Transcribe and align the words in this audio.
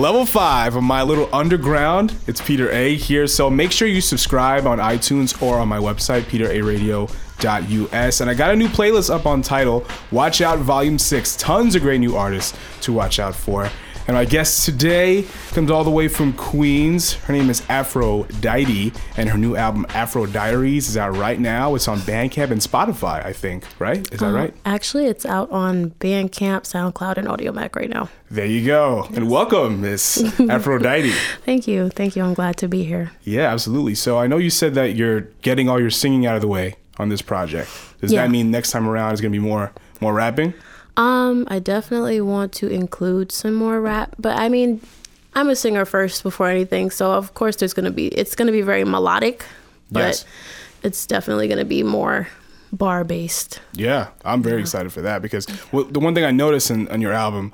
Level 0.00 0.24
five 0.24 0.76
of 0.76 0.82
my 0.82 1.02
little 1.02 1.28
underground. 1.30 2.14
It's 2.26 2.40
Peter 2.40 2.70
A 2.70 2.96
here. 2.96 3.26
So 3.26 3.50
make 3.50 3.70
sure 3.70 3.86
you 3.86 4.00
subscribe 4.00 4.66
on 4.66 4.78
iTunes 4.78 5.42
or 5.42 5.58
on 5.58 5.68
my 5.68 5.76
website, 5.76 6.22
peteraradio.us. 6.22 8.20
And 8.22 8.30
I 8.30 8.32
got 8.32 8.50
a 8.50 8.56
new 8.56 8.68
playlist 8.68 9.14
up 9.14 9.26
on 9.26 9.42
Tidal, 9.42 9.86
Watch 10.10 10.40
Out 10.40 10.58
Volume 10.60 10.98
6. 10.98 11.36
Tons 11.36 11.74
of 11.74 11.82
great 11.82 12.00
new 12.00 12.16
artists 12.16 12.56
to 12.80 12.94
watch 12.94 13.18
out 13.18 13.34
for. 13.34 13.68
And 14.06 14.16
my 14.16 14.24
guest 14.24 14.64
today 14.64 15.24
comes 15.52 15.70
all 15.70 15.84
the 15.84 15.90
way 15.90 16.08
from 16.08 16.32
Queens. 16.32 17.12
Her 17.12 17.32
name 17.32 17.48
is 17.48 17.62
Aphrodite, 17.68 18.92
and 19.16 19.28
her 19.28 19.38
new 19.38 19.54
album 19.54 19.86
Afro 19.90 20.26
Diaries 20.26 20.88
is 20.88 20.96
out 20.96 21.16
right 21.16 21.38
now. 21.38 21.76
It's 21.76 21.86
on 21.86 21.98
Bandcamp 22.00 22.50
and 22.50 22.60
Spotify, 22.60 23.24
I 23.24 23.32
think. 23.32 23.64
Right? 23.78 23.98
Is 24.12 24.18
that 24.18 24.30
Uh, 24.30 24.32
right? 24.32 24.54
Actually, 24.64 25.06
it's 25.06 25.24
out 25.24 25.48
on 25.52 25.90
Bandcamp, 26.00 26.62
SoundCloud, 26.62 27.18
and 27.18 27.28
Audiomack 27.28 27.76
right 27.76 27.88
now. 27.88 28.08
There 28.32 28.46
you 28.46 28.66
go. 28.66 29.06
And 29.14 29.30
welcome, 29.30 29.80
Miss 29.82 30.20
Aphrodite. 30.40 31.12
Thank 31.44 31.68
you. 31.68 31.88
Thank 31.90 32.16
you. 32.16 32.24
I'm 32.24 32.34
glad 32.34 32.56
to 32.58 32.68
be 32.68 32.82
here. 32.84 33.12
Yeah, 33.22 33.52
absolutely. 33.52 33.94
So 33.94 34.18
I 34.18 34.26
know 34.26 34.38
you 34.38 34.50
said 34.50 34.74
that 34.74 34.96
you're 34.96 35.20
getting 35.42 35.68
all 35.68 35.80
your 35.80 35.90
singing 35.90 36.26
out 36.26 36.34
of 36.34 36.40
the 36.40 36.48
way 36.48 36.74
on 36.98 37.10
this 37.10 37.22
project. 37.22 37.70
Does 38.00 38.12
Yeah. 38.12 38.22
that 38.22 38.30
mean 38.32 38.50
next 38.50 38.72
time 38.72 38.88
around 38.88 39.12
is 39.14 39.20
going 39.20 39.32
to 39.32 39.38
be 39.38 39.44
more 39.44 39.70
more 40.00 40.14
rapping? 40.14 40.54
Um, 41.00 41.46
I 41.48 41.58
definitely 41.60 42.20
want 42.20 42.52
to 42.60 42.68
include 42.68 43.32
some 43.32 43.54
more 43.54 43.80
rap, 43.80 44.14
but 44.18 44.38
I 44.38 44.48
mean, 44.48 44.80
I'm 45.34 45.48
a 45.48 45.56
singer 45.56 45.84
first 45.84 46.22
before 46.22 46.48
anything, 46.48 46.90
so 46.90 47.12
of 47.12 47.32
course 47.34 47.56
there's 47.56 47.72
gonna 47.74 47.90
be 47.90 48.08
it's 48.08 48.34
gonna 48.34 48.52
be 48.52 48.62
very 48.62 48.84
melodic, 48.84 49.44
but 49.90 50.00
Yes. 50.00 50.24
it's 50.82 51.06
definitely 51.06 51.48
gonna 51.48 51.64
be 51.64 51.82
more 51.82 52.28
bar 52.72 53.04
based. 53.04 53.60
Yeah, 53.72 54.08
I'm 54.24 54.42
very 54.42 54.60
excited 54.60 54.92
for 54.92 55.00
that 55.02 55.22
because 55.22 55.46
well, 55.72 55.84
the 55.84 56.00
one 56.00 56.14
thing 56.14 56.24
I 56.24 56.32
noticed 56.32 56.70
in, 56.70 56.86
on 56.88 57.00
your 57.00 57.12
album, 57.12 57.52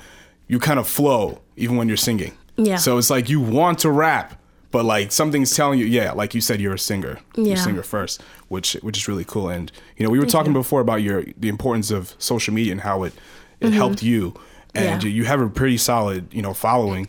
you 0.49 0.59
kind 0.59 0.79
of 0.79 0.89
flow 0.89 1.41
even 1.57 1.77
when 1.77 1.87
you're 1.89 1.97
singing. 1.97 2.33
Yeah. 2.57 2.77
So 2.77 2.99
it's 2.99 3.11
like 3.11 3.29
you 3.29 3.41
want 3.41 3.79
to 3.81 3.91
rap, 3.91 4.41
but 4.71 4.85
like 4.85 5.13
something's 5.13 5.55
telling 5.55 5.79
you, 5.79 5.87
yeah, 5.87 6.13
like 6.13 6.35
you 6.35 6.41
said, 6.41 6.61
you're 6.61 6.75
a 6.75 6.79
singer. 6.79 7.19
You're 7.37 7.55
a 7.55 7.57
singer 7.69 7.83
first, 7.83 8.23
which 8.49 8.73
which 8.83 8.97
is 8.97 9.09
really 9.09 9.25
cool. 9.25 9.49
And 9.51 9.71
you 9.97 10.05
know, 10.05 10.11
we 10.11 10.19
were 10.19 10.27
talking 10.27 10.53
before 10.53 10.81
about 10.81 11.03
your 11.03 11.25
the 11.37 11.49
importance 11.49 11.91
of 11.91 12.15
social 12.19 12.53
media 12.55 12.73
and 12.73 12.81
how 12.81 13.05
it 13.05 13.13
it 13.61 13.73
helped 13.73 14.03
you. 14.03 14.35
And 14.75 15.01
Mm-hmm. 15.01 15.07
Yeah. 15.09 15.13
you 15.15 15.25
have 15.25 15.41
a 15.41 15.49
pretty 15.49 15.79
solid, 15.79 16.29
you 16.35 16.43
know, 16.43 16.53
following. 16.53 17.09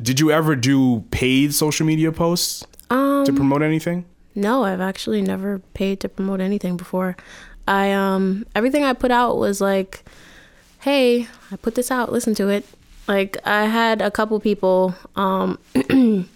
Did 0.00 0.20
you 0.20 0.30
ever 0.30 0.54
do 0.54 1.00
paid 1.10 1.52
social 1.52 1.84
media 1.86 2.12
posts 2.12 2.64
Um, 2.90 3.24
to 3.24 3.32
promote 3.32 3.62
anything? 3.62 4.04
No, 4.36 4.62
I've 4.64 4.80
actually 4.80 5.20
never 5.22 5.58
paid 5.74 5.98
to 6.00 6.08
promote 6.08 6.40
anything 6.40 6.76
before. 6.76 7.16
I 7.66 7.90
um 7.92 8.46
everything 8.54 8.84
I 8.84 8.92
put 8.92 9.10
out 9.10 9.38
was 9.38 9.60
like, 9.60 10.04
hey, 10.80 11.26
I 11.50 11.56
put 11.56 11.74
this 11.74 11.90
out, 11.90 12.12
listen 12.12 12.34
to 12.36 12.48
it. 12.48 12.64
Like 13.06 13.36
I 13.46 13.66
had 13.66 14.00
a 14.02 14.10
couple 14.10 14.38
people 14.40 14.94
um 15.16 15.58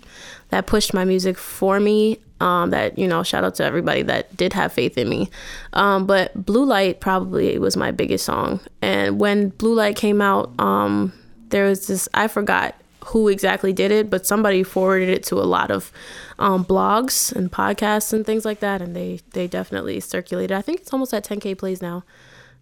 that 0.51 0.67
pushed 0.67 0.95
my 0.95 1.05
music 1.05 1.37
for 1.37 1.81
me. 1.81 2.19
Um, 2.41 2.71
that 2.71 2.97
you 2.97 3.09
know, 3.09 3.25
shout 3.25 3.43
out 3.43 3.57
to 3.57 3.65
everybody 3.65 4.03
that 4.03 4.37
did 4.37 4.53
have 4.53 4.73
faith 4.73 4.97
in 4.97 5.09
me. 5.09 5.29
Um, 5.73 6.07
but 6.07 6.47
Blue 6.47 6.65
Light 6.65 7.01
probably 7.01 7.59
was 7.59 7.77
my 7.77 7.91
biggest 7.91 8.25
song. 8.25 8.61
And 8.81 9.19
when 9.19 9.49
Blue 9.49 9.75
Light 9.75 9.97
came 9.97 10.23
out, 10.23 10.53
um, 10.61 11.13
there 11.49 11.65
was 11.65 11.89
this 11.89 12.09
I 12.15 12.29
forgot 12.29 12.77
who 13.07 13.29
exactly 13.29 13.73
did 13.73 13.91
it, 13.91 14.11
but 14.11 14.27
somebody 14.27 14.63
forwarded 14.63 15.09
it 15.09 15.23
to 15.25 15.37
a 15.37 15.45
lot 15.45 15.71
of 15.71 15.91
um, 16.39 16.65
blogs 16.65 17.33
and 17.35 17.51
podcasts 17.51 18.13
and 18.13 18.25
things 18.25 18.45
like 18.45 18.61
that, 18.61 18.81
and 18.83 18.95
they 18.95 19.21
they 19.33 19.47
definitely 19.47 19.99
circulated. 20.01 20.57
I 20.57 20.63
think 20.63 20.81
it's 20.81 20.93
almost 20.93 21.13
at 21.15 21.25
10k 21.25 21.59
plays 21.59 21.83
now. 21.83 22.05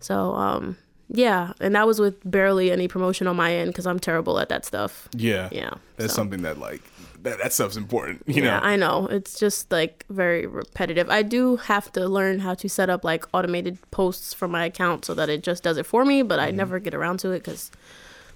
So 0.01 0.35
um, 0.35 0.77
yeah, 1.09 1.53
and 1.61 1.75
that 1.75 1.87
was 1.87 2.01
with 2.01 2.17
barely 2.29 2.71
any 2.71 2.89
promotion 2.89 3.27
on 3.27 3.37
my 3.37 3.55
end 3.55 3.71
because 3.71 3.87
I'm 3.87 3.99
terrible 3.99 4.39
at 4.39 4.49
that 4.49 4.65
stuff. 4.65 5.09
Yeah. 5.15 5.49
Yeah, 5.53 5.71
That's 5.97 6.13
so. 6.13 6.17
something 6.17 6.43
that 6.43 6.59
like 6.59 6.83
that, 7.23 7.39
that 7.39 7.53
stuff's 7.53 7.77
important, 7.77 8.23
you 8.27 8.43
Yeah, 8.43 8.59
know. 8.61 8.67
I 8.67 8.77
know. 8.77 9.07
It's 9.07 9.39
just 9.39 9.71
like 9.73 10.05
very 10.11 10.47
repetitive. 10.47 11.09
I 11.11 11.23
do 11.23 11.57
have 11.57 11.91
to 11.93 12.07
learn 12.09 12.41
how 12.41 12.55
to 12.55 12.69
set 12.69 12.89
up 12.91 13.05
like 13.05 13.25
automated 13.33 13.79
posts 13.91 14.33
for 14.35 14.47
my 14.49 14.65
account 14.65 15.05
so 15.05 15.15
that 15.15 15.29
it 15.29 15.43
just 15.43 15.63
does 15.63 15.77
it 15.77 15.87
for 15.87 16.05
me, 16.05 16.23
but 16.23 16.39
I 16.39 16.51
never 16.51 16.79
get 16.79 16.95
around 16.95 17.19
to 17.21 17.31
it 17.31 17.41
because 17.41 17.71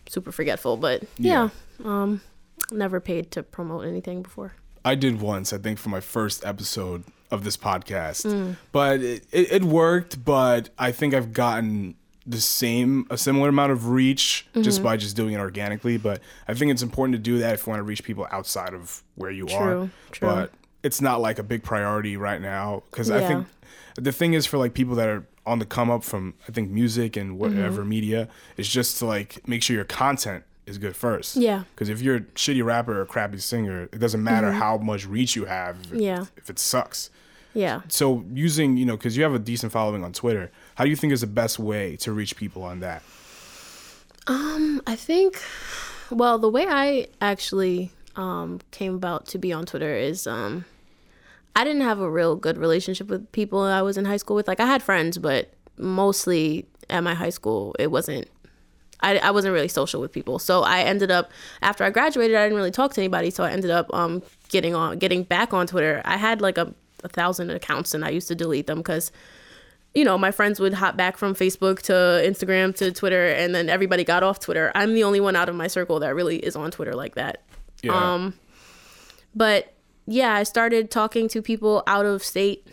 super 0.08 0.32
forgetful. 0.32 0.76
But 0.76 1.04
yeah, 1.18 1.50
um, 1.84 2.20
never 2.72 3.00
paid 3.00 3.30
to 3.32 3.42
promote 3.42 3.86
anything 3.86 4.22
before. 4.22 4.54
I 4.84 4.94
did 4.94 5.20
once, 5.20 5.52
I 5.52 5.58
think, 5.58 5.78
for 5.78 5.90
my 5.90 6.00
first 6.00 6.44
episode 6.44 7.04
of 7.30 7.44
this 7.44 7.56
podcast, 7.56 8.24
Mm. 8.26 8.56
but 8.72 9.00
it, 9.02 9.24
it, 9.30 9.52
it 9.52 9.64
worked. 9.64 10.24
But 10.24 10.70
I 10.78 10.90
think 10.90 11.14
I've 11.14 11.32
gotten 11.32 11.94
the 12.30 12.40
same, 12.40 13.06
a 13.10 13.16
similar 13.18 13.48
amount 13.48 13.72
of 13.72 13.88
reach 13.88 14.46
Mm-hmm. 14.50 14.62
just 14.62 14.82
by 14.82 14.96
just 14.96 15.16
doing 15.16 15.34
it 15.34 15.38
organically. 15.38 15.96
But 15.96 16.20
I 16.48 16.54
think 16.54 16.70
it's 16.70 16.82
important 16.82 17.14
to 17.14 17.18
do 17.18 17.38
that 17.38 17.54
if 17.54 17.66
you 17.66 17.70
want 17.70 17.80
to 17.80 17.84
reach 17.84 18.02
people 18.04 18.26
outside 18.30 18.74
of 18.74 19.02
where 19.16 19.30
you 19.30 19.46
are. 19.48 19.72
True, 19.74 19.90
true. 20.12 20.28
But 20.28 20.52
it's 20.82 21.00
not 21.00 21.20
like 21.20 21.38
a 21.38 21.42
big 21.42 21.62
priority 21.62 22.16
right 22.16 22.40
now 22.40 22.82
because 22.90 23.10
I 23.10 23.26
think 23.26 23.46
the 23.96 24.12
thing 24.12 24.34
is 24.34 24.46
for 24.46 24.58
like 24.58 24.72
people 24.74 24.94
that 24.96 25.08
are 25.08 25.26
on 25.46 25.58
the 25.58 25.66
come 25.66 25.90
up 25.90 26.04
from 26.04 26.34
I 26.48 26.52
think 26.52 26.70
music 26.70 27.16
and 27.16 27.38
whatever 27.38 27.80
Mm-hmm. 27.80 27.88
media 27.88 28.28
is 28.56 28.68
just 28.68 28.98
to 28.98 29.06
like 29.06 29.46
make 29.48 29.62
sure 29.62 29.74
your 29.76 29.84
content 29.84 30.44
is 30.66 30.78
good 30.78 30.94
first. 30.96 31.36
Yeah. 31.36 31.64
Because 31.74 31.88
if 31.88 32.00
you're 32.00 32.16
a 32.16 32.20
shitty 32.20 32.64
rapper 32.64 32.98
or 32.98 33.02
a 33.02 33.06
crappy 33.06 33.38
singer, 33.38 33.84
it 33.92 33.98
doesn't 33.98 34.22
matter 34.22 34.52
how 34.52 34.78
much 34.78 35.06
reach 35.06 35.34
you 35.36 35.46
have. 35.46 35.76
If 35.80 35.86
it, 35.86 35.88
Mm-hmm. 35.94 36.00
Yeah. 36.02 36.24
If 36.36 36.48
it 36.50 36.58
sucks. 36.58 37.10
Yeah. 37.52 37.80
So 37.88 38.24
using 38.32 38.76
you 38.76 38.86
know 38.86 38.96
because 38.96 39.16
you 39.16 39.22
have 39.24 39.34
a 39.34 39.38
decent 39.40 39.72
following 39.72 40.04
on 40.04 40.12
Twitter, 40.12 40.52
how 40.80 40.84
do 40.84 40.88
you 40.88 40.96
think 40.96 41.12
is 41.12 41.20
the 41.20 41.26
best 41.26 41.58
way 41.58 41.94
to 41.96 42.10
reach 42.10 42.36
people 42.36 42.62
on 42.62 42.80
that? 42.80 43.02
Um, 44.26 44.80
I 44.86 44.96
think, 44.96 45.38
well, 46.08 46.38
the 46.38 46.48
way 46.48 46.64
I 46.66 47.08
actually 47.20 47.90
um, 48.16 48.62
came 48.70 48.94
about 48.94 49.26
to 49.26 49.38
be 49.38 49.52
on 49.52 49.66
Twitter 49.66 49.94
is 49.94 50.26
um, 50.26 50.64
I 51.54 51.64
didn't 51.64 51.82
have 51.82 52.00
a 52.00 52.10
real 52.10 52.34
good 52.34 52.56
relationship 52.56 53.08
with 53.08 53.30
people 53.30 53.60
I 53.60 53.82
was 53.82 53.98
in 53.98 54.06
high 54.06 54.16
school 54.16 54.36
with. 54.36 54.48
Like, 54.48 54.58
I 54.58 54.64
had 54.64 54.82
friends, 54.82 55.18
but 55.18 55.52
mostly 55.76 56.64
at 56.88 57.04
my 57.04 57.12
high 57.12 57.28
school, 57.28 57.76
it 57.78 57.90
wasn't. 57.90 58.26
I, 59.00 59.18
I 59.18 59.32
wasn't 59.32 59.52
really 59.52 59.68
social 59.68 60.00
with 60.00 60.12
people, 60.12 60.38
so 60.38 60.62
I 60.62 60.80
ended 60.80 61.10
up 61.10 61.30
after 61.60 61.84
I 61.84 61.90
graduated, 61.90 62.38
I 62.38 62.44
didn't 62.44 62.56
really 62.56 62.70
talk 62.70 62.94
to 62.94 63.02
anybody. 63.02 63.28
So 63.28 63.44
I 63.44 63.50
ended 63.50 63.70
up 63.70 63.92
um, 63.92 64.22
getting 64.48 64.74
on, 64.74 64.98
getting 64.98 65.24
back 65.24 65.52
on 65.52 65.66
Twitter. 65.66 66.00
I 66.06 66.16
had 66.16 66.40
like 66.40 66.56
a, 66.56 66.72
a 67.04 67.08
thousand 67.08 67.50
accounts, 67.50 67.92
and 67.92 68.02
I 68.02 68.08
used 68.08 68.28
to 68.28 68.34
delete 68.34 68.66
them 68.66 68.78
because 68.78 69.12
you 69.94 70.04
know, 70.04 70.16
my 70.16 70.30
friends 70.30 70.60
would 70.60 70.74
hop 70.74 70.96
back 70.96 71.16
from 71.16 71.34
Facebook 71.34 71.80
to 71.82 71.92
Instagram 71.92 72.74
to 72.76 72.92
Twitter, 72.92 73.26
and 73.26 73.54
then 73.54 73.68
everybody 73.68 74.04
got 74.04 74.22
off 74.22 74.38
Twitter. 74.38 74.70
I'm 74.74 74.94
the 74.94 75.04
only 75.04 75.20
one 75.20 75.36
out 75.36 75.48
of 75.48 75.56
my 75.56 75.66
circle 75.66 76.00
that 76.00 76.14
really 76.14 76.36
is 76.36 76.54
on 76.56 76.70
Twitter 76.70 76.94
like 76.94 77.16
that. 77.16 77.42
Yeah. 77.82 77.92
Um, 77.92 78.34
But 79.34 79.74
yeah, 80.06 80.34
I 80.34 80.42
started 80.42 80.90
talking 80.90 81.28
to 81.28 81.42
people 81.42 81.82
out 81.86 82.06
of 82.06 82.24
state, 82.24 82.66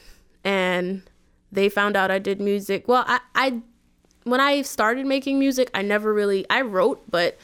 and 0.44 1.04
they 1.52 1.70
found 1.70 1.96
out 1.96 2.12
I 2.12 2.20
did 2.20 2.42
music. 2.42 2.88
Well, 2.88 3.04
I, 3.08 3.20
I 3.36 3.62
when 4.24 4.40
I 4.40 4.62
started 4.62 5.06
making 5.06 5.40
music, 5.40 5.70
I 5.74 5.82
never 5.82 6.14
really 6.14 6.46
I 6.50 6.62
wrote, 6.62 7.10
but 7.10 7.38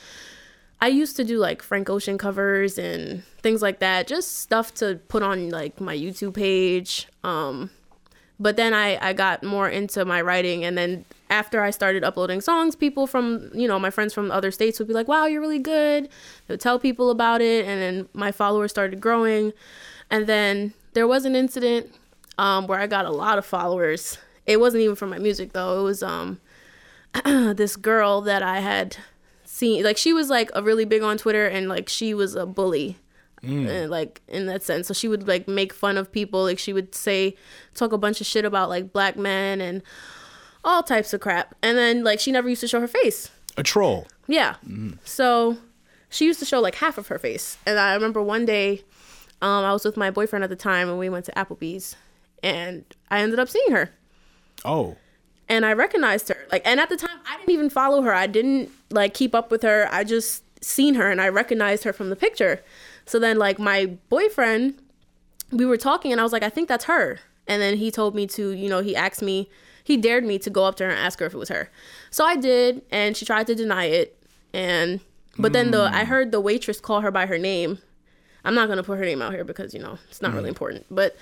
I 0.81 0.87
used 0.87 1.15
to 1.15 1.23
do 1.23 1.37
like 1.37 1.61
Frank 1.61 1.89
Ocean 1.89 2.17
covers 2.17 2.77
and 2.77 3.23
things 3.41 3.61
like 3.61 3.79
that, 3.79 4.07
just 4.07 4.39
stuff 4.39 4.73
to 4.75 4.99
put 5.07 5.23
on 5.23 5.49
like 5.49 5.79
my 5.79 5.95
YouTube 5.95 6.33
page. 6.33 7.07
Um, 7.23 7.69
but 8.43 8.57
then 8.57 8.73
I, 8.73 8.97
I 9.01 9.13
got 9.13 9.41
more 9.41 9.69
into 9.69 10.03
my 10.03 10.21
writing 10.21 10.65
and 10.65 10.77
then 10.77 11.05
after 11.29 11.61
I 11.61 11.71
started 11.71 12.03
uploading 12.03 12.41
songs, 12.41 12.75
people 12.75 13.07
from 13.07 13.49
you 13.53 13.67
know, 13.69 13.79
my 13.79 13.89
friends 13.89 14.13
from 14.13 14.29
other 14.29 14.51
states 14.51 14.77
would 14.79 14.87
be 14.87 14.93
like, 14.93 15.07
Wow, 15.07 15.25
you're 15.25 15.41
really 15.41 15.59
good. 15.59 16.09
They 16.47 16.53
would 16.53 16.59
tell 16.59 16.77
people 16.77 17.09
about 17.09 17.41
it 17.41 17.65
and 17.65 17.81
then 17.81 18.09
my 18.13 18.33
followers 18.33 18.71
started 18.71 18.99
growing. 18.99 19.53
And 20.11 20.27
then 20.27 20.73
there 20.91 21.07
was 21.07 21.23
an 21.23 21.35
incident 21.35 21.95
um, 22.37 22.67
where 22.67 22.79
I 22.79 22.85
got 22.85 23.05
a 23.05 23.11
lot 23.11 23.37
of 23.37 23.45
followers. 23.45 24.17
It 24.45 24.59
wasn't 24.59 24.83
even 24.83 24.97
from 24.97 25.09
my 25.09 25.19
music 25.19 25.53
though. 25.53 25.79
It 25.79 25.83
was 25.83 26.03
um 26.03 26.41
this 27.23 27.77
girl 27.77 28.19
that 28.21 28.43
I 28.43 28.59
had 28.59 28.97
seen 29.45 29.83
like 29.85 29.97
she 29.97 30.11
was 30.11 30.29
like 30.29 30.51
a 30.53 30.61
really 30.61 30.83
big 30.83 31.01
on 31.01 31.17
Twitter 31.17 31.47
and 31.47 31.69
like 31.69 31.87
she 31.87 32.13
was 32.13 32.35
a 32.35 32.45
bully. 32.45 32.97
Uh, 33.43 33.87
like 33.87 34.21
in 34.27 34.45
that 34.47 34.63
sense. 34.63 34.87
So 34.87 34.93
she 34.93 35.07
would 35.07 35.27
like 35.27 35.47
make 35.47 35.73
fun 35.73 35.97
of 35.97 36.11
people. 36.11 36.43
Like 36.43 36.59
she 36.59 36.73
would 36.73 36.95
say 36.95 37.35
talk 37.73 37.91
a 37.91 37.97
bunch 37.97 38.21
of 38.21 38.27
shit 38.27 38.45
about 38.45 38.69
like 38.69 38.93
black 38.93 39.17
men 39.17 39.59
and 39.61 39.81
all 40.63 40.81
types 40.83 41.13
of 41.13 41.19
crap. 41.21 41.55
And 41.61 41.77
then 41.77 42.03
like 42.03 42.19
she 42.19 42.31
never 42.31 42.47
used 42.49 42.61
to 42.61 42.67
show 42.67 42.79
her 42.79 42.87
face. 42.87 43.29
A 43.57 43.63
troll. 43.63 44.07
Yeah. 44.27 44.55
So 45.03 45.57
she 46.09 46.25
used 46.25 46.39
to 46.39 46.45
show 46.45 46.59
like 46.59 46.75
half 46.75 46.97
of 46.97 47.07
her 47.07 47.19
face. 47.19 47.57
And 47.65 47.77
I 47.79 47.93
remember 47.93 48.21
one 48.21 48.45
day 48.45 48.83
um, 49.41 49.65
I 49.65 49.73
was 49.73 49.83
with 49.83 49.97
my 49.97 50.09
boyfriend 50.09 50.43
at 50.43 50.49
the 50.49 50.55
time 50.55 50.87
and 50.89 50.97
we 50.97 51.09
went 51.09 51.25
to 51.25 51.31
Applebee's 51.33 51.95
and 52.41 52.85
I 53.11 53.19
ended 53.21 53.39
up 53.39 53.49
seeing 53.49 53.71
her 53.71 53.91
Oh. 54.65 54.95
and 55.49 55.65
I 55.65 55.73
recognized 55.73 56.29
her. 56.29 56.37
Like, 56.51 56.61
and 56.65 56.79
at 56.79 56.87
the 56.89 56.95
time, 56.97 57.19
I 57.27 57.35
didn't 57.37 57.49
even 57.51 57.69
follow 57.69 58.01
her. 58.03 58.13
I 58.13 58.27
didn't 58.27 58.69
like 58.89 59.13
keep 59.13 59.35
up 59.35 59.51
with 59.51 59.61
her. 59.63 59.89
I 59.91 60.05
just 60.05 60.43
seen 60.63 60.95
her 60.95 61.11
and 61.11 61.19
I 61.19 61.27
recognized 61.27 61.83
her 61.83 61.91
from 61.91 62.09
the 62.09 62.15
picture. 62.15 62.63
So 63.05 63.19
then, 63.19 63.37
like, 63.37 63.59
my 63.59 63.97
boyfriend, 64.09 64.81
we 65.51 65.65
were 65.65 65.77
talking, 65.77 66.11
and 66.11 66.19
I 66.19 66.23
was 66.23 66.31
like, 66.33 66.43
I 66.43 66.49
think 66.49 66.67
that's 66.69 66.85
her. 66.85 67.19
And 67.47 67.61
then 67.61 67.77
he 67.77 67.91
told 67.91 68.15
me 68.15 68.25
to, 68.27 68.51
you 68.51 68.69
know, 68.69 68.81
he 68.81 68.95
asked 68.95 69.21
me, 69.21 69.49
he 69.83 69.97
dared 69.97 70.23
me 70.23 70.39
to 70.39 70.49
go 70.49 70.63
up 70.63 70.75
to 70.75 70.85
her 70.85 70.89
and 70.89 70.99
ask 70.99 71.19
her 71.19 71.25
if 71.25 71.33
it 71.33 71.37
was 71.37 71.49
her. 71.49 71.69
So 72.09 72.23
I 72.23 72.37
did, 72.37 72.81
and 72.89 73.17
she 73.17 73.25
tried 73.25 73.47
to 73.47 73.55
deny 73.55 73.85
it. 73.85 74.17
And 74.53 75.01
But 75.37 75.51
then 75.51 75.71
the 75.71 75.89
I 75.91 76.05
heard 76.05 76.31
the 76.31 76.39
waitress 76.39 76.79
call 76.79 77.01
her 77.01 77.11
by 77.11 77.25
her 77.25 77.37
name. 77.37 77.79
I'm 78.45 78.55
not 78.55 78.69
gonna 78.69 78.83
put 78.83 78.97
her 78.99 79.05
name 79.05 79.21
out 79.21 79.33
here 79.33 79.43
because 79.43 79.73
you 79.73 79.79
know 79.81 79.97
it's 80.09 80.21
not 80.21 80.33
really 80.33 80.49
important. 80.49 80.85
But 80.91 81.15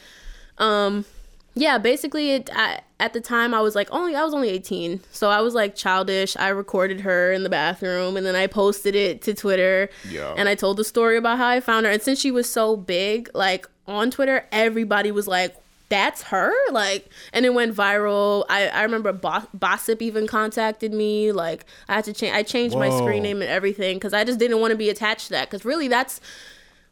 um, 0.57 1.05
yeah, 1.53 1.77
basically, 1.77 2.31
it 2.31 2.49
I, 2.53 2.79
at 2.99 3.13
the 3.13 3.19
time 3.19 3.53
I 3.53 3.61
was 3.61 3.75
like 3.75 3.89
only 3.91 4.15
I 4.15 4.23
was 4.23 4.33
only 4.33 4.49
18, 4.49 5.01
so 5.11 5.29
I 5.29 5.41
was 5.41 5.53
like 5.53 5.75
childish. 5.75 6.37
I 6.37 6.49
recorded 6.49 7.01
her 7.01 7.33
in 7.33 7.43
the 7.43 7.49
bathroom 7.49 8.15
and 8.15 8.25
then 8.25 8.35
I 8.35 8.47
posted 8.47 8.95
it 8.95 9.21
to 9.23 9.33
Twitter. 9.33 9.89
Yeah. 10.09 10.33
And 10.37 10.47
I 10.47 10.55
told 10.55 10.77
the 10.77 10.85
story 10.85 11.17
about 11.17 11.37
how 11.37 11.47
I 11.47 11.59
found 11.59 11.85
her. 11.85 11.91
And 11.91 12.01
since 12.01 12.19
she 12.19 12.31
was 12.31 12.49
so 12.49 12.77
big, 12.77 13.29
like 13.33 13.67
on 13.85 14.11
Twitter, 14.11 14.45
everybody 14.53 15.11
was 15.11 15.27
like, 15.27 15.55
"That's 15.89 16.23
her!" 16.23 16.53
Like, 16.71 17.09
and 17.33 17.45
it 17.45 17.53
went 17.53 17.75
viral. 17.75 18.45
I 18.47 18.69
I 18.69 18.83
remember 18.83 19.11
Bo- 19.11 19.47
Bossip 19.57 20.01
even 20.01 20.27
contacted 20.27 20.93
me. 20.93 21.33
Like, 21.33 21.65
I 21.89 21.95
had 21.95 22.05
to 22.05 22.13
change. 22.13 22.33
I 22.33 22.43
changed 22.43 22.77
my 22.77 22.89
screen 22.89 23.23
name 23.23 23.41
and 23.41 23.51
everything 23.51 23.97
because 23.97 24.13
I 24.13 24.23
just 24.23 24.39
didn't 24.39 24.61
want 24.61 24.71
to 24.71 24.77
be 24.77 24.89
attached 24.89 25.25
to 25.25 25.31
that. 25.31 25.49
Because 25.49 25.65
really, 25.65 25.89
that's 25.89 26.21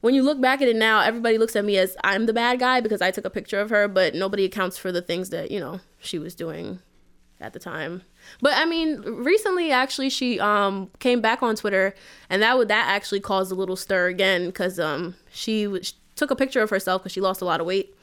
when 0.02 0.14
you 0.14 0.24
look 0.24 0.40
back 0.40 0.62
at 0.62 0.68
it 0.68 0.76
now, 0.76 1.02
everybody 1.02 1.38
looks 1.38 1.56
at 1.56 1.66
me 1.66 1.78
as 1.78 1.98
I'm 2.04 2.26
the 2.26 2.34
bad 2.34 2.60
guy 2.60 2.80
because 2.80 3.02
I 3.02 3.12
took 3.12 3.26
a 3.26 3.30
picture 3.30 3.60
of 3.60 3.70
her, 3.70 3.88
but 3.88 4.16
nobody 4.16 4.46
accounts 4.46 4.78
for 4.78 4.92
the 4.92 5.02
things 5.02 5.30
that, 5.30 5.52
you 5.52 5.60
know, 5.60 5.82
she 6.00 6.18
was 6.18 6.36
doing 6.36 6.80
at 7.42 7.54
the 7.54 7.60
time. 7.60 8.02
But 8.42 8.54
I 8.56 8.66
mean, 8.66 9.02
recently 9.02 9.72
actually 9.72 10.10
she 10.10 10.40
um 10.40 10.90
came 11.00 11.22
back 11.22 11.42
on 11.42 11.56
Twitter 11.56 11.94
and 12.30 12.42
that 12.42 12.58
would 12.58 12.68
that 12.68 12.88
actually 12.88 13.20
caused 13.22 13.52
a 13.52 13.56
little 13.56 13.76
stir 13.76 14.08
again 14.08 14.52
cuz 14.52 14.80
um 14.80 15.16
she 15.32 15.68
was, 15.68 15.94
took 16.16 16.32
a 16.32 16.36
picture 16.36 16.62
of 16.62 16.70
herself 16.70 17.04
cuz 17.04 17.12
she 17.12 17.22
lost 17.22 17.42
a 17.42 17.46
lot 17.46 17.60
of 17.60 17.66
weight. 17.66 17.96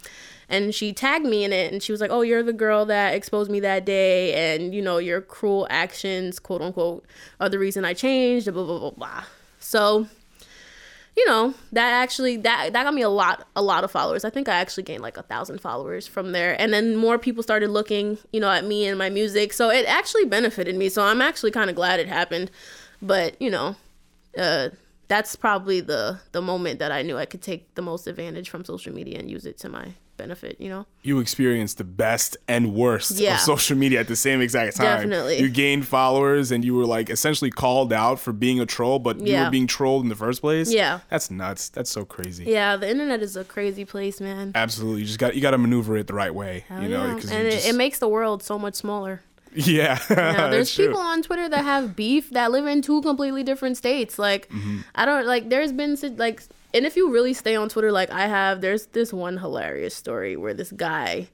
And 0.49 0.75
she 0.75 0.93
tagged 0.93 1.27
me 1.27 1.43
in 1.45 1.53
it 1.53 1.73
and 1.73 1.83
she 1.83 1.91
was 1.91 2.01
like, 2.01 2.11
"Oh, 2.11 2.23
you're 2.23 2.43
the 2.43 2.53
girl 2.53 2.87
that 2.87 3.15
exposed 3.15 3.51
me 3.51 3.59
that 3.61 3.85
day 3.85 4.33
and 4.33 4.73
you 4.75 4.81
know, 4.81 4.99
your 4.99 5.21
cruel 5.21 5.67
actions, 5.71 6.39
quote 6.39 6.63
unquote, 6.63 7.05
are 7.41 7.49
the 7.49 7.59
reason 7.59 7.85
I 7.85 7.95
changed, 7.95 8.53
blah 8.53 8.65
blah 8.65 8.79
blah 8.79 8.91
blah." 8.91 9.25
So, 9.59 10.07
you 11.17 11.27
know 11.27 11.55
that 11.73 11.93
actually 11.93 12.37
that 12.37 12.73
that 12.73 12.85
got 12.85 12.95
me 12.95 13.03
a 13.03 13.09
lot 13.09 13.47
a 13.57 13.63
lot 13.63 13.85
of 13.85 13.91
followers. 13.91 14.25
I 14.25 14.31
think 14.31 14.49
i 14.49 14.55
actually 14.55 14.83
gained 14.83 15.03
like 15.03 15.17
a 15.17 15.23
thousand 15.23 15.61
followers 15.61 16.07
from 16.07 16.33
there. 16.33 16.61
And 16.61 16.73
then 16.73 16.97
more 16.97 17.19
people 17.19 17.43
started 17.43 17.71
looking 17.71 18.19
you 18.33 18.41
know 18.41 18.51
at 18.51 18.65
me 18.65 18.87
and 18.87 18.99
my 18.99 19.11
music. 19.11 19.53
So 19.53 19.71
it 19.71 19.87
actually 19.87 20.27
benefited 20.27 20.77
me. 20.77 20.89
So 20.89 21.03
i'm 21.03 21.23
actually 21.23 21.51
kind 21.53 21.71
of 21.71 21.77
glad 21.77 22.01
it 22.01 22.09
happened. 22.09 22.51
But 23.01 23.41
you 23.41 23.51
know 23.51 23.77
uh 24.37 24.71
that's 25.09 25.37
probably 25.37 25.81
the 25.81 26.19
the 26.33 26.43
moment 26.43 26.79
that 26.79 26.93
i 26.93 27.01
knew 27.01 27.17
i 27.17 27.25
could 27.25 27.41
take 27.41 27.75
the 27.75 27.83
most 27.83 28.07
advantage 28.07 28.51
from 28.51 28.65
social 28.65 28.93
media 28.93 29.19
and 29.19 29.31
use 29.31 29.47
it 29.47 29.57
to 29.57 29.69
my 29.69 29.95
benefit 30.17 30.57
you 30.61 30.69
know 30.69 30.87
You 31.03 31.21
experienced 31.21 31.79
the 31.79 31.85
best 31.85 32.37
and 32.49 32.75
worst 32.75 33.13
Yeah. 33.19 33.35
of 33.35 33.41
social 33.41 33.77
media 33.77 34.01
at 34.01 34.09
the 34.09 34.17
same 34.17 34.41
exact 34.41 34.77
time. 34.77 34.87
Definitely. 34.87 35.39
You 35.41 35.49
gained 35.49 35.87
followers 35.87 36.51
and 36.51 36.65
you 36.65 36.75
were 36.75 36.87
like 36.87 37.11
essentially 37.11 37.51
called 37.51 37.93
out 37.93 38.19
for 38.19 38.33
being 38.33 38.59
a 38.61 38.67
troll, 38.67 38.99
but 38.99 39.21
you 39.21 39.37
were 39.39 39.51
being 39.51 39.67
trolled 39.67 40.03
in 40.03 40.09
the 40.09 40.17
first 40.17 40.41
place. 40.41 40.73
Yeah. 40.73 41.01
That's 41.11 41.31
nuts. 41.31 41.69
That's 41.69 41.91
so 41.91 42.05
crazy. 42.05 42.45
yeah 42.45 42.77
the 42.77 42.89
internet 42.91 43.23
is 43.23 43.37
a 43.37 43.45
crazy 43.45 43.85
place 43.85 44.21
man 44.21 44.53
Absolutely. 44.55 45.01
You 45.03 45.07
just 45.07 45.19
got 45.19 45.35
you 45.35 45.41
got 45.41 45.53
to 45.53 45.59
maneuver 45.59 45.97
it 45.97 46.07
the 46.07 46.15
right 46.15 46.35
way, 46.35 46.65
you 46.83 46.89
know, 46.89 47.05
yeah. 47.07 47.35
and 47.37 47.47
it, 47.47 47.67
it 47.67 47.75
makes 47.75 47.99
the 47.99 48.09
world 48.09 48.43
so 48.43 48.59
much 48.59 48.75
smaller 48.75 49.23
yeah. 49.56 49.99
There's 50.50 50.75
true. 50.75 50.87
people 50.87 51.00
on 51.00 51.23
Twitter 51.23 51.49
that 51.49 51.64
have 51.64 51.97
beef 51.97 52.31
that 52.31 52.50
live 52.53 52.67
in 52.67 52.82
two 52.82 53.03
completely 53.03 53.43
different 53.43 53.76
states. 53.76 54.19
Like, 54.19 54.49
Mm-hmm. 54.50 54.79
I 54.94 55.05
don't 55.05 55.26
like. 55.26 55.49
There's 55.49 55.73
been 55.73 55.97
like, 56.17 56.43
and 56.75 56.85
if 56.87 56.97
you 56.97 57.11
really 57.12 57.32
stay 57.35 57.56
on 57.56 57.69
Twitter, 57.69 57.91
like 57.93 58.11
I 58.11 58.26
have, 58.26 58.61
there's 58.61 58.87
this 58.87 59.12
one 59.12 59.38
hilarious 59.38 59.94
story 59.94 60.37
where 60.37 60.55
this 60.55 60.73
guy, 60.73 61.29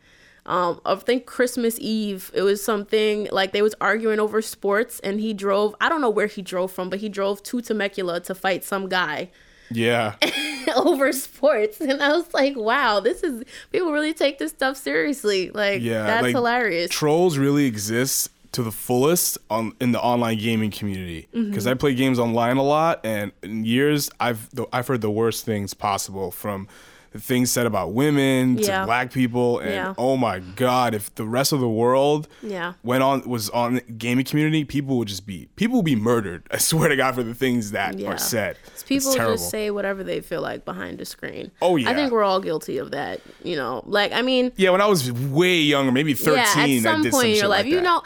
um, 0.46 0.80
I 0.84 0.94
think 0.96 1.26
Christmas 1.26 1.78
Eve, 1.80 2.30
it 2.34 2.42
was 2.42 2.62
something 2.64 3.28
like 3.32 3.52
they 3.52 3.62
was 3.62 3.74
arguing 3.80 4.20
over 4.20 4.40
sports, 4.42 5.00
and 5.00 5.20
he 5.20 5.34
drove. 5.34 5.74
I 5.80 5.88
don't 5.88 6.00
know 6.00 6.10
where 6.10 6.26
he 6.26 6.42
drove 6.42 6.72
from, 6.72 6.90
but 6.90 7.00
he 7.00 7.08
drove 7.08 7.42
to 7.44 7.60
Temecula 7.60 8.20
to 8.20 8.34
fight 8.34 8.64
some 8.64 8.88
guy 8.88 9.30
Yeah. 9.70 10.16
over 10.76 11.12
sports, 11.12 11.80
and 11.80 12.02
I 12.02 12.12
was 12.16 12.32
like, 12.34 12.56
wow, 12.56 13.00
this 13.00 13.22
is 13.22 13.44
people 13.70 13.92
really 13.92 14.14
take 14.14 14.38
this 14.38 14.50
stuff 14.52 14.76
seriously. 14.76 15.50
Like, 15.50 15.82
Yeah, 15.82 16.04
that's 16.04 16.22
like, 16.24 16.34
hilarious. 16.34 16.90
Trolls 16.90 17.38
really 17.38 17.66
exist 17.66 18.30
to 18.52 18.62
the 18.62 18.72
fullest 18.72 19.38
on 19.48 19.72
in 19.80 19.92
the 19.92 20.00
online 20.00 20.36
gaming 20.38 20.70
community 20.70 21.26
Mm-hmm. 21.34 21.48
because 21.50 21.66
I 21.66 21.74
play 21.74 21.94
games 21.94 22.18
online 22.18 22.58
a 22.58 22.62
lot, 22.62 23.00
and 23.04 23.32
in 23.42 23.64
years 23.64 24.10
I've 24.20 24.48
I've 24.72 24.86
heard 24.86 25.00
the 25.00 25.10
worst 25.10 25.44
things 25.44 25.72
possible 25.74 26.30
from 26.30 26.68
things 27.16 27.50
said 27.50 27.66
about 27.66 27.92
women 27.92 28.58
Yeah. 28.58 28.80
to 28.80 28.86
black 28.86 29.12
people, 29.12 29.58
and 29.58 29.70
Yeah. 29.70 29.94
oh 29.98 30.16
my 30.16 30.38
god, 30.38 30.94
if 30.94 31.14
the 31.14 31.24
rest 31.26 31.52
of 31.52 31.60
the 31.60 31.68
world 31.68 32.28
Yeah. 32.42 32.72
went 32.82 33.02
on 33.02 33.28
was 33.28 33.50
on 33.50 33.74
the 33.74 33.80
gaming 33.82 34.24
community, 34.24 34.64
people 34.64 34.96
would 34.98 35.08
just 35.08 35.26
be 35.26 35.48
people 35.56 35.76
would 35.76 35.84
be 35.84 35.96
murdered. 35.96 36.42
I 36.50 36.58
swear 36.58 36.88
to 36.88 36.96
God 36.96 37.14
for 37.14 37.22
the 37.22 37.34
things 37.34 37.72
that 37.72 37.98
Yeah. 37.98 38.08
are 38.10 38.18
said. 38.18 38.56
It's 38.68 38.82
People 38.82 39.12
terrible. 39.14 39.34
just 39.36 39.50
say 39.50 39.70
whatever 39.70 40.02
they 40.02 40.20
feel 40.20 40.40
like 40.40 40.64
behind 40.64 40.98
the 40.98 41.04
screen. 41.04 41.50
Oh, 41.60 41.76
yeah. 41.76 41.90
I 41.90 41.94
think 41.94 42.12
we're 42.12 42.22
all 42.24 42.40
guilty 42.40 42.78
of 42.78 42.90
that. 42.92 43.20
You 43.42 43.56
know, 43.56 43.82
like 43.86 44.12
I 44.12 44.22
mean, 44.22 44.52
yeah, 44.56 44.70
when 44.70 44.80
I 44.80 44.86
was 44.86 45.10
way 45.12 45.56
younger, 45.58 45.92
maybe 45.92 46.14
thirteen, 46.14 46.82
yeah, 46.82 46.90
at 46.90 47.02
some 47.02 47.10
point 47.10 47.28
in 47.28 47.36
your 47.36 47.48
life, 47.48 47.64
like 47.64 47.72
you 47.72 47.80
know, 47.80 48.02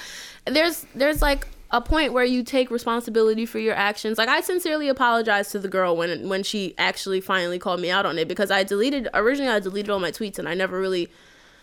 there's 0.46 0.84
there's 0.94 1.22
like 1.22 1.46
a 1.76 1.80
point 1.82 2.14
where 2.14 2.24
you 2.24 2.42
take 2.42 2.70
responsibility 2.70 3.44
for 3.44 3.58
your 3.58 3.74
actions. 3.74 4.16
Like 4.16 4.30
I 4.30 4.40
sincerely 4.40 4.88
apologize 4.88 5.50
to 5.50 5.58
the 5.58 5.68
girl 5.68 5.94
when 5.94 6.26
when 6.26 6.42
she 6.42 6.74
actually 6.78 7.20
finally 7.20 7.58
called 7.58 7.80
me 7.80 7.90
out 7.90 8.06
on 8.06 8.18
it 8.18 8.28
because 8.28 8.50
I 8.50 8.64
deleted 8.64 9.08
originally 9.12 9.52
I 9.52 9.60
deleted 9.60 9.90
all 9.90 10.00
my 10.00 10.10
tweets 10.10 10.38
and 10.38 10.48
I 10.48 10.54
never 10.54 10.80
really 10.80 11.10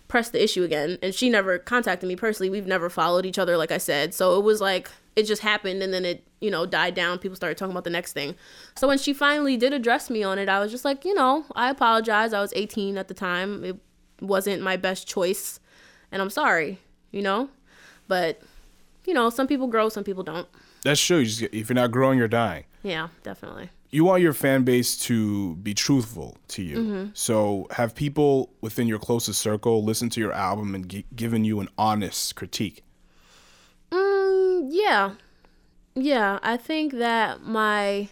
pressed 0.08 0.32
the 0.32 0.44
issue 0.44 0.62
again 0.62 1.00
and 1.02 1.16
she 1.16 1.32
never 1.32 1.58
contacted 1.58 2.08
me 2.08 2.16
personally. 2.16 2.52
We've 2.52 2.68
never 2.68 2.92
followed 2.92 3.26
each 3.26 3.40
other 3.40 3.58
like 3.58 3.72
I 3.72 3.80
said. 3.80 4.14
So 4.14 4.38
it 4.38 4.44
was 4.44 4.62
like 4.62 4.92
it 5.16 5.24
just 5.24 5.42
happened 5.42 5.82
and 5.82 5.92
then 5.92 6.06
it, 6.06 6.28
you 6.42 6.52
know, 6.52 6.68
died 6.68 6.94
down. 6.94 7.18
People 7.18 7.36
started 7.36 7.58
talking 7.58 7.72
about 7.72 7.84
the 7.84 7.90
next 7.90 8.14
thing. 8.14 8.36
So 8.76 8.88
when 8.88 9.00
she 9.00 9.14
finally 9.14 9.58
did 9.58 9.74
address 9.74 10.12
me 10.12 10.22
on 10.22 10.38
it, 10.38 10.48
I 10.48 10.60
was 10.60 10.70
just 10.70 10.86
like, 10.86 11.06
you 11.06 11.16
know, 11.16 11.46
I 11.56 11.72
apologize. 11.72 12.34
I 12.34 12.42
was 12.42 12.54
18 12.56 13.00
at 13.00 13.08
the 13.08 13.16
time. 13.16 13.64
It 13.64 13.78
wasn't 14.22 14.62
my 14.62 14.78
best 14.78 15.08
choice 15.08 15.60
and 16.12 16.22
I'm 16.22 16.30
sorry, 16.30 16.78
you 17.10 17.24
know? 17.24 17.50
But 18.08 18.44
you 19.06 19.14
know, 19.14 19.30
some 19.30 19.48
people 19.48 19.68
grow, 19.68 19.90
some 19.90 20.04
people 20.04 20.24
don't. 20.24 20.48
That's 20.84 21.02
true. 21.02 21.18
You 21.20 21.26
just, 21.26 21.42
if 21.54 21.70
you're 21.70 21.76
not 21.76 21.92
growing, 21.92 22.18
you're 22.18 22.28
dying. 22.28 22.66
Yeah, 22.84 23.08
definitely. 23.24 23.70
you 23.92 24.04
want 24.04 24.22
your 24.22 24.34
fan 24.34 24.64
base 24.64 24.98
to 24.98 25.56
be 25.58 25.74
truthful 25.74 26.38
to 26.50 26.62
you. 26.62 26.78
Mm-hmm. 26.78 27.06
So 27.14 27.68
have 27.72 27.96
people 27.96 28.52
within 28.62 28.88
your 28.88 29.00
closest 29.00 29.40
circle 29.42 29.84
listen 29.84 30.10
to 30.12 30.20
your 30.20 30.34
album 30.34 30.76
and 30.76 30.90
gi- 30.90 31.06
given 31.16 31.46
you 31.46 31.60
an 31.62 31.70
honest 31.78 32.36
critique. 32.36 32.84
Mm, 33.92 34.68
yeah. 34.72 35.12
Yeah, 35.96 36.40
I 36.42 36.58
think 36.58 36.94
that 36.94 37.44
my 37.44 38.10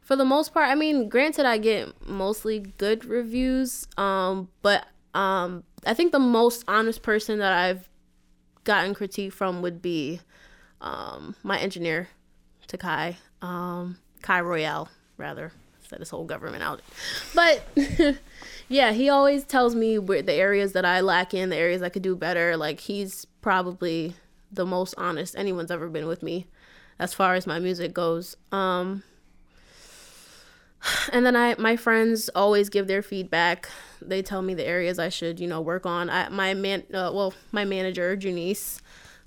for 0.00 0.16
the 0.16 0.24
most 0.24 0.52
part, 0.52 0.68
I 0.68 0.74
mean, 0.74 1.08
granted 1.08 1.46
I 1.46 1.58
get 1.58 1.88
mostly 2.06 2.58
good 2.58 3.04
reviews, 3.04 3.86
um, 3.96 4.48
but 4.62 4.86
um 5.14 5.62
I 5.86 5.94
think 5.94 6.12
the 6.12 6.18
most 6.18 6.64
honest 6.68 7.02
person 7.02 7.38
that 7.38 7.52
I've 7.52 7.88
gotten 8.64 8.94
critique 8.94 9.32
from 9.32 9.62
would 9.62 9.82
be 9.82 10.20
um 10.80 11.34
my 11.42 11.58
engineer, 11.58 12.08
Takai, 12.66 13.16
um 13.40 13.98
Kai 14.22 14.40
Royale 14.40 14.88
rather. 15.16 15.52
Set 15.88 15.98
his 15.98 16.10
whole 16.10 16.24
government 16.24 16.62
out. 16.62 16.80
But 17.34 17.66
yeah, 18.68 18.92
he 18.92 19.10
always 19.10 19.44
tells 19.44 19.74
me 19.74 19.98
where 19.98 20.22
the 20.22 20.32
areas 20.32 20.72
that 20.72 20.84
I 20.84 21.00
lack 21.00 21.34
in, 21.34 21.50
the 21.50 21.56
areas 21.56 21.82
I 21.82 21.90
could 21.90 22.02
do 22.02 22.16
better. 22.16 22.56
Like 22.56 22.80
he's 22.80 23.26
probably 23.42 24.14
the 24.50 24.64
most 24.64 24.94
honest 24.96 25.36
anyone's 25.36 25.70
ever 25.70 25.88
been 25.88 26.06
with 26.06 26.22
me 26.22 26.46
as 26.98 27.12
far 27.12 27.34
as 27.34 27.46
my 27.46 27.58
music 27.58 27.92
goes. 27.92 28.36
Um 28.50 29.02
and 31.12 31.24
then 31.24 31.36
I 31.36 31.54
my 31.58 31.76
friends 31.76 32.28
always 32.34 32.68
give 32.68 32.86
their 32.86 33.02
feedback. 33.02 33.68
They 34.00 34.22
tell 34.22 34.42
me 34.42 34.54
the 34.54 34.64
areas 34.64 34.98
I 34.98 35.08
should, 35.08 35.38
you 35.40 35.46
know, 35.46 35.60
work 35.60 35.86
on. 35.86 36.10
I 36.10 36.28
my 36.28 36.54
man 36.54 36.84
uh, 36.92 37.10
well, 37.14 37.34
my 37.52 37.64
manager, 37.64 38.16
Janice, 38.16 38.80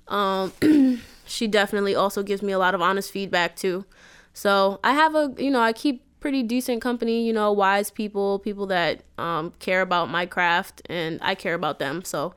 um 0.08 0.52
she 1.26 1.46
definitely 1.46 1.94
also 1.94 2.22
gives 2.22 2.42
me 2.42 2.52
a 2.52 2.58
lot 2.58 2.74
of 2.74 2.82
honest 2.82 3.10
feedback 3.10 3.56
too. 3.56 3.84
So, 4.32 4.80
I 4.84 4.92
have 4.92 5.14
a, 5.14 5.32
you 5.38 5.50
know, 5.50 5.60
I 5.60 5.72
keep 5.72 6.02
pretty 6.20 6.42
decent 6.42 6.82
company, 6.82 7.26
you 7.26 7.32
know, 7.32 7.52
wise 7.52 7.90
people, 7.90 8.38
people 8.38 8.66
that 8.66 9.02
um 9.18 9.52
care 9.58 9.80
about 9.80 10.10
my 10.10 10.26
craft 10.26 10.82
and 10.86 11.18
I 11.22 11.34
care 11.34 11.54
about 11.54 11.78
them. 11.78 12.04
So, 12.04 12.34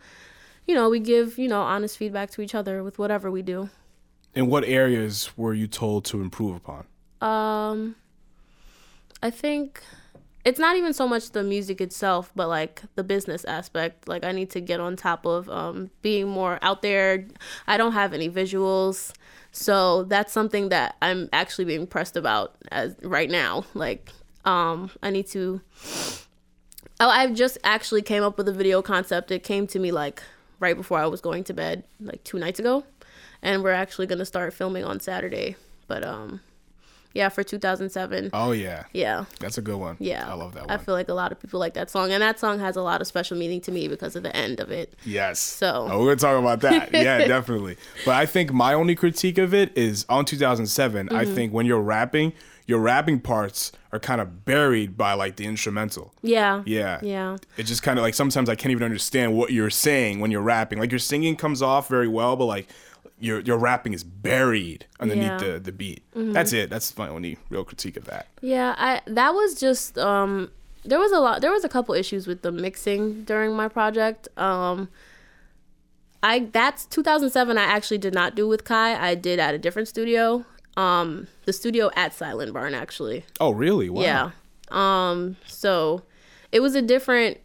you 0.66 0.76
know, 0.76 0.90
we 0.90 1.00
give, 1.00 1.38
you 1.38 1.48
know, 1.48 1.62
honest 1.62 1.98
feedback 1.98 2.32
to 2.32 2.42
each 2.42 2.56
other 2.56 2.84
with 2.84 3.00
whatever 3.00 3.30
we 3.30 3.42
do. 3.42 3.70
In 4.36 4.48
what 4.48 4.64
areas 4.64 5.32
were 5.36 5.54
you 5.54 5.68
told 5.68 6.06
to 6.06 6.22
improve 6.22 6.56
upon? 6.56 6.86
Um, 7.22 7.96
I 9.22 9.30
think 9.30 9.82
it's 10.46 10.60
not 10.60 10.78
even 10.78 10.94
so 10.94 11.08
much 11.08 11.32
the 11.32 11.44
music 11.44 11.82
itself, 11.82 12.32
but 12.36 12.48
like 12.48 12.82
the 12.96 13.04
business 13.04 13.44
aspect. 13.46 14.08
Like 14.08 14.24
I 14.24 14.32
need 14.32 14.50
to 14.52 14.62
get 14.62 14.80
on 14.80 14.96
top 14.96 15.26
of 15.26 15.50
um, 15.50 15.90
being 16.02 16.28
more 16.28 16.60
out 16.62 16.82
there. 16.82 17.26
I 17.68 17.78
don't 17.78 17.92
have 17.92 18.14
any 18.14 18.30
visuals, 18.30 19.14
so 19.52 20.04
that's 20.04 20.32
something 20.32 20.70
that 20.70 20.96
I'm 21.02 21.30
actually 21.34 21.66
being 21.66 21.88
pressed 21.88 22.16
about 22.16 22.56
as 22.72 22.96
right 23.02 23.30
now. 23.30 23.66
Like 23.74 24.12
um, 24.46 24.90
I 25.04 25.10
need 25.10 25.28
to. 25.28 25.62
Oh, 27.02 27.10
I 27.10 27.32
just 27.32 27.58
actually 27.64 28.02
came 28.02 28.24
up 28.24 28.38
with 28.38 28.48
a 28.48 28.54
video 28.54 28.82
concept. 28.82 29.32
It 29.32 29.44
came 29.44 29.68
to 29.68 29.80
me 29.80 29.92
like 29.92 30.24
right 30.60 30.76
before 30.76 31.00
I 31.00 31.08
was 31.08 31.22
going 31.22 31.44
to 31.46 31.54
bed, 31.54 31.84
like 32.00 32.24
two 32.24 32.40
nights 32.40 32.60
ago, 32.60 32.86
and 33.42 33.64
we're 33.64 33.72
actually 33.72 34.08
gonna 34.08 34.26
start 34.26 34.54
filming 34.54 34.86
on 34.86 35.00
Saturday. 35.00 35.58
But 35.88 36.06
um, 36.06 36.42
Yeah, 37.13 37.30
for 37.30 37.44
2007. 37.44 38.30
Oh 38.34 38.51
yeah, 38.51 38.84
Yeah. 38.94 39.25
that's 39.39 39.58
a 39.58 39.62
good 39.62 39.78
one. 39.78 39.98
Yeah. 40.00 40.30
I 40.30 40.36
love 40.36 40.54
that 40.54 40.68
one. 40.68 40.72
I 40.72 40.78
feel 40.78 40.94
like 40.94 41.10
a 41.10 41.13
lot 41.13 41.32
of 41.32 41.39
people 41.39 41.60
like 41.60 41.74
that 41.74 41.89
song. 41.89 42.12
And 42.12 42.22
that 42.22 42.39
song 42.39 42.60
has 42.60 42.75
a 42.75 42.82
lot 42.82 43.01
of 43.01 43.08
special 43.08 43.36
meaning 43.38 43.62
to 43.62 43.72
me 43.72 43.88
because 43.88 44.16
of 44.16 44.24
the 44.24 44.36
end 44.36 44.60
of 44.60 44.72
it. 44.72 44.94
Yes. 45.06 45.39
So- 45.39 45.88
oh, 45.89 46.00
we're 46.00 46.16
gonna 46.16 46.34
talk 46.34 46.39
about 46.39 46.62
that. 46.62 46.92
Yeah, 46.94 47.25
definitely. 47.28 47.78
But 48.06 48.16
I 48.16 48.25
think 48.25 48.54
my 48.54 48.74
only 48.74 48.96
critique 48.96 49.38
of 49.38 49.54
it 49.54 49.75
is 49.78 50.06
on 50.10 50.25
2007. 50.25 51.10
I 51.10 51.24
Mm-hmm. 51.25 51.34
think 51.36 51.54
when 51.54 51.66
you're 51.66 51.82
rapping, 51.82 52.34
your 52.68 52.80
rapping 52.80 53.20
parts 53.20 53.72
are 53.92 54.00
kind 54.00 54.22
of 54.22 54.46
buried 54.46 54.96
by 54.96 55.13
like 55.13 55.36
the 55.38 55.46
instrumental. 55.46 56.13
Yeah. 56.22 56.62
Yeah. 56.68 57.00
Yeah. 57.01 57.38
It 57.58 57.63
just 57.63 57.82
kind 57.82 57.98
of 57.98 58.04
like 58.04 58.13
sometimes 58.13 58.48
I 58.50 58.54
can't 58.56 58.72
even 58.72 58.84
understand 58.84 59.36
what 59.36 59.51
you're 59.51 59.72
saying 59.72 60.20
when 60.20 60.30
you're 60.30 60.42
rapping. 60.44 60.78
Like 60.78 60.92
your 60.92 61.00
singing 61.00 61.36
comes 61.36 61.63
off 61.63 61.88
very 61.89 62.08
well, 62.08 62.36
but 62.36 62.46
like 62.46 62.68
your 63.20 63.39
your 63.41 63.58
rapping 63.58 63.94
is 63.94 64.03
buried 64.03 64.86
underneath 65.00 65.24
Yeah. 65.25 65.38
Mm-hmm. 65.39 65.53
the 65.53 65.60
the 65.60 65.72
beat. 65.72 66.03
That's 66.15 66.53
it. 66.53 66.70
That's 66.70 66.98
my 66.98 67.08
only 67.10 67.38
real 67.50 67.63
critique 67.63 67.98
of 67.98 68.06
that. 68.06 68.27
Yeah, 68.41 68.75
I 68.77 69.01
that 69.08 69.34
was 69.34 69.56
just 69.60 69.98
um 69.98 70.51
there 70.86 71.00
was 71.00 71.12
a 71.12 71.20
lot 71.20 71.41
there 71.41 71.51
was 71.51 71.63
a 71.65 71.70
couple 71.70 71.94
issues 71.96 72.27
with 72.27 72.41
the 72.41 72.51
mixing 72.51 73.24
during 73.25 73.53
my 73.56 73.68
project. 73.68 74.27
Um 74.38 74.89
I 76.22 76.39
that's 76.51 76.86
2007 76.86 77.58
I 77.58 77.63
actually 77.63 77.98
did 77.98 78.13
not 78.13 78.36
do 78.36 78.48
with 78.48 78.63
Kai. 78.65 78.96
I 79.10 79.15
did 79.15 79.39
at 79.39 79.53
a 79.53 79.58
different 79.58 79.88
studio. 79.88 80.46
Um 80.77 81.27
the 81.46 81.53
studio 81.53 81.89
at 81.96 82.13
Silent 82.13 82.53
Barn 82.53 82.74
actually. 82.74 83.25
Oh, 83.39 83.51
really? 83.51 83.89
Wow. 83.89 84.01
Yeah. 84.01 84.32
Um 84.70 85.36
so 85.48 86.03
it 86.51 86.60
was 86.62 86.75
a 86.75 86.82
different 86.82 87.38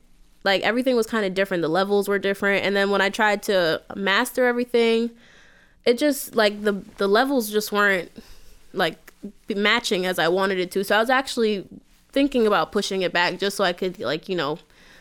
like 0.45 0.63
everything 0.63 0.95
was 0.97 1.07
kind 1.07 1.25
of 1.25 1.35
different. 1.35 1.63
The 1.63 1.69
levels 1.69 2.09
were 2.09 2.19
different 2.19 2.65
and 2.65 2.77
then 2.77 2.91
when 2.91 3.01
I 3.01 3.11
tried 3.11 3.43
to 3.45 3.81
master 3.97 4.47
everything, 4.47 5.11
it 5.85 5.99
just 5.99 6.35
like 6.35 6.63
the 6.63 6.73
the 6.97 7.07
levels 7.09 7.51
just 7.51 7.73
weren't 7.73 8.11
like 8.73 9.13
matching 9.55 10.07
as 10.07 10.19
I 10.19 10.29
wanted 10.29 10.59
it 10.59 10.71
to. 10.73 10.85
So 10.85 10.97
I 10.97 11.01
was 11.01 11.11
actually 11.11 11.67
thinking 12.13 12.47
about 12.47 12.73
pushing 12.73 13.03
it 13.03 13.13
back 13.13 13.39
just 13.39 13.57
so 13.57 13.65
I 13.65 13.73
could 13.73 13.99
like, 13.99 14.29
you 14.29 14.37
know, 14.37 14.59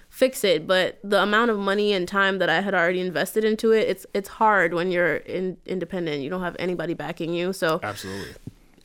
fix 0.10 0.44
it, 0.44 0.68
but 0.68 1.00
the 1.04 1.22
amount 1.22 1.52
of 1.52 1.58
money 1.58 1.94
and 1.94 2.08
time 2.08 2.38
that 2.40 2.50
I 2.50 2.62
had 2.62 2.74
already 2.74 3.00
invested 3.00 3.44
into 3.44 3.72
it, 3.72 3.88
it's 3.88 4.06
it's 4.14 4.30
hard 4.30 4.74
when 4.74 4.92
you're 4.92 5.18
in, 5.18 5.58
independent. 5.66 6.22
You 6.22 6.30
don't 6.30 6.42
have 6.42 6.56
anybody 6.60 6.94
backing 6.94 7.34
you. 7.34 7.54
So 7.54 7.80
Absolutely. 7.82 8.34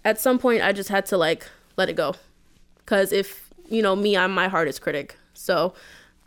at 0.05 0.21
some 0.21 0.39
point 0.39 0.63
I 0.63 0.73
just 0.73 0.89
had 0.89 1.07
to 1.07 1.17
like 1.17 1.47
let 1.77 1.89
it 1.89 1.97
go. 1.97 2.15
Cuz 2.87 3.13
if, 3.13 3.51
you 3.69 3.83
know, 3.83 3.95
me, 3.95 4.17
I'm 4.17 4.33
my 4.33 4.49
hardest 4.49 4.81
critic. 4.81 5.17
So 5.35 5.75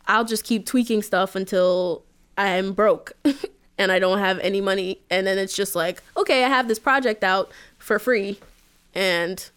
I'll 0.06 0.24
just 0.24 0.44
keep 0.44 0.66
tweaking 0.66 1.02
stuff 1.02 1.34
until 1.34 2.04
I'm 2.36 2.72
broke 2.72 3.12
and 3.78 3.90
I 3.92 3.98
don't 3.98 4.18
have 4.18 4.38
any 4.40 4.60
money 4.60 5.00
and 5.10 5.26
then 5.26 5.38
it's 5.38 5.54
just 5.54 5.74
like, 5.74 6.02
okay, 6.16 6.44
I 6.44 6.48
have 6.48 6.68
this 6.68 6.78
project 6.78 7.24
out 7.24 7.50
for 7.78 7.98
free 7.98 8.38
and 8.94 9.48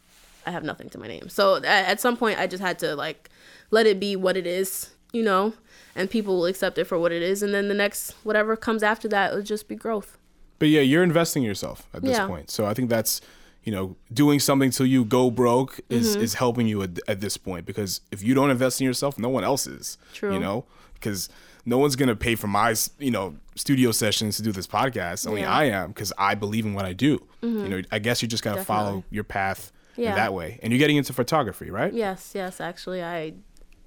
I 0.46 0.52
have 0.52 0.64
nothing 0.64 0.90
to 0.90 0.98
my 0.98 1.08
name. 1.08 1.30
So 1.30 1.64
at, 1.64 2.00
some 2.00 2.18
point 2.18 2.40
I 2.40 2.48
just 2.48 2.62
had 2.64 2.80
to 2.80 2.96
like 2.96 3.30
let 3.72 3.86
it 3.88 4.00
be 4.00 4.16
what 4.16 4.38
it 4.38 4.48
is, 4.48 4.92
you 5.12 5.24
know, 5.24 5.54
and 5.96 6.10
people 6.10 6.38
will 6.38 6.46
accept 6.46 6.78
it 6.78 6.86
for 6.86 6.98
what 7.00 7.12
it 7.12 7.22
is 7.22 7.44
and 7.44 7.54
then 7.54 7.68
the 7.68 7.74
next 7.74 8.12
whatever 8.24 8.56
comes 8.56 8.84
after 8.84 9.08
that 9.10 9.34
will 9.34 9.42
just 9.42 9.68
be 9.68 9.76
growth. 9.76 10.18
But 10.60 10.70
yeah, 10.70 10.82
you're 10.82 11.04
investing 11.04 11.44
yourself 11.44 11.88
at 11.94 12.02
this 12.02 12.18
Yeah. 12.18 12.28
point. 12.28 12.50
So 12.50 12.66
I 12.66 12.74
think 12.74 12.90
that's, 12.90 13.20
you 13.64 13.72
know, 13.72 13.96
doing 14.14 14.40
something 14.40 14.70
till 14.72 14.86
you 14.86 15.04
go 15.04 15.30
broke 15.30 15.82
is 15.90 16.14
Mm-hmm. 16.14 16.24
is 16.24 16.34
helping 16.36 16.68
you 16.68 16.82
at, 16.84 17.00
at 17.08 17.20
this 17.20 17.36
point 17.38 17.66
because 17.66 18.00
if 18.12 18.24
you 18.24 18.34
don't 18.34 18.50
invest 18.52 18.80
in 18.80 18.86
yourself, 18.86 19.18
no 19.20 19.28
one 19.30 19.44
else 19.44 19.68
is. 19.68 19.98
True. 20.14 20.34
You 20.34 20.40
know, 20.40 20.66
because 20.94 21.28
no 21.66 21.78
one's 21.78 21.96
gonna 21.96 22.16
pay 22.16 22.36
for 22.36 22.48
my, 22.48 22.76
you 23.00 23.12
know, 23.12 23.36
studio 23.56 23.92
sessions 23.92 24.36
to 24.38 24.44
do 24.44 24.52
this 24.52 24.68
podcast. 24.68 25.28
Only 25.28 25.42
Yeah. 25.42 25.48
Mm-hmm. 25.48 25.56
I 25.58 25.64
am 25.66 25.88
because 25.90 26.14
I 26.18 26.36
believe 26.36 26.66
in 26.66 26.74
what 26.74 26.86
I 26.86 26.94
do. 26.94 27.26
You 27.42 27.70
know, 27.70 27.82
I 27.92 28.00
guess 28.00 28.22
you 28.22 28.28
just 28.28 28.44
gotta 28.44 28.64
follow 28.64 29.04
your 29.12 29.24
path 29.24 29.72
Yeah. 29.96 30.16
that 30.16 30.34
way. 30.34 30.60
And 30.64 30.74
you're 30.74 30.80
getting 30.80 30.98
into 30.98 31.14
photography, 31.14 31.70
right? 31.70 31.94
Yes, 31.94 32.32
yes, 32.36 32.60
actually 32.60 33.04
I 33.04 33.34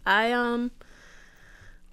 I 0.07 0.33
um 0.33 0.71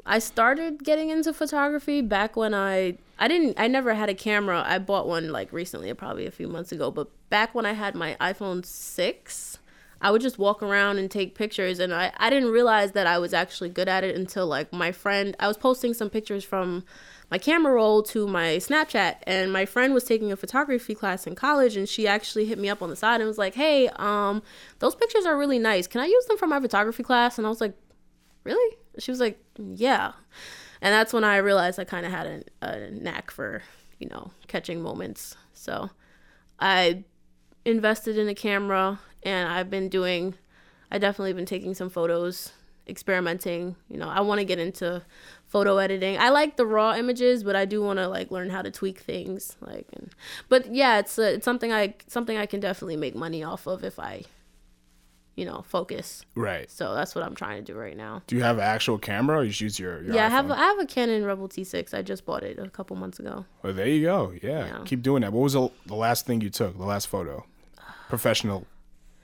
I 0.06 0.20
started 0.20 0.84
getting 0.84 1.10
into 1.10 1.34
photography 1.34 2.02
back 2.02 2.36
when 2.36 2.54
I 2.54 2.98
I 3.18 3.28
didn't 3.28 3.60
I 3.60 3.68
never 3.68 3.94
had 3.96 4.10
a 4.10 4.14
camera. 4.14 4.64
I 4.66 4.78
bought 4.80 5.08
one 5.08 5.32
like 5.32 5.52
recently, 5.52 5.92
probably 5.96 6.26
a 6.28 6.32
few 6.32 6.48
months 6.48 6.72
ago, 6.72 6.92
but 6.92 7.08
back 7.30 7.56
when 7.56 7.66
I 7.66 7.74
had 7.74 7.96
my 7.96 8.16
iPhone 8.22 8.64
6, 8.66 9.58
I 10.06 10.12
would 10.12 10.22
just 10.22 10.38
walk 10.38 10.62
around 10.62 11.00
and 11.00 11.10
take 11.10 11.34
pictures 11.34 11.80
and 11.80 11.94
I 11.94 12.12
I 12.18 12.30
didn't 12.30 12.52
realize 12.52 12.92
that 12.92 13.08
I 13.08 13.18
was 13.18 13.34
actually 13.34 13.70
good 13.70 13.88
at 13.88 14.04
it 14.04 14.16
until 14.16 14.46
like 14.46 14.72
my 14.72 14.92
friend 14.92 15.36
I 15.40 15.48
was 15.48 15.58
posting 15.58 15.94
some 15.96 16.10
pictures 16.10 16.44
from 16.44 16.86
my 17.32 17.40
camera 17.40 17.74
roll 17.74 18.04
to 18.04 18.28
my 18.28 18.58
Snapchat 18.58 19.16
and 19.24 19.52
my 19.52 19.66
friend 19.66 19.96
was 19.96 20.04
taking 20.04 20.32
a 20.32 20.36
photography 20.36 20.94
class 20.94 21.26
in 21.26 21.34
college 21.34 21.76
and 21.76 21.90
she 21.90 22.08
actually 22.08 22.46
hit 22.46 22.60
me 22.60 22.70
up 22.70 22.84
on 22.84 22.90
the 22.90 22.96
side 22.96 23.20
and 23.20 23.28
was 23.28 23.40
like, 23.40 23.56
"Hey, 23.56 23.90
um 23.96 24.44
those 24.78 24.94
pictures 24.94 25.26
are 25.26 25.38
really 25.38 25.60
nice. 25.60 25.88
Can 25.88 26.02
I 26.02 26.06
use 26.06 26.26
them 26.28 26.38
for 26.38 26.46
my 26.48 26.60
photography 26.60 27.02
class?" 27.02 27.40
And 27.40 27.48
I 27.48 27.50
was 27.50 27.60
like, 27.60 27.76
really? 28.46 28.78
She 29.00 29.12
was 29.12 29.20
like, 29.20 29.38
yeah. 29.58 30.14
And 30.82 30.94
that's 30.94 31.12
when 31.12 31.24
I 31.26 31.38
realized 31.38 31.80
I 31.80 31.84
kind 31.84 32.06
of 32.06 32.12
had 32.12 32.28
a, 32.62 32.68
a 32.68 32.92
knack 32.92 33.32
for, 33.32 33.64
you 34.00 34.08
know, 34.08 34.32
catching 34.48 34.82
moments. 34.82 35.36
So 35.54 35.90
I 36.60 37.04
invested 37.66 38.18
in 38.18 38.30
a 38.30 38.36
camera 38.36 39.00
and 39.26 39.50
I've 39.50 39.70
been 39.70 39.90
doing, 39.90 40.36
I 40.92 41.00
definitely 41.00 41.34
been 41.34 41.48
taking 41.48 41.74
some 41.74 41.90
photos, 41.90 42.54
experimenting. 42.88 43.76
You 43.90 43.98
know, 43.98 44.08
I 44.08 44.22
want 44.22 44.40
to 44.40 44.46
get 44.46 44.60
into 44.60 45.02
photo 45.48 45.78
editing. 45.78 46.18
I 46.18 46.30
like 46.30 46.56
the 46.56 46.66
raw 46.66 46.96
images, 46.96 47.44
but 47.44 47.56
I 47.56 47.66
do 47.66 47.82
want 47.82 47.98
to 47.98 48.08
like 48.08 48.30
learn 48.30 48.52
how 48.52 48.62
to 48.62 48.70
tweak 48.70 49.00
things. 49.00 49.58
Like, 49.60 49.88
and, 49.94 50.12
but 50.48 50.74
yeah, 50.74 51.00
it's, 51.00 51.18
uh, 51.18 51.24
it's 51.24 51.46
something 51.46 51.74
I, 51.74 51.96
something 52.08 52.38
I 52.38 52.46
can 52.46 52.60
definitely 52.60 52.98
make 52.98 53.16
money 53.16 53.44
off 53.44 53.66
of 53.66 53.84
if 53.84 53.98
I, 53.98 54.24
you 55.36 55.44
know, 55.44 55.66
focus. 55.68 56.24
Right. 56.36 56.70
So 56.70 56.94
that's 56.94 57.16
what 57.16 57.26
I'm 57.26 57.36
trying 57.36 57.66
to 57.66 57.74
do 57.74 57.78
right 57.78 57.98
now. 57.98 58.22
Do 58.28 58.36
you 58.36 58.44
have 58.44 58.58
an 58.58 58.64
actual 58.64 59.00
camera 59.00 59.40
or 59.40 59.44
you 59.44 59.50
just 59.50 59.62
use 59.62 59.80
your, 59.80 60.04
your 60.04 60.14
Yeah, 60.14 60.28
I 60.28 60.30
have 60.30 60.46
iPhone? 60.46 60.52
I 60.52 60.66
have 60.66 60.80
a 60.80 60.86
Canon 60.86 61.26
Rebel 61.26 61.50
T6. 61.50 61.96
I 61.96 62.04
just 62.04 62.26
bought 62.26 62.44
it 62.44 62.60
a 62.60 62.70
couple 62.70 62.96
months 62.96 63.20
ago. 63.20 63.46
Well, 63.64 63.74
there 63.74 63.88
you 63.88 64.04
go. 64.04 64.34
Yeah. 64.42 64.66
Yeah. 64.68 64.82
Keep 64.86 65.02
doing 65.02 65.22
that. 65.24 65.34
What 65.34 65.42
was 65.42 65.54
the, 65.54 65.70
the 65.88 65.96
last 65.96 66.28
thing 66.28 66.42
you 66.42 66.52
took? 66.52 66.78
The 66.78 66.86
last 66.86 67.08
photo? 67.08 67.44
Professional 68.08 68.68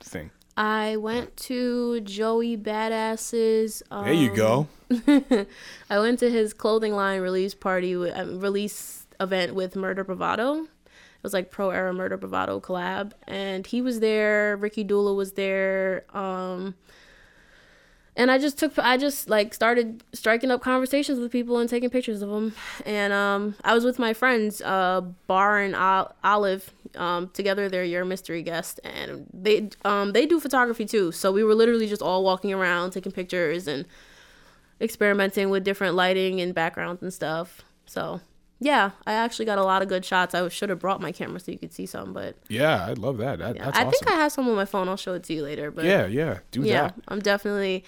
thing. 0.03 0.31
I 0.58 0.98
went 0.98 1.38
to 1.38 2.01
Joey 2.01 2.58
Badass's. 2.58 3.81
Um, 3.89 4.05
There 4.05 4.13
you 4.13 4.36
go. 4.36 4.67
I 5.89 6.00
went 6.00 6.20
to 6.20 6.29
his 6.29 6.53
clothing 6.53 6.93
line 6.93 7.22
release 7.22 7.53
party, 7.53 7.96
um, 7.96 8.39
release 8.39 9.08
event 9.20 9.55
with 9.55 9.75
Murder 9.75 10.03
Bravado. 10.03 10.63
It 10.63 11.24
was 11.24 11.34
like 11.34 11.51
pro 11.51 11.70
era 11.70 11.93
Murder 11.93 12.17
Bravado 12.17 12.60
collab, 12.60 13.13
and 13.27 13.65
he 13.65 13.81
was 13.81 14.00
there. 14.00 14.58
Ricky 14.58 14.84
Dula 14.84 15.13
was 15.13 15.34
there. 15.34 16.05
Um, 16.15 16.75
and 18.15 18.30
I 18.30 18.38
just 18.38 18.58
took, 18.58 18.77
I 18.77 18.98
just 18.98 19.30
like 19.30 19.53
started 19.53 20.03
striking 20.13 20.51
up 20.51 20.62
conversations 20.62 21.20
with 21.20 21.32
people 21.32 21.60
and 21.60 21.70
taking 21.70 21.89
pictures 21.89 22.22
of 22.22 22.30
them. 22.30 22.53
And 22.86 23.13
um, 23.13 23.56
I 23.63 23.74
was 23.74 23.86
with 23.86 24.00
my 24.00 24.13
friends, 24.13 24.62
uh, 24.62 25.01
Bar 25.27 25.60
and 25.60 25.75
Olive. 26.24 26.72
Um, 26.96 27.30
together, 27.30 27.70
they're 27.70 27.86
your 27.86 28.03
mystery 28.03 28.44
guest, 28.44 28.82
and 28.84 29.25
they 29.34 29.70
um 29.86 30.12
they 30.12 30.25
do 30.25 30.41
photography 30.41 30.84
too. 30.86 31.13
So 31.13 31.32
we 31.32 31.41
were 31.41 31.56
literally 31.56 31.88
just 31.88 32.01
all 32.01 32.22
walking 32.22 32.51
around 32.51 32.91
taking 32.91 33.13
pictures 33.13 33.65
and 33.65 33.86
experimenting 34.82 35.50
with 35.50 35.63
different 35.63 35.96
lighting 35.96 36.41
and 36.41 36.53
backgrounds 36.53 37.01
and 37.01 37.13
stuff. 37.13 37.62
So 37.86 38.20
yeah, 38.63 38.91
I 39.08 39.13
actually 39.13 39.46
got 39.46 39.58
a 39.58 39.63
lot 39.63 39.82
of 39.82 39.88
good 39.89 40.06
shots. 40.06 40.34
I 40.36 40.48
should 40.50 40.70
have 40.70 40.77
brought 40.80 41.01
my 41.01 41.12
camera 41.12 41.39
so 41.39 41.51
you 41.51 41.58
could 41.58 41.74
see 41.74 41.86
some, 41.88 42.13
but 42.13 42.36
Yeah, 42.48 42.86
I'd 42.88 43.00
love 43.00 43.18
that. 43.18 43.39
that 43.39 43.56
yeah, 43.56 43.65
I 43.65 43.70
awesome. 43.70 43.89
think 43.89 44.08
I 44.12 44.13
have 44.15 44.32
some 44.32 44.48
on 44.48 44.56
my 44.56 44.65
phone. 44.65 44.88
I'll 44.88 44.96
show 44.98 45.13
it 45.15 45.24
to 45.24 45.34
you 45.34 45.41
later. 45.44 45.72
But 45.72 45.86
yeah, 45.86 46.06
yeah. 46.06 46.39
Do 46.51 46.62
that. 46.62 46.68
yeah, 46.68 46.82
that. 46.84 46.96
I'm 47.08 47.20
definitely 47.20 47.84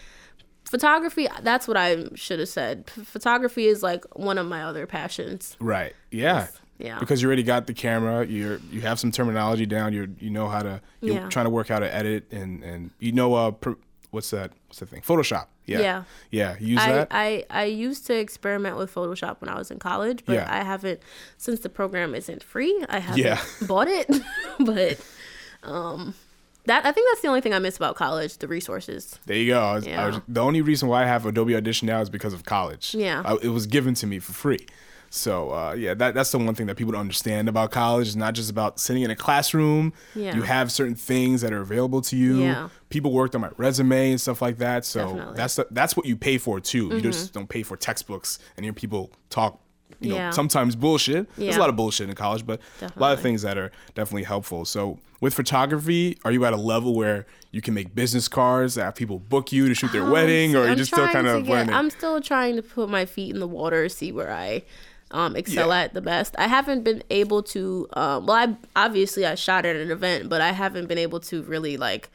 photography. 0.66 1.28
That's 1.42 1.68
what 1.68 1.78
I 1.78 2.06
should 2.16 2.40
have 2.40 2.50
said. 2.50 2.88
P- 2.88 3.04
photography 3.04 3.66
is 3.68 3.84
like 3.84 4.04
one 4.18 4.38
of 4.38 4.48
my 4.48 4.64
other 4.64 4.88
passions. 4.88 5.56
Right. 5.60 5.94
Yeah. 6.12 6.48
Yeah. 6.80 7.00
Because 7.00 7.22
you 7.22 7.28
already 7.28 7.44
got 7.44 7.68
the 7.68 7.74
camera, 7.74 8.26
you're 8.26 8.58
you 8.72 8.82
have 8.82 9.00
some 9.00 9.12
terminology 9.12 9.66
down. 9.66 9.94
You're 9.94 10.08
you 10.20 10.32
know 10.32 10.48
how 10.50 10.64
to 10.64 10.82
you're 11.02 11.16
Yeah. 11.16 11.30
trying 11.30 11.46
to 11.46 11.50
work 11.52 11.68
how 11.68 11.80
to 11.80 11.94
edit 11.94 12.32
and 12.32 12.64
and 12.64 12.92
you 13.00 13.12
know 13.12 13.36
uh 13.36 13.52
pr- 13.52 13.74
what's 14.14 14.30
that 14.30 14.52
what's 14.68 14.80
the 14.80 14.86
thing 14.86 15.02
Photoshop. 15.02 15.48
Yeah. 15.66 15.80
Yeah. 15.80 16.04
Yeah. 16.32 16.56
Use 16.60 16.80
I, 16.82 16.92
that. 16.92 17.08
I, 17.12 17.46
I 17.50 17.64
used 17.66 18.06
to 18.08 18.14
experiment 18.18 18.76
with 18.78 18.94
Photoshop 18.94 19.40
when 19.40 19.50
I 19.50 19.58
was 19.58 19.72
in 19.72 19.80
college, 19.80 20.24
but 20.26 20.34
Yeah. 20.34 20.48
I 20.50 20.64
haven't 20.64 21.00
since 21.38 21.62
the 21.62 21.70
program 21.70 22.14
isn't 22.16 22.44
free. 22.44 22.84
I 22.90 23.00
haven't 23.00 23.24
Yeah. 23.24 23.42
bought 23.68 23.88
it, 23.88 24.08
but 24.60 25.00
um, 25.64 26.14
that 26.66 26.86
I 26.86 26.92
think 26.92 27.08
that's 27.12 27.22
the 27.22 27.28
only 27.30 27.42
thing 27.42 27.54
I 27.54 27.60
miss 27.60 27.78
about 27.78 27.96
college: 27.96 28.38
the 28.38 28.48
resources. 28.48 29.18
there 29.26 29.38
you 29.38 29.54
go. 29.54 29.60
I 29.62 29.74
was, 29.76 29.88
I 29.88 29.90
Yeah. 29.90 30.06
was, 30.08 30.22
the 30.28 30.42
only 30.42 30.62
reason 30.62 30.88
why 30.90 31.04
I 31.04 31.08
have 31.08 31.26
Adobe 31.26 31.56
Audition 31.56 31.88
now 31.88 32.02
is 32.02 32.10
because 32.10 32.34
of 32.34 32.44
college. 32.46 32.94
Yeah. 32.94 33.22
I, 33.26 33.36
it 33.42 33.50
was 33.50 33.66
given 33.68 33.94
to 33.96 34.08
me 34.08 34.20
for 34.20 34.34
free. 34.34 34.66
So 35.16 35.52
uh, 35.52 35.74
yeah, 35.78 35.94
that, 35.94 36.16
that's 36.16 36.32
the 36.32 36.40
one 36.40 36.56
thing 36.56 36.66
that 36.66 36.76
people 36.76 36.92
don't 36.94 37.02
understand 37.02 37.48
about 37.48 37.70
college. 37.70 38.08
It's 38.08 38.16
not 38.16 38.34
just 38.34 38.50
about 38.50 38.80
sitting 38.80 39.04
in 39.04 39.12
a 39.12 39.16
classroom. 39.16 39.94
Yeah. 40.16 40.36
You 40.36 40.42
have 40.42 40.72
certain 40.72 40.96
things 40.96 41.42
that 41.42 41.54
are 41.54 41.62
available 41.62 42.02
to 42.02 42.18
you. 42.18 42.42
Yeah. 42.42 42.70
People 42.90 43.12
worked 43.12 43.36
on 43.36 43.42
my 43.42 43.50
resume 43.58 44.10
and 44.10 44.20
stuff 44.20 44.42
like 44.42 44.58
that. 44.58 44.86
So 44.86 45.06
Definitely. 45.06 45.36
that's 45.36 45.56
the, 45.58 45.68
that's 45.70 45.96
what 45.96 46.08
you 46.08 46.16
pay 46.18 46.40
for 46.40 46.60
too. 46.60 46.86
You 46.86 46.90
Mm-hmm. 46.94 47.00
just 47.02 47.32
don't 47.32 47.48
pay 47.48 47.62
for 47.62 47.78
textbooks 47.78 48.40
and 48.58 48.64
hear 48.66 48.74
people 48.74 49.12
talk 49.30 49.60
you 50.00 50.10
know 50.10 50.16
Yeah. 50.16 50.30
sometimes 50.32 50.76
bullshit. 50.76 51.28
Yeah. 51.38 51.44
There's 51.46 51.58
a 51.58 51.60
lot 51.60 51.70
of 51.70 51.76
bullshit 51.76 52.10
in 52.10 52.16
college, 52.16 52.44
but 52.44 52.60
a 52.82 52.92
lot 53.00 53.14
of 53.14 53.20
things 53.22 53.44
that 53.44 53.56
are 53.56 53.72
definitely 53.94 54.24
helpful. 54.24 54.66
So 54.66 54.98
with 55.22 55.36
photography, 55.36 56.18
are 56.26 56.32
you 56.32 56.44
at 56.46 56.54
a 56.54 56.58
level 56.58 56.96
where 56.96 57.28
you 57.52 57.62
can 57.62 57.76
make 57.76 57.94
business 57.94 58.28
cards 58.28 58.74
that 58.76 58.84
have 58.86 58.96
people 58.96 59.20
book 59.20 59.52
you 59.52 59.68
to 59.70 59.76
shoot 59.76 59.92
their 59.92 60.10
wedding, 60.10 60.56
or 60.56 60.62
are 60.62 60.66
you 60.66 60.72
I'm 60.72 60.78
just 60.78 60.92
still 60.92 61.08
kind 61.08 61.28
of 61.28 61.44
get- 61.46 61.52
learning? 61.52 61.76
I'm 61.76 61.92
still 61.92 62.20
trying 62.20 62.56
to 62.56 62.64
put 62.64 62.90
my 62.90 63.06
feet 63.06 63.32
in 63.32 63.40
the 63.40 63.48
water, 63.48 63.88
see 63.90 64.12
where 64.12 64.32
I 64.34 64.64
um, 65.14 65.36
excel 65.38 65.70
Yeah. 65.70 65.84
at 65.84 65.94
the 65.94 66.02
best. 66.02 66.36
I 66.38 66.48
haven't 66.48 66.84
been 66.84 67.04
able 67.10 67.42
to. 67.44 67.88
Um, 67.94 68.26
well, 68.26 68.36
I 68.38 68.56
obviously 68.76 69.26
I 69.26 69.36
shot 69.36 69.66
at 69.66 69.76
an 69.78 69.92
event, 69.92 70.28
but 70.28 70.42
I 70.42 70.52
haven't 70.52 70.88
been 70.88 70.98
able 70.98 71.22
to 71.22 71.42
really 71.44 71.78
like 71.78 72.10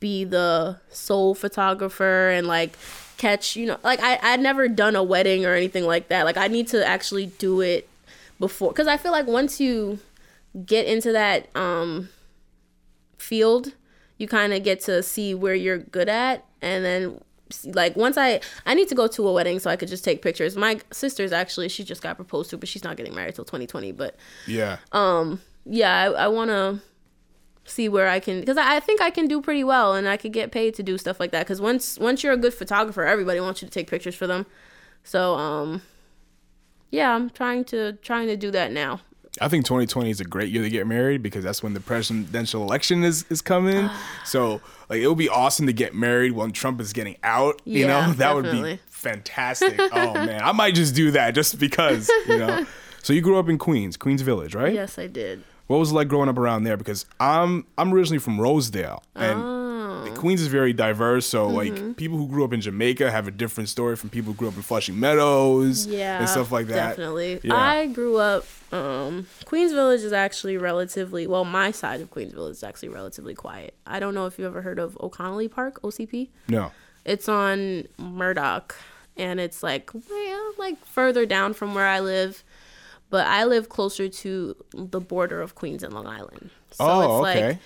be 0.00 0.24
the 0.24 0.78
sole 0.90 1.34
photographer 1.34 2.28
and 2.30 2.46
like 2.46 2.76
catch. 3.16 3.56
You 3.56 3.66
know, 3.66 3.78
like 3.82 4.00
I 4.02 4.18
I'd 4.22 4.40
never 4.40 4.68
done 4.68 4.96
a 4.96 5.02
wedding 5.02 5.46
or 5.46 5.54
anything 5.54 5.86
like 5.86 6.08
that. 6.08 6.24
Like 6.24 6.36
I 6.36 6.48
need 6.48 6.68
to 6.68 6.84
actually 6.86 7.26
do 7.26 7.60
it 7.62 7.88
before 8.38 8.72
because 8.72 8.88
I 8.88 8.96
feel 8.96 9.12
like 9.12 9.26
once 9.28 9.60
you 9.60 10.00
get 10.66 10.84
into 10.86 11.12
that 11.12 11.48
um 11.56 12.08
field 13.16 13.72
you 14.18 14.26
kind 14.28 14.52
of 14.52 14.62
get 14.62 14.80
to 14.80 15.02
see 15.02 15.34
where 15.34 15.54
you're 15.54 15.78
good 15.78 16.08
at 16.08 16.44
and 16.60 16.84
then 16.84 17.20
like 17.66 17.96
once 17.96 18.16
i 18.16 18.40
i 18.66 18.74
need 18.74 18.88
to 18.88 18.94
go 18.94 19.06
to 19.06 19.26
a 19.26 19.32
wedding 19.32 19.58
so 19.58 19.70
i 19.70 19.76
could 19.76 19.88
just 19.88 20.04
take 20.04 20.22
pictures. 20.22 20.56
My 20.56 20.80
sister's 20.90 21.32
actually 21.32 21.68
she 21.68 21.84
just 21.84 22.02
got 22.02 22.16
proposed 22.16 22.50
to 22.50 22.58
but 22.58 22.68
she's 22.68 22.84
not 22.84 22.96
getting 22.96 23.14
married 23.14 23.34
till 23.34 23.44
2020 23.44 23.92
but 23.92 24.16
yeah, 24.46 24.78
um, 24.92 25.40
yeah 25.64 26.02
i, 26.02 26.24
I 26.24 26.28
want 26.28 26.50
to 26.50 26.80
see 27.64 27.88
where 27.88 28.08
i 28.08 28.18
can 28.18 28.40
because 28.40 28.56
I, 28.56 28.76
I 28.76 28.80
think 28.80 29.00
i 29.00 29.10
can 29.10 29.26
do 29.28 29.40
pretty 29.40 29.64
well 29.64 29.94
and 29.94 30.08
i 30.08 30.16
could 30.16 30.32
get 30.32 30.50
paid 30.50 30.74
to 30.74 30.82
do 30.82 30.98
stuff 30.98 31.20
like 31.20 31.30
that 31.30 31.46
because 31.46 31.60
once 31.60 31.98
once 31.98 32.22
you're 32.22 32.32
a 32.32 32.36
good 32.36 32.54
photographer 32.54 33.04
everybody 33.04 33.40
wants 33.40 33.62
you 33.62 33.68
to 33.68 33.72
take 33.72 33.88
pictures 33.88 34.14
for 34.14 34.26
them. 34.26 34.46
So 35.04 35.34
um 35.34 35.82
yeah 36.90 37.14
i'm 37.14 37.30
trying 37.30 37.64
to 37.64 37.94
trying 37.94 38.28
to 38.28 38.36
do 38.36 38.50
that 38.50 38.72
now 38.72 39.00
I 39.40 39.48
think 39.48 39.64
2020 39.64 40.10
is 40.10 40.20
a 40.20 40.24
great 40.24 40.50
year 40.50 40.62
to 40.62 40.68
get 40.68 40.86
married 40.86 41.22
because 41.22 41.42
that's 41.42 41.62
when 41.62 41.72
the 41.74 41.80
presidential 41.80 42.62
election 42.62 43.02
is 43.02 43.24
is 43.30 43.40
coming. 43.40 43.88
so 44.24 44.60
like 44.90 45.00
it 45.00 45.08
would 45.08 45.18
be 45.18 45.28
awesome 45.28 45.66
to 45.66 45.72
get 45.72 45.94
married 45.94 46.32
when 46.32 46.52
Trump 46.52 46.80
is 46.80 46.92
getting 46.92 47.16
out. 47.22 47.60
You 47.64 47.86
Yeah, 47.86 48.06
know 48.06 48.12
that 48.16 48.34
would 48.34 48.50
be 48.52 48.78
fantastic. 48.88 49.78
oh 49.80 50.12
man, 50.14 50.42
I 50.42 50.52
might 50.52 50.74
just 50.74 50.94
do 50.94 51.10
that 51.12 51.34
just 51.34 51.58
because. 51.58 52.10
You 52.28 52.38
know. 52.38 52.66
So 53.04 53.12
you 53.12 53.20
grew 53.20 53.36
up 53.36 53.48
in 53.48 53.58
Queens, 53.58 53.96
Queens 53.96 54.22
Village, 54.22 54.54
right? 54.54 54.72
yes 54.72 54.96
i 54.96 55.08
did 55.08 55.42
What 55.66 55.78
was 55.78 55.90
it 55.90 55.94
like 55.94 56.06
growing 56.06 56.28
up 56.28 56.38
around 56.38 56.62
there? 56.62 56.76
Because 56.76 57.04
I'm 57.18 57.66
I'm 57.76 57.92
originally 57.92 58.20
from 58.20 58.40
Rosedale, 58.40 59.02
and 59.16 59.40
Oh. 59.42 59.61
Queens 60.22 60.40
is 60.40 60.46
very 60.46 60.72
diverse. 60.72 61.26
So 61.26 61.48
Mm-hmm. 61.48 61.56
like 61.86 61.96
people 61.96 62.16
who 62.16 62.28
grew 62.28 62.44
up 62.44 62.52
in 62.52 62.60
Jamaica 62.60 63.10
have 63.10 63.26
a 63.26 63.30
different 63.32 63.68
story 63.68 63.96
from 63.96 64.08
people 64.10 64.32
who 64.32 64.38
grew 64.38 64.48
up 64.48 64.56
in 64.56 64.62
Flushing 64.62 64.98
Meadows, 64.98 65.86
yeah 65.86 66.20
and 66.20 66.28
stuff 66.28 66.52
like 66.52 66.68
that. 66.68 66.90
definitely 66.96 67.40
Yeah. 67.42 67.54
i 67.56 67.86
grew 67.88 68.16
up 68.18 68.44
um 68.72 69.26
queens 69.44 69.72
village 69.72 70.02
is 70.02 70.12
actually 70.12 70.56
relatively 70.56 71.26
well 71.26 71.44
my 71.44 71.70
side 71.72 72.00
of 72.00 72.10
queens 72.10 72.32
village 72.32 72.52
is 72.52 72.62
actually 72.64 72.88
relatively 72.88 73.34
quiet 73.34 73.74
i 73.86 73.98
don't 74.00 74.14
know 74.14 74.26
if 74.26 74.38
you 74.38 74.46
ever 74.46 74.62
heard 74.62 74.78
of 74.78 74.96
o'connelly 75.00 75.48
park 75.48 75.82
ocp 75.82 76.28
No. 76.48 76.70
it's 77.04 77.28
on 77.28 77.86
murdoch 77.98 78.76
and 79.16 79.40
it's 79.40 79.62
like 79.62 79.90
well, 79.94 80.52
like 80.58 80.78
further 80.86 81.26
down 81.26 81.52
from 81.52 81.74
where 81.74 81.86
i 81.86 82.00
live 82.00 82.42
but 83.10 83.26
i 83.26 83.44
live 83.44 83.68
closer 83.68 84.08
to 84.08 84.54
the 84.72 85.00
border 85.00 85.42
of 85.42 85.54
queens 85.54 85.82
and 85.82 85.92
long 85.92 86.06
island 86.06 86.48
so 86.70 86.84
oh, 86.84 87.24
it's 87.24 87.28
okay. 87.36 87.48
like 87.48 87.58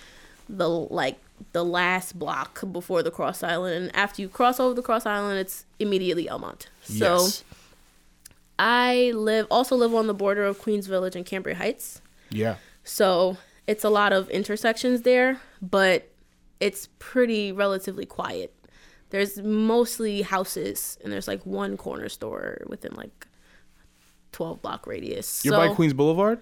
the 0.49 0.67
like 0.69 1.17
the 1.51 1.63
last 1.63 2.17
block 2.17 2.63
before 2.71 3.03
the 3.03 3.11
cross 3.11 3.43
island 3.43 3.75
and 3.75 3.95
after 3.95 4.21
you 4.21 4.29
cross 4.29 4.59
over 4.59 4.73
the 4.73 4.81
cross 4.81 5.05
island 5.05 5.37
it's 5.39 5.65
immediately 5.79 6.25
elmont 6.25 6.67
so 6.81 7.23
yes. 7.23 7.43
I 8.59 9.11
live 9.13 9.47
also 9.51 9.75
live 9.75 9.93
on 9.93 10.07
the 10.07 10.13
border 10.13 10.43
of 10.43 10.59
Queens 10.59 10.87
Village 10.87 11.15
and 11.15 11.25
Cambria 11.25 11.55
Heights. 11.55 12.01
Yeah. 12.31 12.55
So 12.83 13.37
it's 13.67 13.83
a 13.83 13.89
lot 13.89 14.13
of 14.13 14.29
intersections 14.29 15.03
there, 15.03 15.39
but 15.61 16.09
it's 16.59 16.89
pretty 16.99 17.51
relatively 17.51 18.05
quiet. 18.05 18.53
There's 19.09 19.41
mostly 19.41 20.21
houses 20.21 20.97
and 21.03 21.13
there's 21.13 21.27
like 21.27 21.45
one 21.45 21.77
corner 21.77 22.09
store 22.09 22.61
within 22.67 22.93
like 22.95 23.27
12 24.31 24.61
block 24.61 24.87
radius. 24.87 25.45
You're 25.45 25.53
so, 25.53 25.67
by 25.67 25.73
Queens 25.73 25.93
Boulevard. 25.93 26.39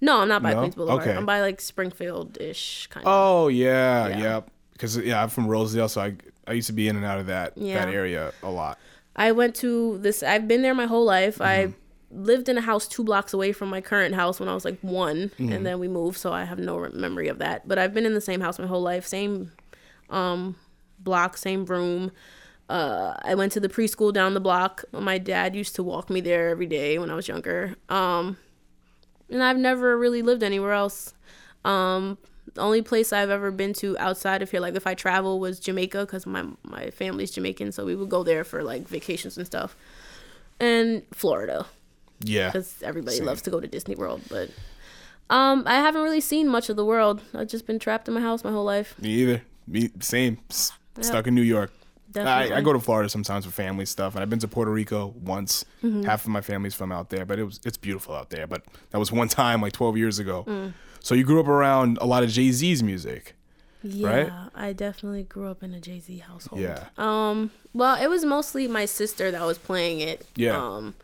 No, 0.00 0.20
I'm 0.20 0.28
not 0.28 0.42
by 0.42 0.52
No? 0.52 0.60
Queens 0.60 0.74
Boulevard. 0.74 1.02
Okay. 1.08 1.16
I'm 1.16 1.26
by 1.26 1.40
like 1.40 1.60
Springfield 1.60 2.38
ish 2.40 2.86
kind 2.88 3.06
of. 3.06 3.12
Oh 3.12 3.48
yeah, 3.48 4.08
Yeah. 4.08 4.18
yeah. 4.18 4.40
Because 4.72 4.96
yeah, 4.98 5.22
I'm 5.22 5.28
from 5.28 5.46
Rosedale, 5.48 5.88
so 5.88 6.00
I 6.00 6.14
I 6.46 6.52
used 6.52 6.68
to 6.68 6.72
be 6.72 6.88
in 6.88 6.96
and 6.96 7.04
out 7.04 7.18
of 7.18 7.26
that 7.26 7.52
Yeah. 7.56 7.84
that 7.84 7.92
area 7.92 8.32
a 8.42 8.50
lot. 8.50 8.78
I 9.16 9.32
went 9.32 9.56
to 9.56 9.98
this. 9.98 10.22
I've 10.22 10.46
been 10.46 10.62
there 10.62 10.74
my 10.74 10.86
whole 10.86 11.04
life. 11.04 11.40
I 11.40 11.66
Mm-hmm. 11.66 12.24
lived 12.24 12.48
in 12.48 12.56
a 12.56 12.60
house 12.62 12.86
two 12.88 13.02
blocks 13.04 13.34
away 13.34 13.52
from 13.52 13.68
my 13.68 13.80
current 13.80 14.14
house 14.14 14.38
when 14.40 14.48
I 14.48 14.54
was 14.54 14.64
like 14.64 14.78
one, 14.82 15.30
Mm-hmm. 15.38 15.52
and 15.52 15.66
then 15.66 15.78
we 15.80 15.88
moved, 15.88 16.16
so 16.18 16.32
I 16.32 16.44
have 16.44 16.58
no 16.58 16.88
memory 16.94 17.26
of 17.28 17.38
that. 17.38 17.66
But 17.68 17.78
I've 17.78 17.92
been 17.92 18.06
in 18.06 18.14
the 18.14 18.20
same 18.20 18.40
house 18.40 18.58
my 18.58 18.66
whole 18.68 18.80
life, 18.82 19.04
same 19.06 19.50
um, 20.10 20.54
block, 21.00 21.36
same 21.36 21.64
room. 21.66 22.12
Uh, 22.70 23.14
I 23.22 23.34
went 23.34 23.52
to 23.52 23.60
the 23.60 23.68
preschool 23.68 24.12
down 24.12 24.34
the 24.34 24.40
block. 24.40 24.84
My 24.92 25.18
dad 25.18 25.56
used 25.56 25.74
to 25.76 25.82
walk 25.82 26.08
me 26.10 26.20
there 26.20 26.48
every 26.50 26.66
day 26.66 26.98
when 26.98 27.10
I 27.10 27.14
was 27.14 27.26
younger. 27.26 27.76
Um, 27.88 28.36
and 29.30 29.42
I've 29.42 29.56
never 29.58 29.96
really 29.98 30.22
lived 30.22 30.42
anywhere 30.42 30.72
else. 30.72 31.14
Um, 31.64 32.18
the 32.54 32.60
only 32.62 32.82
place 32.82 33.12
I've 33.12 33.30
ever 33.30 33.50
been 33.50 33.72
to 33.74 33.96
outside 33.98 34.42
of 34.42 34.50
here, 34.50 34.60
like 34.60 34.74
if 34.74 34.86
I 34.86 34.94
travel, 34.94 35.38
was 35.38 35.60
Jamaica 35.60 36.00
because 36.06 36.26
my 36.26 36.44
my 36.62 36.90
family's 36.90 37.30
Jamaican, 37.30 37.72
so 37.72 37.84
we 37.84 37.94
would 37.94 38.08
go 38.08 38.22
there 38.22 38.44
for 38.44 38.62
like 38.62 38.88
vacations 38.88 39.36
and 39.36 39.46
stuff. 39.46 39.76
And 40.60 41.02
Florida 41.12 41.66
Yeah. 42.20 42.48
because 42.48 42.82
everybody 42.82 43.16
Same. 43.18 43.26
loves 43.26 43.42
to 43.42 43.50
go 43.50 43.60
to 43.60 43.66
Disney 43.68 43.94
World, 43.94 44.22
but 44.28 44.50
um, 45.30 45.62
I 45.66 45.76
haven't 45.76 46.02
really 46.02 46.20
seen 46.22 46.48
much 46.48 46.68
of 46.70 46.76
the 46.76 46.84
world. 46.84 47.20
I've 47.34 47.48
just 47.48 47.66
been 47.66 47.78
trapped 47.78 48.08
in 48.08 48.14
my 48.14 48.20
house 48.20 48.42
my 48.42 48.50
whole 48.50 48.64
life. 48.64 48.94
Me 49.00 49.10
either. 49.10 49.42
Me 49.66 49.90
same. 50.00 50.38
S- 50.50 50.72
Stuck 51.00 51.26
in 51.28 51.34
New 51.34 51.42
York. 51.42 51.70
I, 52.16 52.56
I 52.56 52.60
go 52.60 52.72
to 52.72 52.80
Florida 52.80 53.08
sometimes 53.08 53.44
for 53.44 53.50
family 53.50 53.84
stuff, 53.86 54.14
and 54.14 54.22
I've 54.22 54.30
been 54.30 54.38
to 54.40 54.48
Puerto 54.48 54.70
Rico 54.70 55.14
once. 55.22 55.64
Mm-hmm. 55.82 56.02
Half 56.02 56.24
of 56.24 56.30
my 56.30 56.40
family's 56.40 56.74
from 56.74 56.92
out 56.92 57.10
there, 57.10 57.24
but 57.24 57.38
it 57.38 57.44
was 57.44 57.60
it's 57.64 57.76
beautiful 57.76 58.14
out 58.14 58.30
there. 58.30 58.46
But 58.46 58.62
that 58.90 58.98
was 58.98 59.12
one 59.12 59.28
time, 59.28 59.60
like 59.60 59.72
12 59.72 59.96
years 59.96 60.18
ago. 60.18 60.44
Mm. 60.46 60.72
So 61.00 61.14
you 61.14 61.24
grew 61.24 61.40
up 61.40 61.48
around 61.48 61.98
a 62.00 62.06
lot 62.06 62.22
of 62.22 62.30
Jay 62.30 62.50
Z's 62.50 62.82
music. 62.82 63.34
Yeah, 63.82 64.08
right? 64.08 64.32
I 64.54 64.72
definitely 64.72 65.22
grew 65.22 65.48
up 65.48 65.62
in 65.62 65.72
a 65.72 65.80
Jay 65.80 66.00
Z 66.00 66.18
household. 66.18 66.60
Yeah. 66.60 66.86
Um. 66.96 67.50
Well, 67.72 68.02
it 68.02 68.08
was 68.08 68.24
mostly 68.24 68.66
my 68.66 68.86
sister 68.86 69.30
that 69.30 69.42
was 69.42 69.58
playing 69.58 70.00
it. 70.00 70.26
Yeah. 70.34 70.56
Um. 70.56 70.94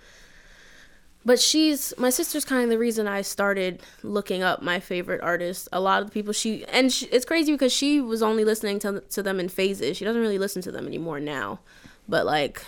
But 1.27 1.41
she's 1.41 1.95
my 1.97 2.11
sister's 2.11 2.45
kind 2.45 2.65
of 2.65 2.71
the 2.71 2.79
reason 2.79 3.09
I 3.09 3.23
started 3.23 3.83
looking 4.03 4.43
up 4.43 4.61
my 4.61 4.79
favorite 4.79 5.23
artists. 5.23 5.69
A 5.73 5.81
lot 5.81 6.03
of 6.03 6.09
the 6.09 6.13
people 6.13 6.33
she 6.35 6.65
and 6.67 6.93
she, 6.93 7.07
it's 7.07 7.25
crazy 7.25 7.53
because 7.53 7.73
she 7.73 8.01
was 8.01 8.23
only 8.23 8.45
listening 8.45 8.79
to 8.81 9.01
to 9.01 9.23
them 9.23 9.41
in 9.41 9.49
phases. 9.49 9.97
She 9.97 10.05
doesn't 10.05 10.21
really 10.21 10.39
listen 10.39 10.61
to 10.63 10.73
them 10.73 10.87
anymore 10.87 11.21
now. 11.21 11.61
But 12.07 12.27
like 12.27 12.63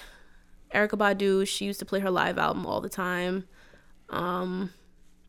Erykah 0.75 0.99
Badu, 0.99 1.47
she 1.47 1.67
used 1.67 1.81
to 1.81 1.85
play 1.85 2.01
her 2.01 2.11
live 2.11 2.39
album 2.39 2.65
all 2.67 2.81
the 2.81 2.89
time. 2.89 3.47
Um, 4.09 4.73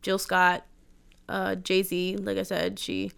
Jill 0.00 0.18
Scott, 0.18 0.64
uh, 1.28 1.54
Jay 1.56 1.82
Z, 1.82 2.16
like 2.16 2.38
I 2.38 2.42
said, 2.42 2.78
she 2.78 3.12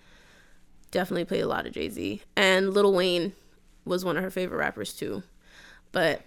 definitely 0.91 1.25
played 1.25 1.43
a 1.43 1.47
lot 1.47 1.67
of 1.67 1.73
Jay 1.73 1.89
Z. 1.89 2.23
And 2.37 2.75
Lil 2.75 2.93
Wayne 2.93 3.33
was 3.85 4.05
one 4.05 4.17
of 4.17 4.25
her 4.25 4.31
favorite 4.31 4.59
rappers 4.59 4.93
too. 4.93 5.23
But 5.93 6.23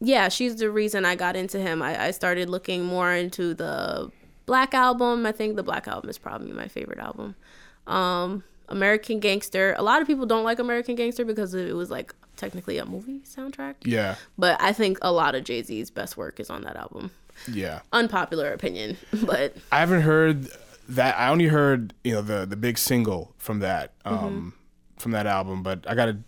yeah, 0.00 0.28
she's 0.28 0.56
the 0.56 0.70
reason 0.70 1.04
I 1.04 1.14
got 1.16 1.36
into 1.36 1.58
him. 1.58 1.82
I, 1.82 2.06
I 2.06 2.10
started 2.10 2.48
looking 2.50 2.84
more 2.84 3.12
into 3.12 3.54
the 3.54 4.10
Black 4.46 4.74
album. 4.74 5.26
I 5.26 5.32
think 5.32 5.56
the 5.56 5.62
Black 5.62 5.88
album 5.88 6.08
is 6.10 6.18
probably 6.18 6.52
my 6.52 6.68
favorite 6.68 6.98
album. 6.98 7.34
Um, 7.86 8.44
American 8.68 9.20
Gangster. 9.20 9.74
A 9.78 9.82
lot 9.82 10.00
of 10.00 10.06
people 10.06 10.26
don't 10.26 10.44
like 10.44 10.58
American 10.58 10.94
Gangster 10.96 11.24
because 11.24 11.54
it 11.54 11.74
was 11.74 11.90
like 11.90 12.14
technically 12.36 12.78
a 12.78 12.84
movie 12.84 13.20
soundtrack. 13.20 13.74
Yeah. 13.84 14.16
But 14.36 14.60
I 14.60 14.72
think 14.72 14.98
a 15.02 15.12
lot 15.12 15.34
of 15.34 15.44
Jay 15.44 15.62
Z's 15.62 15.90
best 15.90 16.16
work 16.16 16.40
is 16.40 16.50
on 16.50 16.62
that 16.62 16.76
album. 16.76 17.10
Yeah. 17.50 17.80
Unpopular 17.92 18.52
opinion, 18.52 18.96
but 19.24 19.56
I 19.70 19.80
haven't 19.80 20.02
heard 20.02 20.48
that. 20.88 21.18
I 21.18 21.28
only 21.28 21.46
heard 21.46 21.92
you 22.02 22.12
know 22.12 22.22
the 22.22 22.46
the 22.46 22.56
big 22.56 22.78
single 22.78 23.34
from 23.38 23.58
that 23.60 23.92
um 24.04 24.16
Mm-hmm. 24.18 24.48
from 24.98 25.12
that 25.12 25.26
album, 25.26 25.62
but 25.62 25.84
I 25.88 25.94
gotta 25.94 26.18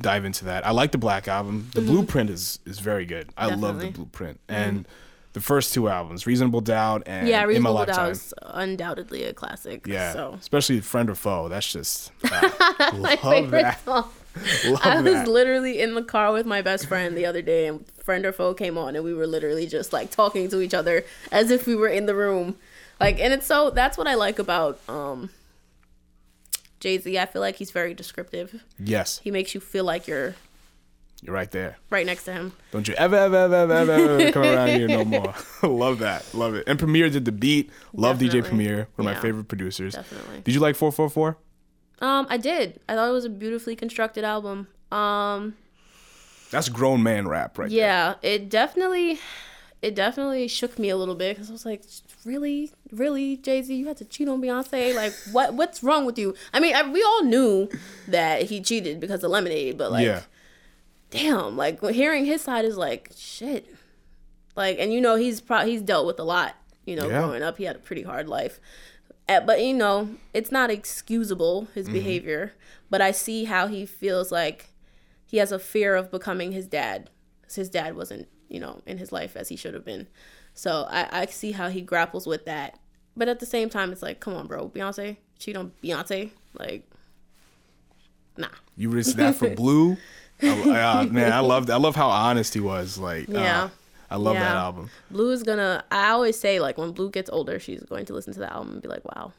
dive 0.00 0.24
into 0.24 0.44
that. 0.46 0.66
I 0.66 0.70
like 0.70 0.92
the 0.92 0.98
Black 0.98 1.28
album. 1.28 1.70
The 1.74 1.80
Blueprint 1.80 2.30
is 2.30 2.58
is 2.66 2.78
very 2.78 3.04
good. 3.06 3.28
I 3.36 3.46
love 3.46 3.50
the 3.50 3.56
Mm-hmm. 3.56 3.64
Definitely. 3.66 3.86
Mm-hmm. 3.88 3.94
Blueprint 3.96 4.40
and 4.48 4.88
the 5.34 5.40
first 5.40 5.74
two 5.74 5.88
albums, 5.88 6.26
Reasonable 6.26 6.60
Doubt 6.62 7.02
and 7.06 7.28
yeah, 7.28 7.36
In 7.36 7.42
My 7.42 7.48
Reasonable 7.48 7.74
Lifetime. 7.74 7.96
Doubt 7.96 8.10
is 8.10 8.34
undoubtedly 8.42 9.24
a 9.24 9.32
classic. 9.34 9.86
Yeah, 9.86 10.12
So 10.12 10.36
especially 10.40 10.80
Friend 10.80 11.08
or 11.10 11.14
Foe. 11.14 11.48
That's 11.48 11.70
just 11.72 12.10
uh, 12.24 12.50
my 12.98 13.10
love 13.14 13.20
favorite 13.20 13.62
that. 13.62 13.84
song. 13.84 14.10
Love 14.66 14.80
I 14.84 15.00
was 15.00 15.12
that. 15.14 15.26
literally 15.28 15.80
in 15.80 15.94
the 15.96 16.02
car 16.02 16.32
with 16.32 16.46
my 16.46 16.62
best 16.62 16.86
friend 16.86 17.16
the 17.16 17.26
other 17.26 17.42
day, 17.42 17.66
and 17.66 17.84
friend 18.04 18.24
or 18.24 18.30
foe 18.32 18.54
came 18.54 18.78
on, 18.78 18.94
and 18.94 19.04
we 19.04 19.12
were 19.12 19.26
literally 19.26 19.66
just 19.66 19.92
like 19.92 20.12
talking 20.12 20.48
to 20.50 20.60
each 20.60 20.74
other 20.74 21.04
as 21.32 21.50
if 21.50 21.66
we 21.66 21.74
were 21.74 21.88
in 21.88 22.06
the 22.06 22.14
room. 22.14 22.54
Like, 23.00 23.18
and 23.18 23.32
it's 23.32 23.46
so 23.46 23.70
that's 23.70 23.98
what 23.98 24.06
I 24.06 24.14
like 24.14 24.38
about 24.38 24.78
um 24.88 25.30
Jay 26.80 26.98
Z. 26.98 27.18
I 27.18 27.26
feel 27.26 27.40
like 27.42 27.56
he's 27.56 27.70
very 27.70 27.94
descriptive. 27.94 28.62
yes, 28.78 29.20
He 29.24 29.30
makes 29.30 29.54
you 29.54 29.60
feel 29.60 29.84
like 29.84 30.06
you're 30.06 30.34
You're 31.22 31.34
right 31.34 31.50
there. 31.50 31.76
right 31.90 32.06
next 32.06 32.24
to 32.24 32.32
him. 32.32 32.52
Don't 32.70 32.86
you 32.86 32.94
ever, 32.94 33.16
ever, 33.16 33.36
ever, 33.36 33.72
ever, 33.72 33.92
ever, 33.92 34.32
come 34.32 34.42
around 34.54 34.68
here 34.68 34.86
no 34.88 35.04
more. 35.04 35.34
Love 35.62 35.98
that. 35.98 36.24
Love 36.34 36.54
it. 36.54 36.64
And 36.68 36.78
Premier 36.78 37.10
did 37.10 37.24
the 37.24 37.32
beat. 37.32 37.70
Love 37.92 38.18
DJ 38.18 38.44
Premier, 38.44 38.88
one 38.96 39.06
of 39.08 39.14
my 39.14 39.20
favorite 39.20 39.48
producers. 39.48 39.94
Definitely. 39.94 40.40
Did 40.42 40.54
you 40.54 40.60
like 40.60 40.76
444? 40.76 41.36
Um, 42.00 42.26
I 42.30 42.36
did. 42.36 42.78
I 42.88 42.94
thought 42.94 43.08
it 43.08 43.12
was 43.12 43.24
a 43.24 43.28
beautifully 43.30 43.74
constructed 43.74 44.22
album. 44.22 44.68
Um, 44.92 45.56
That's 46.52 46.68
grown 46.68 47.02
man 47.02 47.26
rap 47.26 47.58
right 47.58 47.70
yeah, 47.70 48.14
it 48.22 48.48
definitely, 48.48 49.18
it 49.82 49.94
definitely 49.96 50.46
shook 50.48 50.78
me 50.78 50.88
a 50.90 50.96
little 50.96 51.16
bit 51.16 51.34
because 51.36 51.50
I 51.50 51.52
was 51.52 51.66
like, 51.66 51.82
really, 52.24 52.70
really, 52.92 53.36
Jay 53.36 53.62
Z, 53.62 53.74
you 53.74 53.86
had 53.86 53.96
to 53.98 54.04
cheat 54.04 54.28
on 54.28 54.40
Beyonce? 54.42 54.94
Like, 54.94 55.12
what, 55.32 55.54
what's 55.54 55.82
wrong 55.82 56.04
with 56.04 56.18
you? 56.18 56.34
I 56.52 56.60
mean, 56.60 56.74
I, 56.74 56.88
we 56.88 57.02
all 57.02 57.22
knew 57.24 57.68
that 58.06 58.42
he 58.44 58.60
cheated 58.60 59.00
because 59.00 59.22
of 59.24 59.30
Lemonade, 59.30 59.76
but 59.78 59.90
like, 59.92 60.04
yeah. 60.06 60.22
damn, 61.10 61.56
like 61.56 61.82
hearing 61.90 62.24
his 62.24 62.42
side 62.42 62.64
is 62.64 62.76
like 62.76 63.10
shit. 63.16 63.66
Like, 64.56 64.78
and 64.78 64.92
you 64.92 65.00
know, 65.00 65.16
he's 65.16 65.40
pro- 65.40 65.64
he's 65.66 65.82
dealt 65.82 66.06
with 66.06 66.18
a 66.18 66.24
lot. 66.24 66.56
You 66.84 66.96
know, 66.96 67.08
Yeah. 67.08 67.18
growing 67.20 67.42
up, 67.42 67.58
he 67.58 67.64
had 67.64 67.76
a 67.76 67.80
pretty 67.80 68.02
hard 68.02 68.28
life. 68.28 68.60
Uh, 69.28 69.40
but 69.40 69.62
you 69.62 69.74
know, 69.74 70.08
it's 70.32 70.50
not 70.50 70.70
excusable 70.70 71.68
his 71.74 71.88
behavior. 71.88 72.52
But 72.90 73.02
I 73.02 73.10
see 73.10 73.44
how 73.44 73.66
he 73.66 73.84
feels 73.84 74.32
like 74.32 74.70
he 75.26 75.36
has 75.36 75.52
a 75.52 75.58
fear 75.58 75.94
of 75.94 76.10
becoming 76.10 76.52
his 76.52 76.66
dad. 76.66 77.10
his 77.54 77.68
dad 77.68 77.94
wasn't, 77.94 78.26
you 78.48 78.58
know, 78.58 78.80
in 78.86 78.96
his 78.98 79.12
life 79.12 79.36
as 79.36 79.48
he 79.50 79.56
should 79.56 79.74
have 79.74 79.84
been. 79.84 80.06
So 80.58 80.88
I, 80.90 81.20
I 81.22 81.26
see 81.26 81.52
how 81.52 81.68
he 81.68 81.80
grapples 81.80 82.26
with 82.26 82.46
that. 82.46 82.80
But 83.16 83.28
at 83.28 83.38
the 83.38 83.46
same 83.46 83.70
time, 83.70 83.92
it's 83.92 84.02
like, 84.02 84.18
come 84.18 84.34
on, 84.34 84.48
bro, 84.48 84.68
Beyonce, 84.68 85.16
cheat 85.38 85.56
on 85.56 85.70
Beyonce, 85.84 86.30
like, 86.58 86.82
nah. 88.36 88.48
You 88.76 88.90
risked 88.90 89.16
that 89.18 89.36
for 89.36 89.50
Blue. 89.54 89.96
I, 90.42 90.80
uh, 90.80 91.04
man, 91.04 91.32
I 91.32 91.38
love 91.38 91.70
I 91.70 91.76
love 91.76 91.94
how 91.94 92.08
honest 92.08 92.54
he 92.54 92.60
was. 92.60 92.98
Like, 92.98 93.28
uh, 93.28 93.32
Yeah. 93.38 93.68
I 94.10 94.16
love 94.16 94.34
that 94.34 94.56
album. 94.56 94.90
Blue 95.12 95.30
is 95.30 95.44
gonna. 95.44 95.84
I 95.92 96.08
always 96.08 96.36
say 96.36 96.58
like 96.58 96.76
when 96.76 96.90
Blue 96.90 97.10
gets 97.10 97.30
older, 97.30 97.60
she's 97.60 97.82
going 97.84 98.06
to 98.06 98.14
listen 98.14 98.32
to 98.32 98.40
the 98.40 98.52
album 98.52 98.72
and 98.72 98.82
be 98.82 98.88
like, 98.88 99.04
"Wow, 99.04 99.32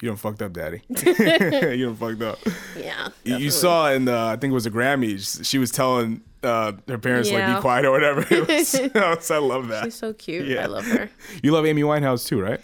You 0.00 0.08
don't 0.08 0.16
fucked 0.16 0.40
up, 0.42 0.52
daddy. 0.52 0.82
you 0.88 1.86
don't 1.86 1.96
fucked 1.96 2.22
up. 2.22 2.38
yeah." 2.76 3.08
You- 3.24 3.36
You 3.36 3.50
definitely." 3.50 3.50
saw 3.50 3.90
in 3.92 4.04
the, 4.06 4.16
I 4.16 4.36
think 4.36 4.50
it 4.50 4.54
was 4.54 4.64
the 4.64 4.70
Grammys, 4.70 5.44
she 5.44 5.58
was 5.58 5.70
telling 5.70 6.22
uh, 6.42 6.72
her 6.88 6.96
parents, 6.98 7.30
like, 7.30 7.54
be 7.54 7.60
quiet 7.60 7.84
or 7.84 7.90
whatever. 7.90 8.20
Was, 8.48 9.30
I 9.30 9.36
love 9.38 9.68
that. 9.68 9.84
She's 9.84 9.94
so 9.94 10.14
cute. 10.14 10.46
Yeah. 10.48 10.62
I 10.62 10.66
love 10.66 10.86
her. 10.86 11.10
You 11.42 11.52
love 11.52 11.66
Amy 11.66 11.82
Winehouse 11.82 12.26
too, 12.26 12.40
right? 12.40 12.60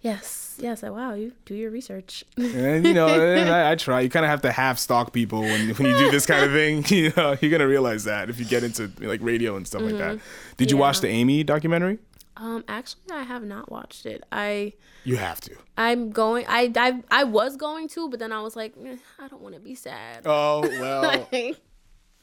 Yes, 0.00 0.56
yes. 0.60 0.82
I, 0.82 0.88
wow, 0.90 1.12
you 1.14 1.32
do 1.44 1.54
your 1.54 1.70
research. 1.70 2.24
And 2.38 2.86
you 2.86 2.94
know, 2.94 3.06
I, 3.06 3.72
I 3.72 3.74
try. 3.74 4.00
You 4.00 4.08
kind 4.08 4.24
of 4.24 4.30
have 4.30 4.40
to 4.42 4.52
half 4.52 4.78
stalk 4.78 5.12
people 5.12 5.40
when 5.42 5.68
when 5.74 5.90
you 5.90 5.98
do 5.98 6.10
this 6.10 6.24
kind 6.24 6.44
of 6.44 6.52
thing. 6.52 6.84
You 6.88 7.12
know, 7.16 7.36
you're 7.40 7.50
gonna 7.50 7.66
realize 7.68 8.04
that 8.04 8.30
if 8.30 8.38
you 8.38 8.46
get 8.46 8.64
into 8.64 8.90
like 9.00 9.20
radio 9.22 9.56
and 9.56 9.66
stuff 9.66 9.82
like 9.82 9.98
that. 9.98 10.18
Did 10.56 10.70
you 10.70 10.76
Mm-hmm. 10.76 10.80
Watch 10.80 11.00
the 11.00 11.08
Amy 11.08 11.44
documentary? 11.44 11.98
Um, 12.40 12.64
actually, 12.68 13.02
I 13.12 13.24
have 13.24 13.42
not 13.42 13.70
watched 13.70 14.06
it. 14.06 14.22
I 14.30 14.72
You 15.04 15.16
have 15.16 15.40
to. 15.42 15.56
I'm 15.76 16.10
going. 16.10 16.44
I 16.48 16.72
I, 16.76 17.02
I 17.10 17.24
was 17.24 17.56
going 17.56 17.88
to, 17.88 18.08
but 18.08 18.20
then 18.20 18.30
I 18.32 18.40
was 18.40 18.54
like, 18.54 18.74
"Eh, 18.84 18.96
I 19.18 19.26
don't 19.28 19.42
want 19.42 19.54
to 19.56 19.60
be 19.60 19.74
sad. 19.74 20.22
Oh 20.24 20.60
well, 20.60 21.28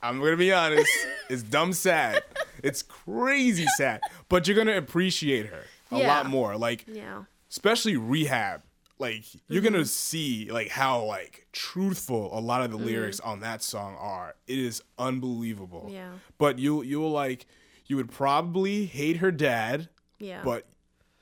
I'm 0.02 0.20
gonna 0.20 0.38
be 0.38 0.54
honest. 0.54 0.90
It's 1.30 1.44
dumb 1.44 1.74
sad. 1.74 2.24
It's 2.64 2.82
crazy 2.82 3.66
sad. 3.78 4.02
But 4.30 4.48
you're 4.48 4.56
gonna 4.58 4.78
appreciate 4.78 5.48
her 5.48 5.64
a 5.92 6.00
Yeah. 6.00 6.08
lot 6.08 6.28
more. 6.28 6.56
Like 6.58 6.86
yeah. 6.88 7.24
especially 7.50 7.98
rehab 7.98 8.62
like 8.98 9.26
you're 9.50 9.62
Mm-hmm. 9.62 9.74
gonna 9.74 9.86
see 9.86 10.50
like 10.50 10.70
how 10.70 11.04
like 11.04 11.48
truthful 11.52 12.30
a 12.38 12.40
lot 12.40 12.62
of 12.62 12.70
Mm-hmm. 12.72 12.80
the 12.80 12.86
lyrics 12.86 13.20
on 13.20 13.42
that 13.42 13.62
song 13.62 13.96
are 14.00 14.36
it 14.48 14.58
is 14.58 14.82
unbelievable 14.98 15.90
Yeah. 15.92 16.12
but 16.38 16.60
you 16.60 16.82
you'll 16.84 17.12
like 17.12 17.46
you 17.88 17.98
would 17.98 18.10
probably 18.12 18.86
hate 18.86 19.18
her 19.18 19.32
dad 19.32 19.90
Yeah. 20.20 20.42
but 20.44 20.66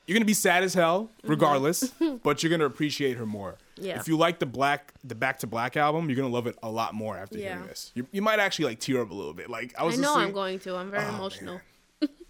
you're 0.06 0.16
gonna 0.16 0.26
be 0.26 0.34
sad 0.34 0.64
as 0.64 0.74
hell 0.74 1.10
regardless 1.24 1.92
but 2.24 2.44
you're 2.44 2.50
gonna 2.50 2.66
appreciate 2.66 3.18
her 3.18 3.26
more 3.26 3.58
Mm-hmm. 3.76 3.86
Yeah. 3.88 4.00
if 4.00 4.08
you 4.08 4.16
like 4.18 4.38
the 4.38 4.46
black 4.46 4.94
the 5.04 5.16
back 5.16 5.40
to 5.40 5.48
black 5.48 5.76
album 5.76 6.08
you're 6.08 6.16
gonna 6.16 6.28
love 6.34 6.46
it 6.46 6.56
a 6.62 6.70
lot 6.70 6.94
more 6.94 7.18
after 7.18 7.40
Yeah. 7.40 7.54
hearing 7.56 7.68
this 7.68 7.92
you, 7.96 8.06
you 8.12 8.22
might 8.22 8.38
actually 8.40 8.66
like 8.66 8.80
tear 8.80 9.02
up 9.02 9.10
a 9.10 9.14
little 9.16 9.34
bit 9.34 9.50
like 9.50 9.74
i 9.80 9.84
was 9.84 9.98
I 9.98 10.02
know 10.02 10.10
listening- 10.10 10.28
I'm 10.28 10.34
going 10.34 10.60
to. 10.60 10.76
I'm 10.76 10.92
very 10.92 11.06
Oh, 11.06 11.16
emotional. 11.16 11.60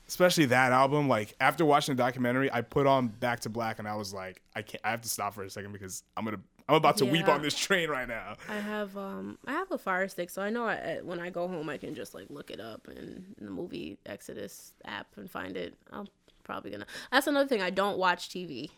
especially 0.08 0.46
that 0.46 0.72
album. 0.72 1.08
Like 1.10 1.36
after 1.40 1.66
watching 1.66 1.96
the 1.96 2.02
documentary, 2.04 2.52
I 2.52 2.62
put 2.62 2.88
on 2.88 3.08
Back 3.08 3.42
to 3.42 3.50
Black, 3.50 3.80
and 3.80 3.88
I 3.88 3.96
was 3.96 4.14
like, 4.14 4.42
I 4.56 4.62
can't. 4.62 4.82
I 4.84 4.92
have 4.92 5.02
to 5.02 5.10
stop 5.10 5.34
for 5.34 5.44
a 5.44 5.50
second 5.50 5.72
because 5.74 6.04
I'm 6.16 6.26
gonna. 6.26 6.40
I'm 6.70 6.76
about 6.76 6.96
to 6.98 7.06
weep 7.06 7.28
on 7.28 7.42
this 7.42 7.58
train 7.58 7.90
right 7.90 8.08
now. 8.08 8.36
I 8.48 8.56
have 8.56 8.96
um 8.96 9.38
I 9.46 9.52
have 9.54 9.72
a 9.72 9.78
fire 9.78 10.08
stick, 10.08 10.30
so 10.30 10.42
I 10.42 10.50
know 10.50 10.66
I, 10.66 11.00
when 11.04 11.20
I 11.20 11.30
go 11.30 11.48
home 11.48 11.68
I 11.70 11.78
can 11.78 11.94
just 11.96 12.14
like 12.14 12.28
look 12.30 12.52
it 12.52 12.60
up 12.62 12.88
and 12.88 13.36
in 13.40 13.46
the 13.46 13.52
Kodi 13.52 13.98
Exodus 14.06 14.74
app 14.86 15.08
and 15.18 15.30
find 15.30 15.58
it. 15.58 15.74
I'm 15.92 16.08
probably 16.44 16.72
gonna. 16.72 16.86
That's 17.12 17.28
another 17.28 17.48
thing. 17.48 17.62
I 17.62 17.70
don't 17.70 17.98
watch 17.98 18.30
TV. 18.30 18.72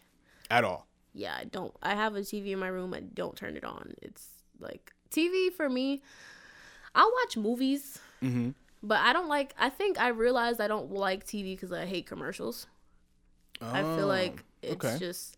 At 0.50 0.64
all. 0.64 0.88
Yeah, 1.14 1.36
I 1.40 1.46
don't. 1.46 1.74
I 1.82 1.96
have 1.96 2.16
a 2.16 2.20
TV 2.22 2.52
in 2.52 2.60
my 2.60 2.68
room. 2.68 2.94
I 2.94 3.00
don't 3.00 3.36
turn 3.36 3.56
it 3.58 3.64
on. 3.64 3.94
It's 4.02 4.28
like 4.60 4.94
TV 5.12 5.52
for 5.54 5.70
me. 5.70 6.02
I'll 6.94 7.12
watch 7.24 7.36
movies, 7.38 8.00
Mm-hmm. 8.24 8.52
but 8.84 9.00
I 9.00 9.14
don't 9.14 9.28
like. 9.28 9.54
I 9.58 9.70
think 9.70 10.00
I 10.00 10.10
realized 10.10 10.60
I 10.62 10.68
don't 10.68 10.92
like 10.92 11.26
TV 11.26 11.54
because 11.56 11.72
I 11.72 11.86
hate 11.86 12.06
commercials. 12.06 12.68
I 13.62 13.82
feel 13.82 14.08
like 14.08 14.44
it's 14.62 14.86
Oh, 14.86 14.90
okay. 14.90 15.00
just 15.00 15.38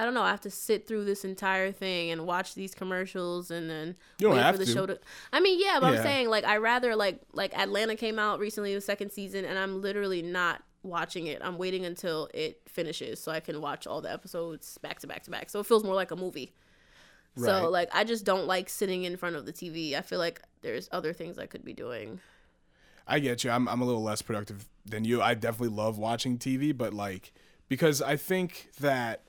I 0.00 0.04
don't 0.06 0.14
know. 0.14 0.22
I 0.22 0.30
have 0.30 0.40
to 0.42 0.50
sit 0.50 0.88
through 0.88 1.04
this 1.04 1.26
entire 1.26 1.72
thing 1.72 2.10
and 2.10 2.26
watch 2.26 2.54
these 2.54 2.74
commercials 2.74 3.50
and 3.50 3.68
then 3.68 3.96
wait 4.18 4.50
for 4.52 4.56
the 4.56 4.64
to. 4.64 4.72
show 4.72 4.86
to. 4.86 4.98
I 5.30 5.40
mean, 5.40 5.60
yeah, 5.60 5.78
but 5.78 5.92
Yeah. 5.92 5.98
I'm 5.98 6.02
saying 6.02 6.30
like 6.30 6.44
I 6.44 6.56
rather 6.56 6.96
like 6.96 7.20
like 7.34 7.52
Atlanta 7.56 7.96
came 7.96 8.18
out 8.18 8.38
recently 8.40 8.74
the 8.74 8.80
second 8.80 9.10
season 9.12 9.44
and 9.44 9.58
I'm 9.58 9.82
literally 9.82 10.22
not 10.22 10.62
watching 10.82 11.26
it. 11.26 11.42
I'm 11.44 11.58
waiting 11.58 11.84
until 11.84 12.30
it 12.32 12.62
finishes 12.66 13.20
so 13.20 13.30
I 13.30 13.40
can 13.40 13.60
watch 13.60 13.86
all 13.86 14.00
the 14.00 14.10
episodes 14.10 14.78
back 14.78 15.00
to 15.00 15.06
back 15.06 15.24
to 15.24 15.30
back. 15.30 15.50
So 15.50 15.60
it 15.60 15.66
feels 15.66 15.84
more 15.84 15.94
like 15.94 16.10
a 16.12 16.16
movie. 16.16 16.54
Right. 17.36 17.44
So 17.44 17.68
like 17.68 17.90
I 17.92 18.04
just 18.04 18.24
don't 18.24 18.46
like 18.46 18.70
sitting 18.70 19.04
in 19.04 19.18
front 19.18 19.36
of 19.36 19.44
the 19.44 19.52
TV. 19.52 19.94
I 19.94 20.00
feel 20.00 20.18
like 20.18 20.40
there's 20.62 20.88
other 20.92 21.12
things 21.12 21.38
I 21.38 21.44
could 21.44 21.62
be 21.62 21.74
doing. 21.74 22.20
I 23.06 23.18
get 23.18 23.44
you. 23.44 23.50
I'm 23.50 23.68
I'm 23.68 23.82
a 23.82 23.84
little 23.84 24.02
less 24.02 24.22
productive 24.22 24.66
than 24.86 25.04
you. 25.04 25.20
I 25.20 25.34
definitely 25.34 25.76
love 25.76 25.98
watching 25.98 26.38
TV, 26.38 26.74
but 26.74 26.94
like 26.94 27.34
because 27.68 28.00
I 28.00 28.16
think 28.16 28.70
that 28.80 29.24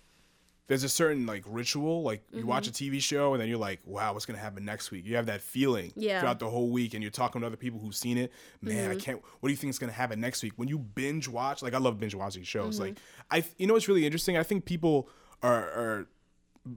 there's 0.71 0.85
a 0.85 0.89
certain 0.89 1.25
like 1.25 1.43
ritual. 1.45 2.01
Like 2.01 2.23
you 2.31 2.45
watch 2.45 2.65
a 2.65 2.71
Mm-hmm. 2.71 2.95
TV 2.95 3.01
show 3.01 3.33
and 3.33 3.41
then 3.41 3.49
you're 3.49 3.57
like, 3.57 3.81
wow, 3.83 4.13
what's 4.13 4.25
gonna 4.25 4.39
happen 4.39 4.63
next 4.63 4.89
week? 4.89 5.05
You 5.05 5.17
have 5.17 5.25
that 5.25 5.41
feeling 5.41 5.91
Yeah. 5.97 6.21
throughout 6.21 6.39
the 6.39 6.49
whole 6.49 6.69
week, 6.69 6.93
and 6.93 7.03
you're 7.03 7.11
talking 7.11 7.41
to 7.41 7.47
other 7.47 7.57
people 7.57 7.77
who've 7.81 7.93
seen 7.93 8.17
it. 8.17 8.31
Man, 8.61 8.77
Mm-hmm. 8.89 8.91
I 8.93 8.95
can't. 8.95 9.21
What 9.41 9.49
do 9.49 9.51
you 9.51 9.57
think 9.57 9.71
is 9.71 9.79
gonna 9.79 9.91
happen 9.91 10.21
next 10.21 10.41
week? 10.43 10.53
When 10.55 10.69
you 10.69 10.79
binge 10.79 11.27
watch, 11.27 11.61
like 11.61 11.73
I 11.73 11.77
love 11.77 11.99
binge 11.99 12.15
watching 12.15 12.43
shows. 12.43 12.75
Mm-hmm. 12.75 12.83
Like 12.85 12.97
I, 13.29 13.43
you 13.57 13.67
know, 13.67 13.73
what's 13.73 13.89
really 13.89 14.05
interesting. 14.05 14.37
I 14.37 14.43
think 14.43 14.63
people 14.63 15.09
are 15.43 15.61
are 15.71 16.07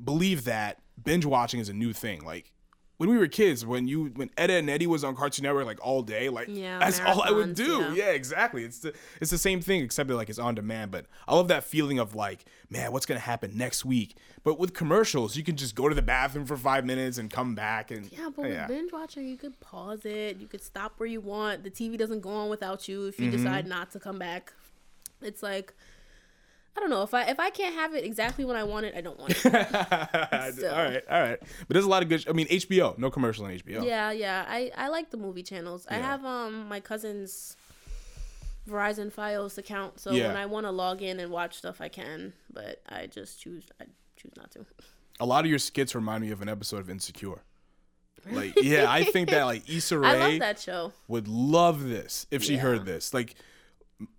believe 0.04 0.44
that 0.46 0.80
binge 1.02 1.24
watching 1.24 1.60
is 1.60 1.68
a 1.68 1.72
new 1.74 1.92
thing. 1.92 2.24
Like 2.24 2.50
when 2.96 3.08
we 3.10 3.18
were 3.18 3.26
kids, 3.26 3.66
when 3.66 3.88
you 3.88 4.06
when 4.14 4.30
Ed, 4.36 4.50
Edd 4.50 4.64
n 4.64 4.68
Eddy 4.68 4.86
was 4.86 5.02
on 5.02 5.16
Cartoon 5.16 5.42
Network 5.42 5.66
like 5.66 5.84
all 5.84 6.02
day, 6.02 6.28
like 6.28 6.48
Yeah, 6.48 6.78
that's 6.78 7.00
all 7.00 7.22
I 7.22 7.30
would 7.32 7.54
do. 7.54 7.80
yeah. 7.80 7.92
Yeah. 7.94 8.10
exactly. 8.10 8.62
It's 8.64 8.78
the 8.78 8.94
it's 9.20 9.30
the 9.30 9.38
same 9.38 9.60
thing 9.60 9.82
except 9.82 10.08
that 10.08 10.14
like 10.14 10.30
it's 10.30 10.38
on 10.38 10.54
demand. 10.54 10.90
But 10.92 11.06
I 11.26 11.34
love 11.34 11.48
that 11.48 11.64
feeling 11.64 11.98
of 11.98 12.14
like, 12.14 12.44
man, 12.70 12.92
what's 12.92 13.04
gonna 13.06 13.18
happen 13.20 13.56
next 13.56 13.84
week? 13.84 14.16
But 14.44 14.58
with 14.58 14.74
commercials, 14.74 15.36
you 15.36 15.42
can 15.42 15.56
just 15.56 15.74
go 15.74 15.88
to 15.88 15.94
the 15.94 16.02
bathroom 16.02 16.46
for 16.46 16.56
five 16.56 16.84
minutes 16.84 17.18
and 17.18 17.30
come 17.30 17.54
back 17.54 17.90
and 17.90 18.10
Yeah, 18.12 18.28
but 18.34 18.44
with 18.44 18.68
binge 18.68 18.92
watching, 18.92 19.26
you 19.26 19.36
could 19.36 19.58
pause 19.60 20.04
it. 20.04 20.36
You 20.38 20.46
could 20.46 20.62
stop 20.62 20.94
where 20.98 21.08
you 21.08 21.20
want. 21.20 21.64
The 21.64 21.70
TV 21.70 21.98
doesn't 21.98 22.20
go 22.20 22.30
on 22.30 22.48
without 22.48 22.86
you 22.88 23.06
if 23.06 23.18
you 23.18 23.28
Mm-hmm. 23.30 23.36
decide 23.38 23.66
not 23.66 23.90
to 23.92 23.98
come 24.00 24.18
back. 24.18 24.52
It's 25.22 25.42
like 25.42 25.72
I 26.76 26.80
don't 26.80 26.90
know 26.90 27.02
if 27.02 27.14
I 27.14 27.24
if 27.24 27.38
I 27.38 27.50
can't 27.50 27.74
have 27.76 27.94
it 27.94 28.04
exactly 28.04 28.44
when 28.44 28.56
I 28.56 28.64
want 28.64 28.86
it, 28.86 28.94
I 28.96 29.00
don't 29.00 29.18
want 29.18 29.32
it. 29.32 29.38
So. 30.60 30.68
all 30.70 30.84
right, 30.84 31.02
all 31.10 31.20
right. 31.22 31.38
But 31.40 31.68
there's 31.68 31.84
a 31.84 31.88
lot 31.88 32.02
of 32.02 32.08
good. 32.08 32.24
I 32.28 32.32
mean, 32.32 32.48
HBO, 32.48 32.98
no 32.98 33.10
commercial 33.10 33.44
on 33.44 33.52
HBO. 33.52 33.84
yeah, 33.84 34.10
yeah. 34.12 34.44
I 34.48 34.70
I 34.76 34.88
like 34.88 35.10
the 35.10 35.16
movie 35.16 35.42
channels. 35.42 35.86
I 35.88 35.94
have 35.94 36.24
um 36.24 36.68
my 36.68 36.80
cousin's 36.80 37.56
Verizon 38.68 39.12
Fios 39.12 39.58
account, 39.58 40.00
so 40.00 40.10
Yeah. 40.10 40.28
when 40.28 40.36
I 40.36 40.46
want 40.46 40.66
to 40.66 40.70
log 40.70 41.02
in 41.02 41.20
and 41.20 41.30
watch 41.30 41.56
stuff, 41.56 41.80
I 41.80 41.88
can. 41.88 42.32
But 42.52 42.82
I 42.88 43.06
just 43.06 43.40
choose 43.40 43.64
I 43.80 43.84
choose 44.16 44.32
not 44.36 44.50
to. 44.52 44.64
A 45.20 45.26
lot 45.26 45.44
of 45.44 45.50
your 45.50 45.58
skits 45.60 45.94
remind 45.94 46.22
me 46.22 46.30
of 46.30 46.42
an 46.42 46.48
episode 46.48 46.78
of 46.78 46.90
Insecure. 46.90 47.42
Like, 48.30 48.54
yeah, 48.62 48.86
I 48.90 49.04
think 49.04 49.28
that 49.30 49.44
like 49.44 49.68
Issa 49.68 49.98
Rae. 49.98 50.08
I 50.08 50.28
love 50.30 50.38
that 50.38 50.58
show. 50.58 50.92
would 51.08 51.28
love 51.28 51.84
this 51.84 52.26
if 52.30 52.42
she 52.42 52.54
Yeah. 52.54 52.60
heard 52.60 52.86
this. 52.86 53.12
Like 53.12 53.34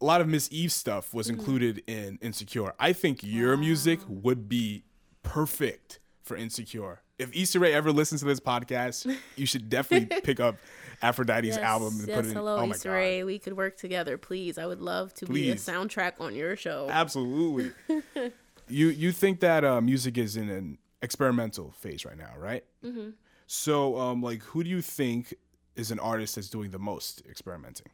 a 0.01 0.05
lot 0.05 0.21
of 0.21 0.27
Miss 0.27 0.47
Eve 0.51 0.71
stuff 0.71 1.13
was 1.13 1.27
Mm-hmm. 1.27 1.39
included 1.39 1.83
in 1.87 2.17
Insecure. 2.21 2.73
I 2.79 2.93
think 2.93 3.23
your 3.23 3.57
music 3.57 3.99
would 4.07 4.47
be 4.49 4.83
perfect 5.23 5.99
for 6.23 6.35
Insecure. 6.37 7.01
If 7.17 7.35
Issa 7.35 7.59
Rae 7.59 7.73
ever 7.73 7.91
listens 7.91 8.21
to 8.21 8.27
this 8.27 8.39
podcast, 8.39 9.13
you 9.35 9.45
should 9.45 9.69
definitely 9.69 10.19
pick 10.21 10.39
up 10.39 10.55
Aphrodite's 11.01 11.47
Yes, 11.55 11.57
album 11.59 11.99
and 11.99 12.07
yes, 12.07 12.15
put 12.15 12.25
it 12.25 12.29
in. 12.29 12.35
hello, 12.35 12.57
oh 12.57 12.69
Issa. 12.71 12.89
Rae. 12.89 13.23
We 13.23 13.39
could 13.39 13.55
work 13.55 13.77
together, 13.77 14.17
please. 14.17 14.57
I 14.57 14.65
would 14.65 14.81
love 14.81 15.13
to 15.15 15.25
be 15.25 15.49
a 15.51 15.55
soundtrack 15.55 16.13
on 16.19 16.35
your 16.35 16.55
show. 16.55 16.87
Absolutely. 16.89 17.71
you 18.67 18.87
you 18.87 19.11
think 19.11 19.39
that 19.41 19.63
uh, 19.63 19.79
music 19.81 20.17
is 20.17 20.35
in 20.35 20.49
an 20.49 20.77
experimental 21.01 21.71
phase 21.71 22.05
right 22.05 22.17
now, 22.17 22.31
right? 22.37 22.63
Mm-hmm. 22.83 23.09
So, 23.47 23.97
um, 23.97 24.21
like, 24.23 24.41
who 24.41 24.63
do 24.63 24.69
you 24.69 24.81
think 24.81 25.33
is 25.75 25.91
an 25.91 25.99
artist 25.99 26.35
that's 26.35 26.49
doing 26.49 26.71
the 26.71 26.79
most 26.79 27.21
experimenting? 27.29 27.87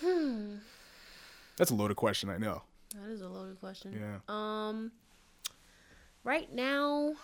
Hmm. 0.00 0.56
That's 1.56 1.70
a 1.70 1.74
loaded 1.74 1.96
question, 1.96 2.30
I 2.30 2.38
know. 2.38 2.62
That 2.94 3.10
is 3.10 3.20
a 3.20 3.28
loaded 3.28 3.58
question. 3.60 3.92
Yeah. 3.98 4.18
Um. 4.28 4.92
Right 6.22 6.52
now. 6.52 7.14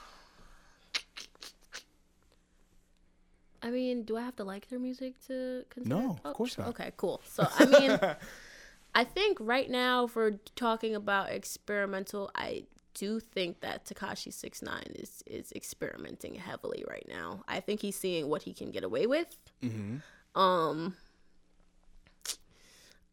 I 3.62 3.70
mean, 3.70 4.04
do 4.04 4.16
I 4.16 4.22
have 4.22 4.36
to 4.36 4.44
like 4.44 4.68
their 4.68 4.78
music 4.78 5.14
to 5.26 5.64
consider? 5.68 5.94
No, 5.94 6.18
of 6.24 6.34
course 6.34 6.56
not. 6.56 6.68
Okay, 6.68 6.92
cool. 6.96 7.20
So 7.26 7.46
I 7.58 7.66
mean, 7.66 7.98
I 8.94 9.04
think 9.04 9.38
right 9.40 9.68
now, 9.70 10.06
for 10.06 10.32
talking 10.56 10.94
about 10.94 11.30
experimental, 11.30 12.30
I 12.34 12.64
do 12.94 13.20
think 13.20 13.60
that 13.60 13.84
Tekashi 13.84 14.32
Six 14.32 14.62
Nine 14.62 14.92
is 14.94 15.22
is 15.26 15.52
experimenting 15.52 16.34
heavily 16.36 16.84
right 16.88 17.06
now. 17.08 17.44
I 17.46 17.60
think 17.60 17.80
he's 17.80 17.96
seeing 17.96 18.28
what 18.28 18.42
he 18.42 18.54
can 18.54 18.70
get 18.70 18.82
away 18.82 19.06
with. 19.06 19.36
Um. 20.34 20.96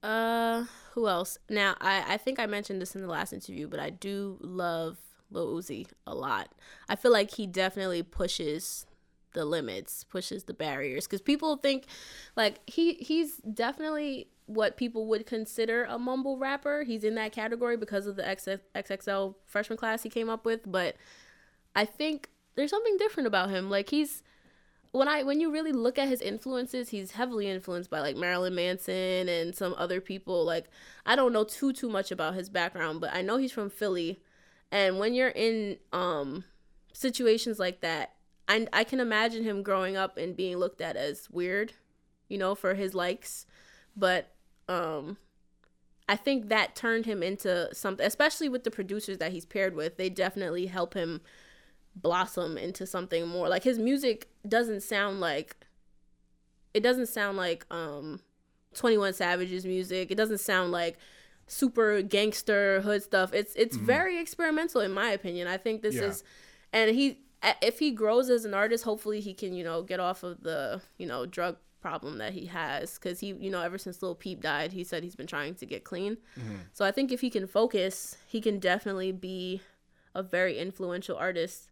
Uh, 0.03 0.65
who 0.93 1.07
else? 1.07 1.37
Now, 1.49 1.75
I 1.81 2.13
I 2.13 2.17
think 2.17 2.39
I 2.39 2.45
mentioned 2.45 2.81
this 2.81 2.95
in 2.95 3.01
the 3.01 3.07
last 3.07 3.33
interview, 3.33 3.67
but 3.67 3.79
I 3.79 3.89
do 3.89 4.37
love 4.41 4.97
Lil 5.31 5.55
Uzi 5.55 5.87
a 6.05 6.13
lot. 6.15 6.49
I 6.87 6.95
feel 6.95 7.11
like 7.11 7.31
he 7.31 7.47
definitely 7.47 8.03
pushes 8.03 8.85
the 9.33 9.45
limits, 9.45 10.03
pushes 10.03 10.45
the 10.45 10.53
barriers 10.53 11.05
because 11.05 11.21
people 11.21 11.57
think 11.57 11.85
like 12.35 12.59
he 12.67 12.93
he's 12.95 13.37
definitely 13.37 14.27
what 14.45 14.77
people 14.77 15.07
would 15.07 15.25
consider 15.25 15.83
a 15.85 15.99
mumble 15.99 16.37
rapper. 16.37 16.83
He's 16.83 17.03
in 17.03 17.15
that 17.15 17.33
category 17.33 17.75
because 17.75 18.07
of 18.07 18.15
the 18.15 18.23
XX, 18.23 18.59
XXL 18.75 19.35
freshman 19.45 19.77
class 19.77 20.03
he 20.03 20.09
came 20.09 20.29
up 20.29 20.45
with, 20.45 20.61
but 20.65 20.95
I 21.75 21.85
think 21.85 22.29
there's 22.55 22.69
something 22.71 22.97
different 22.97 23.27
about 23.27 23.49
him. 23.49 23.69
Like 23.69 23.89
he's 23.89 24.23
when 24.91 25.07
I 25.07 25.23
when 25.23 25.39
you 25.39 25.51
really 25.51 25.71
look 25.71 25.97
at 25.99 26.07
his 26.07 26.21
influences, 26.21 26.89
he's 26.89 27.11
heavily 27.11 27.47
influenced 27.47 27.89
by 27.89 27.99
like 27.99 28.15
Marilyn 28.15 28.55
Manson 28.55 29.29
and 29.29 29.55
some 29.55 29.75
other 29.77 30.01
people. 30.01 30.45
Like 30.45 30.69
I 31.05 31.15
don't 31.15 31.33
know 31.33 31.43
too 31.43 31.73
too 31.73 31.89
much 31.89 32.11
about 32.11 32.35
his 32.35 32.49
background, 32.49 33.01
but 33.01 33.13
I 33.13 33.21
know 33.21 33.37
he's 33.37 33.51
from 33.51 33.69
Philly. 33.69 34.21
And 34.71 34.99
when 34.99 35.13
you're 35.13 35.29
in 35.29 35.77
um 35.93 36.43
situations 36.93 37.59
like 37.59 37.81
that, 37.81 38.13
I 38.47 38.67
I 38.73 38.83
can 38.83 38.99
imagine 38.99 39.43
him 39.43 39.63
growing 39.63 39.97
up 39.97 40.17
and 40.17 40.35
being 40.35 40.57
looked 40.57 40.81
at 40.81 40.95
as 40.95 41.29
weird, 41.29 41.73
you 42.29 42.37
know, 42.37 42.55
for 42.55 42.73
his 42.75 42.93
likes. 42.93 43.45
But 43.95 44.33
um 44.67 45.17
I 46.09 46.15
think 46.15 46.47
that 46.47 46.75
turned 46.75 47.05
him 47.05 47.21
into 47.21 47.73
something, 47.73 48.05
especially 48.05 48.47
with 48.47 48.63
the 48.63 48.71
producers 48.71 49.17
that 49.17 49.33
he's 49.33 49.45
paired 49.45 49.75
with. 49.75 49.97
They 49.97 50.09
definitely 50.09 50.67
help 50.67 50.93
him 50.93 51.21
blossom 52.01 52.57
into 52.57 52.85
something 52.85 53.27
more. 53.27 53.49
Like 53.49 53.63
his 53.63 53.79
music 53.79 54.29
doesn't 54.47 54.81
sound 54.81 55.19
like 55.19 55.55
it 56.73 56.81
doesn't 56.81 57.07
sound 57.07 57.37
like 57.37 57.65
um 57.71 58.19
21 58.75 59.13
Savage's 59.13 59.65
music. 59.65 60.11
It 60.11 60.15
doesn't 60.15 60.39
sound 60.39 60.71
like 60.71 60.97
super 61.47 62.01
gangster 62.01 62.81
hood 62.81 63.01
stuff. 63.03 63.33
It's 63.33 63.55
it's 63.55 63.75
very 63.77 64.19
experimental 64.19 64.81
in 64.81 64.91
my 64.91 65.09
opinion. 65.11 65.47
I 65.47 65.57
think 65.57 65.81
this 65.81 65.95
Yeah. 65.95 66.03
is 66.05 66.23
and 66.73 66.95
he 66.95 67.19
if 67.61 67.79
he 67.79 67.91
grows 67.91 68.29
as 68.29 68.45
an 68.45 68.53
artist, 68.53 68.83
hopefully 68.83 69.19
he 69.21 69.33
can, 69.33 69.53
you 69.53 69.63
know, 69.63 69.83
get 69.83 69.99
off 69.99 70.23
of 70.23 70.41
the, 70.43 70.81
you 70.97 71.05
know, 71.05 71.25
drug 71.25 71.57
problem 71.79 72.17
that 72.17 72.33
he 72.33 72.47
has 72.47 72.97
cuz 72.97 73.19
he, 73.19 73.27
you 73.27 73.49
know, 73.51 73.61
ever 73.61 73.77
since 73.77 74.01
Lil 74.01 74.15
Peep 74.15 74.41
died, 74.41 74.73
he 74.73 74.83
said 74.83 75.03
he's 75.03 75.15
been 75.15 75.27
trying 75.27 75.55
to 75.55 75.65
get 75.65 75.83
clean. 75.83 76.17
So 76.73 76.83
I 76.83 76.91
think 76.91 77.11
if 77.11 77.21
he 77.21 77.29
can 77.29 77.47
focus, 77.47 78.17
he 78.27 78.41
can 78.41 78.59
definitely 78.59 79.11
be 79.11 79.61
a 80.15 80.23
very 80.23 80.57
influential 80.57 81.15
artist. 81.15 81.69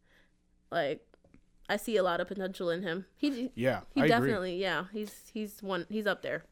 Like 0.72 1.06
I 1.70 1.78
see 1.78 1.98
a 1.98 2.04
lot 2.04 2.22
of 2.22 2.28
potential 2.28 2.70
in 2.70 2.84
him. 2.84 3.06
He 3.18 3.52
Yeah, 3.56 3.82
he 3.94 4.02
I 4.02 4.06
agree. 4.06 4.08
definitely, 4.08 4.58
yeah. 4.58 4.86
He's 4.92 5.32
he's 5.34 5.62
one 5.64 5.86
he's 5.90 6.08
up 6.08 6.22
there. 6.22 6.44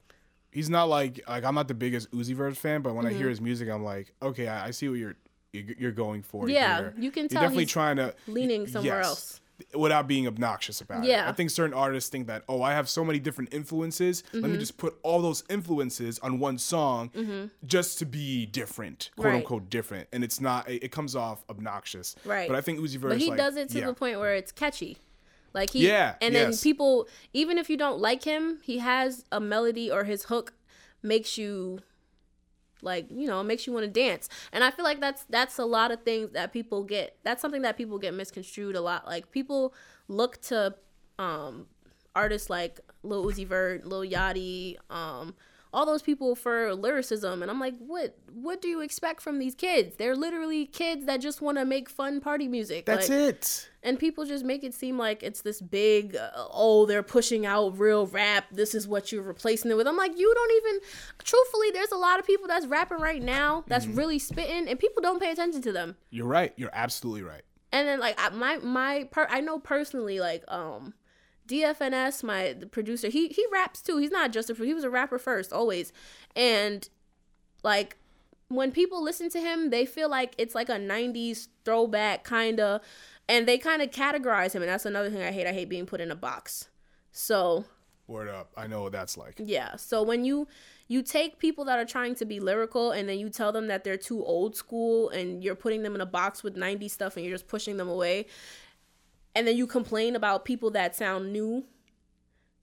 He's 0.52 0.70
not 0.70 0.88
like 0.90 1.22
like 1.28 1.44
I'm 1.44 1.56
not 1.56 1.68
the 1.68 1.74
biggest 1.74 2.12
Uzi 2.12 2.36
Vert 2.36 2.56
fan, 2.58 2.82
but 2.82 2.94
when 2.96 3.06
I 3.06 3.10
Mm-hmm. 3.10 3.18
hear 3.20 3.30
his 3.30 3.42
music, 3.42 3.70
I'm 3.70 3.84
like, 3.84 4.14
okay, 4.22 4.48
I, 4.48 4.68
I 4.68 4.72
see 4.72 4.88
what 4.90 5.00
you're 5.00 5.16
you're 5.52 5.92
going 5.92 6.24
for. 6.24 6.50
Yeah, 6.50 6.78
here. 6.78 6.94
you 6.98 7.12
can 7.12 7.28
You're 7.30 7.40
definitely 7.42 7.64
he's 7.64 7.72
trying 7.72 7.98
to 7.98 8.16
leaning 8.28 8.66
somewhere 8.68 8.98
yes, 8.98 9.06
else. 9.06 9.42
Without 9.76 10.08
being 10.08 10.28
obnoxious 10.28 10.82
about 10.82 11.04
it. 11.04 11.08
Yeah. 11.10 11.30
I 11.30 11.32
think 11.32 11.50
certain 11.50 11.74
artists 11.74 12.10
think 12.10 12.28
that 12.28 12.44
oh, 12.50 12.62
I 12.62 12.74
have 12.74 12.90
so 12.90 13.04
many 13.06 13.20
different 13.20 13.54
influences. 13.54 14.24
Let 14.34 14.44
Mm-hmm. 14.44 14.54
me 14.54 14.58
just 14.60 14.78
put 14.78 14.96
all 15.04 15.22
those 15.22 15.44
influences 15.50 16.20
on 16.20 16.40
one 16.40 16.58
song 16.58 17.12
just 17.66 18.00
to 18.00 18.06
be 18.06 18.46
different, 18.46 19.12
quote 19.16 19.28
Right. 19.28 19.36
unquote 19.36 19.70
different, 19.70 20.08
and 20.12 20.24
it's 20.24 20.42
not. 20.42 20.70
It, 20.70 20.84
it 20.86 20.92
comes 20.92 21.16
off 21.16 21.44
obnoxious. 21.50 22.16
Right. 22.26 22.48
But 22.48 22.58
I 22.58 22.62
think 22.62 22.80
Uzi 22.80 22.98
Vert. 22.98 23.10
But 23.10 23.20
he 23.20 23.30
like, 23.30 23.38
does 23.38 23.56
it 23.56 23.70
to 23.70 23.80
yeah. 23.80 23.86
the 23.88 23.94
point 23.94 24.20
where 24.20 24.34
it's 24.36 24.52
catchy. 24.52 24.98
Like 25.54 25.70
he 25.70 25.88
Yeah, 25.88 26.16
and 26.20 26.34
yes. 26.34 26.44
then 26.44 26.64
people 26.64 27.08
even 27.32 27.58
if 27.60 27.70
you 27.70 27.78
don't 27.78 28.00
like 28.00 28.24
him, 28.24 28.60
he 28.64 28.80
has 28.80 29.24
a 29.32 29.40
melody 29.40 29.90
or 29.92 30.04
his 30.04 30.24
hook 30.26 30.54
makes 31.04 31.38
you 31.38 31.80
like, 32.84 33.08
you 33.10 33.28
know, 33.28 33.40
it 33.42 33.46
makes 33.46 33.66
you 33.66 33.74
want 33.74 33.86
to 33.86 33.92
dance. 33.92 34.30
And 34.52 34.64
I 34.64 34.72
feel 34.72 34.86
like 34.86 35.00
that's 35.00 35.26
that's 35.30 35.58
a 35.60 35.66
lot 35.66 35.92
of 35.92 36.04
things 36.04 36.32
that 36.32 36.54
people 36.54 36.84
get 36.84 37.18
that's 37.24 37.42
something 37.42 37.62
that 37.64 37.78
people 37.78 37.98
get 37.98 38.14
misconstrued 38.14 38.76
a 38.76 38.82
lot. 38.82 39.06
Like 39.06 39.32
people 39.32 39.74
look 40.08 40.42
to 40.44 40.76
um 41.20 41.68
artists 42.16 42.50
like 42.50 42.80
Lil 43.04 43.26
Uzi 43.26 43.46
Vert, 43.48 43.86
Lil 43.86 44.10
Yachty, 44.10 44.78
um 44.90 45.36
all 45.74 45.86
those 45.86 46.02
people 46.04 46.36
for 46.36 46.76
lyricism 46.76 47.42
and 47.42 47.50
I'm 47.50 47.60
like, 47.60 47.76
"What 47.80 48.16
what 48.32 48.62
do 48.62 48.68
you 48.68 48.82
expect 48.82 49.22
from 49.22 49.40
these 49.40 49.56
kids? 49.56 49.96
They're 49.96 50.16
literally 50.16 50.66
kids 50.66 51.06
that 51.08 51.18
just 51.18 51.42
want 51.42 51.58
to 51.58 51.66
make 51.66 51.90
fun 51.90 52.20
party 52.22 52.48
music." 52.48 52.86
That's 52.86 53.10
Like, 53.10 53.18
it. 53.20 53.70
and 53.82 53.98
people 54.00 54.24
just 54.26 54.46
make 54.46 54.64
it 54.64 54.74
seem 54.74 54.98
like 54.98 55.24
it's 55.24 55.42
this 55.42 55.60
big 55.62 56.16
uh, 56.16 56.30
oh 56.36 56.86
they're 56.86 57.04
pushing 57.04 57.46
out 57.46 57.78
real 57.80 58.06
rap 58.08 58.46
this 58.52 58.74
is 58.76 58.88
what 58.88 59.12
you're 59.12 59.24
replacing 59.24 59.70
it 59.72 59.76
with 59.76 59.88
i'm 59.88 59.98
like 59.98 60.18
you 60.18 60.34
don't 60.34 60.52
even 60.60 60.80
truthfully 61.24 61.70
there's 61.72 61.92
a 61.92 61.98
lot 61.98 62.18
of 62.20 62.26
people 62.26 62.48
that's 62.48 62.66
rapping 62.66 63.00
right 63.00 63.22
now 63.22 63.64
that's 63.68 63.86
Mm-hmm. 63.86 63.98
really 63.98 64.20
spitting 64.20 64.68
and 64.70 64.80
people 64.80 65.02
don't 65.02 65.20
pay 65.22 65.32
attention 65.32 65.62
to 65.64 65.72
them 65.74 65.96
You're 66.12 66.28
right. 66.28 66.54
You're 66.56 66.70
absolutely 66.74 67.24
right. 67.24 67.42
and 67.74 67.88
then 67.88 68.00
like 68.00 68.18
my 68.34 68.58
my 68.60 69.08
per 69.12 69.28
i 69.30 69.42
know 69.42 69.60
personally 69.60 70.20
like 70.20 70.44
um 70.48 70.94
dfns 71.48 72.24
my 72.24 72.56
producer 72.72 73.10
he 73.10 73.28
he 73.30 73.46
raps 73.52 73.82
too. 73.82 73.98
He's 73.98 74.12
not 74.12 74.32
just 74.32 74.50
a 74.50 74.54
he 74.54 74.74
was 74.74 74.84
a 74.84 74.90
rapper 74.90 75.20
first 75.20 75.52
always. 75.52 75.92
And 76.36 76.88
like 77.64 77.98
when 78.48 78.72
people 78.72 79.04
listen 79.04 79.30
to 79.30 79.40
him 79.40 79.70
they 79.70 79.86
feel 79.86 80.10
like 80.10 80.36
it's 80.38 80.54
like 80.54 80.70
a 80.70 80.74
90s 80.74 81.48
throwback 81.66 82.24
kind 82.24 82.60
of 82.60 82.82
and 83.28 83.48
they 83.48 83.58
kind 83.58 83.82
of 83.82 83.90
categorize 83.90 84.54
him 84.54 84.62
and 84.62 84.70
that's 84.70 84.86
another 84.86 85.10
thing 85.10 85.22
i 85.22 85.32
hate. 85.32 85.48
I 85.48 85.54
hate 85.54 85.70
being 85.70 85.86
put 85.86 86.02
in 86.02 86.12
a 86.12 86.16
box. 86.16 86.70
So 87.12 87.66
Word 88.08 88.28
up. 88.28 88.52
I 88.58 88.68
know 88.68 88.84
what 88.84 88.92
that's 88.92 89.18
like. 89.18 89.36
yeah. 89.38 89.76
So 89.78 90.04
when 90.04 90.26
you 90.26 90.48
you 90.88 91.02
take 91.02 91.40
people 91.40 91.66
that 91.66 91.80
are 91.80 91.86
trying 91.86 92.16
to 92.16 92.26
be 92.26 92.40
lyrical 92.40 92.92
and 92.92 93.08
then 93.08 93.18
you 93.18 93.30
tell 93.30 93.52
them 93.52 93.68
that 93.68 93.84
they're 93.84 93.98
too 93.98 94.24
old 94.24 94.56
school 94.56 95.10
and 95.10 95.44
you're 95.44 95.56
putting 95.56 95.82
them 95.84 95.96
in 95.96 96.02
a 96.02 96.06
box 96.06 96.44
with 96.44 96.56
90s 96.56 96.92
stuff 96.92 97.16
and 97.16 97.26
you're 97.26 97.34
just 97.34 97.48
pushing 97.48 97.78
them 97.78 97.88
away 97.90 98.26
and 99.36 99.48
then 99.48 99.56
you 99.58 99.66
complain 99.68 100.16
about 100.16 100.46
people 100.46 100.72
that 100.72 100.96
sound 100.96 101.32
new 101.34 101.64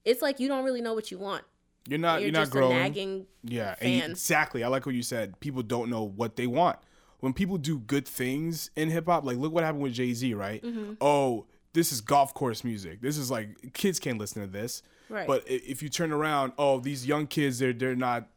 it's 0.05 0.21
like 0.21 0.39
you 0.39 0.47
don't 0.47 0.63
really 0.65 0.81
know 0.81 0.93
what 0.93 1.11
you 1.11 1.17
want 1.19 1.43
You're 1.87 1.99
not. 1.99 2.21
you're, 2.21 2.29
You're, 2.31 2.39
not 2.39 2.49
growing. 2.49 2.77
nagging 2.77 3.25
Yeah, 3.43 3.75
you- 3.81 4.03
exactly. 4.03 4.63
I 4.63 4.67
like 4.67 4.85
what 4.85 4.95
you 4.95 5.03
said. 5.03 5.39
People 5.39 5.63
don't 5.63 5.89
know 5.89 6.03
what 6.03 6.35
they 6.35 6.47
want. 6.47 6.77
When 7.19 7.33
people 7.33 7.57
do 7.59 7.77
good 7.79 8.07
things 8.07 8.71
in 8.75 8.89
hip 8.89 9.05
hop, 9.05 9.23
like 9.25 9.37
look 9.37 9.53
what 9.53 9.63
happened 9.63 9.83
with 9.83 9.93
Jay 9.93 10.13
Z, 10.13 10.33
right? 10.33 10.63
Mm-hmm. 10.63 10.93
Oh, 11.01 11.45
this 11.73 11.91
is 11.91 12.01
golf 12.01 12.33
course 12.33 12.63
music. 12.63 12.99
This 13.01 13.15
is 13.17 13.29
like 13.29 13.73
kids 13.73 13.99
can't 13.99 14.17
listen 14.17 14.41
to 14.41 14.47
this. 14.47 14.81
Right. 15.07 15.27
But 15.27 15.43
if 15.47 15.83
you 15.83 15.89
turn 15.89 16.11
around, 16.11 16.53
oh, 16.57 16.79
these 16.79 17.05
young 17.05 17.27
kids, 17.27 17.59
they're 17.59 17.73
they're 17.73 17.95
not. 17.95 18.27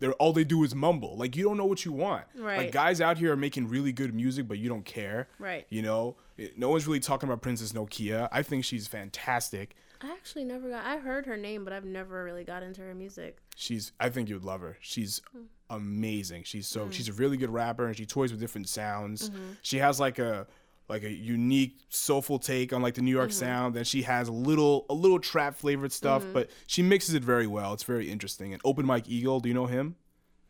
They're 0.00 0.12
all 0.14 0.32
they 0.32 0.44
do 0.44 0.62
is 0.64 0.74
mumble. 0.74 1.16
Like 1.16 1.36
you 1.36 1.44
don't 1.44 1.56
know 1.56 1.64
what 1.66 1.84
you 1.84 1.92
want. 1.92 2.24
Right. 2.36 2.58
Like 2.58 2.72
guys 2.72 3.00
out 3.00 3.18
here 3.18 3.32
are 3.32 3.36
making 3.36 3.68
really 3.68 3.92
good 3.92 4.14
music, 4.14 4.46
but 4.48 4.58
you 4.58 4.68
don't 4.68 4.84
care. 4.84 5.28
Right. 5.38 5.66
You 5.70 5.82
know, 5.82 6.16
no 6.56 6.68
one's 6.70 6.86
really 6.86 7.00
talking 7.00 7.28
about 7.28 7.42
Princess 7.42 7.72
Nokia. 7.72 8.28
I 8.30 8.42
think 8.42 8.64
she's 8.64 8.86
fantastic. 8.86 9.74
i 10.00 10.10
actually 10.12 10.44
never 10.44 10.70
got 10.70 10.84
i 10.84 10.96
heard 10.98 11.26
her 11.26 11.36
name 11.36 11.64
but 11.64 11.72
i've 11.72 11.84
never 11.84 12.22
really 12.22 12.44
got 12.44 12.62
into 12.62 12.80
her 12.80 12.94
music 12.94 13.38
She's 13.56 13.90
I 13.98 14.08
think 14.10 14.28
you 14.28 14.36
would 14.36 14.44
love 14.44 14.60
her. 14.60 14.76
She's 14.80 15.20
Hmm. 15.32 15.46
amazing. 15.68 16.44
She's 16.44 16.68
so 16.68 16.88
she's 16.90 17.08
a 17.08 17.12
really 17.12 17.36
good 17.36 17.50
rapper 17.50 17.86
and 17.86 17.96
she 17.96 18.06
toys 18.06 18.30
with 18.30 18.40
different 18.40 18.68
sounds. 18.68 19.30
Mm-hmm. 19.30 19.52
She 19.62 19.78
has 19.78 19.98
like 19.98 20.20
a 20.20 20.46
like 20.88 21.02
a 21.02 21.10
unique 21.12 21.78
soulful 21.90 22.38
take 22.38 22.72
on 22.72 22.80
like 22.82 22.94
the 22.94 23.02
New 23.02 23.10
York 23.10 23.30
Mm-hmm. 23.30 23.38
sound. 23.38 23.74
Then 23.74 23.84
she 23.84 24.02
has 24.02 24.28
a 24.28 24.32
little 24.32 24.86
a 24.88 24.94
little 24.94 25.18
trap 25.20 25.54
flavored 25.56 25.92
stuff, 25.92 26.24
but 26.32 26.48
she 26.66 26.82
mixes 26.82 27.14
it 27.14 27.22
very 27.22 27.46
well. 27.46 27.72
It's 27.74 27.82
very 27.84 28.10
interesting. 28.10 28.52
And 28.52 28.62
Open 28.64 28.86
Mike 28.86 29.08
Eagle, 29.08 29.40
do 29.40 29.48
you 29.48 29.54
know 29.54 29.66
him? 29.66 29.96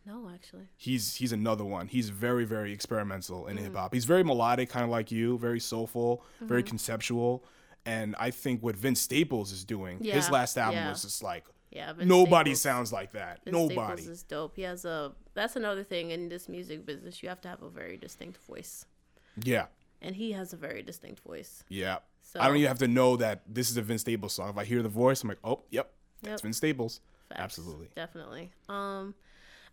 no 0.07 0.31
actually 0.33 0.63
He's 0.77 1.17
he's 1.17 1.33
another 1.33 1.65
one. 1.65 1.87
He's 1.89 2.09
very 2.09 2.45
very 2.45 2.73
experimental 2.73 3.41
Mm-hmm. 3.43 3.59
in 3.59 3.65
hip 3.65 3.75
hop. 3.75 3.93
He's 3.93 4.05
very 4.07 4.23
melodic, 4.25 4.71
kind 4.71 4.85
of 4.85 4.91
like 4.91 5.11
you, 5.11 5.37
very 5.39 5.61
soulful, 5.61 6.23
very 6.41 6.63
Mm-hmm. 6.63 6.69
conceptual. 6.69 7.45
And 7.85 8.15
I 8.19 8.31
think 8.31 8.63
what 8.63 8.77
Vince 8.77 9.01
Staples 9.01 9.51
is 9.53 9.65
doing, 9.65 9.99
yeah. 10.01 10.15
his 10.15 10.31
last 10.31 10.57
album 10.59 10.77
yeah. 10.81 10.91
was 10.91 11.03
just 11.03 11.23
like 11.23 11.45
yeah 11.71 11.93
Vince 11.93 12.09
nobody 12.09 12.51
Staples- 12.55 12.61
sounds 12.63 12.93
like 12.93 13.13
that. 13.13 13.41
Vince 13.45 13.53
nobody. 13.55 14.03
Staples 14.03 14.07
is 14.19 14.23
dope 14.23 14.57
he 14.57 14.63
has 14.63 14.85
a 14.85 15.13
that's 15.35 15.57
another 15.57 15.83
thing 15.85 16.11
in 16.11 16.29
this 16.29 16.49
music 16.49 16.87
business 16.87 17.23
you 17.23 17.29
have 17.29 17.41
to 17.43 17.49
have 17.49 17.63
a 17.63 17.69
very 17.69 17.97
distinct 17.97 18.39
voice 18.47 18.87
yeah. 19.43 19.67
And 20.01 20.17
he 20.17 20.33
has 20.33 20.53
a 20.53 20.57
very 20.57 20.83
distinct 20.83 21.21
voice 21.21 21.65
Yeah. 21.69 21.99
So 22.23 22.41
I 22.41 22.47
don't 22.47 22.57
even 22.57 22.69
have 22.69 22.79
to 22.81 22.89
know 22.89 23.17
that 23.17 23.41
this 23.49 23.71
is 23.71 23.77
a 23.79 23.83
Vince 23.83 24.03
Staples 24.03 24.35
song. 24.35 24.51
If 24.51 24.59
I 24.59 24.65
hear 24.65 24.83
the 24.83 24.89
voice, 24.91 25.23
I'm 25.23 25.31
like, 25.31 25.39
oh, 25.43 25.63
yep, 25.71 25.91
that's 26.23 26.43
Vince 26.43 26.59
Staples. 26.59 27.01
Facts, 27.31 27.41
Absolutely. 27.41 27.89
definitely. 27.95 28.51
Um, 28.69 29.15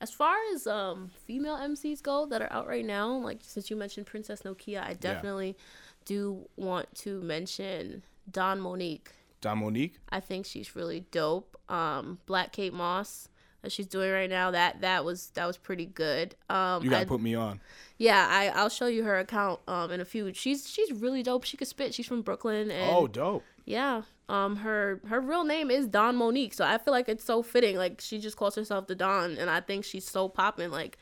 as 0.02 0.12
far 0.12 0.36
as 0.54 0.66
um 0.68 1.10
female 1.26 1.58
MCs 1.58 2.02
go 2.02 2.26
that 2.28 2.42
are 2.42 2.52
out 2.52 2.68
right 2.68 2.86
now, 2.86 3.12
like 3.18 3.40
since 3.42 3.70
you 3.70 3.76
mentioned 3.76 4.06
Princess 4.06 4.44
Nokia, 4.44 4.84
I 4.84 4.94
definitely 4.94 5.58
do 6.06 6.48
want 6.56 6.94
to 6.96 7.22
mention 7.22 8.04
Don 8.32 8.60
Monique. 8.60 9.12
Don 9.42 9.60
Monique. 9.60 10.00
I 10.10 10.20
think 10.20 10.46
she's 10.46 10.76
really 10.76 11.06
dope. 11.12 11.58
Um, 11.70 12.20
Black 12.26 12.52
Kate 12.54 12.74
Moss 12.74 13.28
that 13.66 13.72
she's 13.72 13.88
doing 13.88 14.12
right 14.12 14.30
now 14.30 14.52
that 14.52 14.82
that 14.82 15.04
was 15.04 15.28
that 15.36 15.46
was 15.46 15.58
pretty 15.58 15.86
good. 15.86 16.36
Um, 16.50 16.84
You 16.84 16.90
gotta 16.90 17.02
I- 17.02 17.06
put 17.06 17.20
me 17.22 17.36
on. 17.36 17.60
yeah, 17.98 18.26
I 18.30 18.48
I'll 18.50 18.70
show 18.70 18.88
you 18.88 19.04
her 19.04 19.20
account 19.20 19.60
um 19.68 19.92
in 19.92 20.00
a 20.00 20.06
few. 20.06 20.34
She's 20.34 20.70
she's 20.70 20.92
really 20.94 21.22
dope. 21.24 21.44
She 21.44 21.58
could 21.58 21.68
spit. 21.68 21.94
She's 21.94 22.08
from 22.08 22.22
Brooklyn 22.22 22.72
and 22.72 22.92
Oh, 22.92 23.08
dope. 23.08 23.44
yeah. 23.66 24.04
Um 24.30 24.56
her 24.58 25.02
her 25.08 25.20
real 25.22 25.44
name 25.44 25.70
is 25.70 25.86
Don 25.88 26.16
Monique. 26.16 26.54
So 26.54 26.64
I 26.66 26.78
feel 26.78 26.94
like 26.94 27.10
it's 27.10 27.24
so 27.26 27.44
fitting. 27.44 27.76
Like 27.78 28.02
she 28.02 28.18
just 28.20 28.38
calls 28.38 28.56
herself 28.56 28.88
the 28.88 28.96
Don, 28.96 29.38
and 29.38 29.50
I 29.50 29.60
think 29.62 29.84
she's 29.86 30.08
so 30.10 30.30
popping. 30.30 30.72
Like 30.72 30.98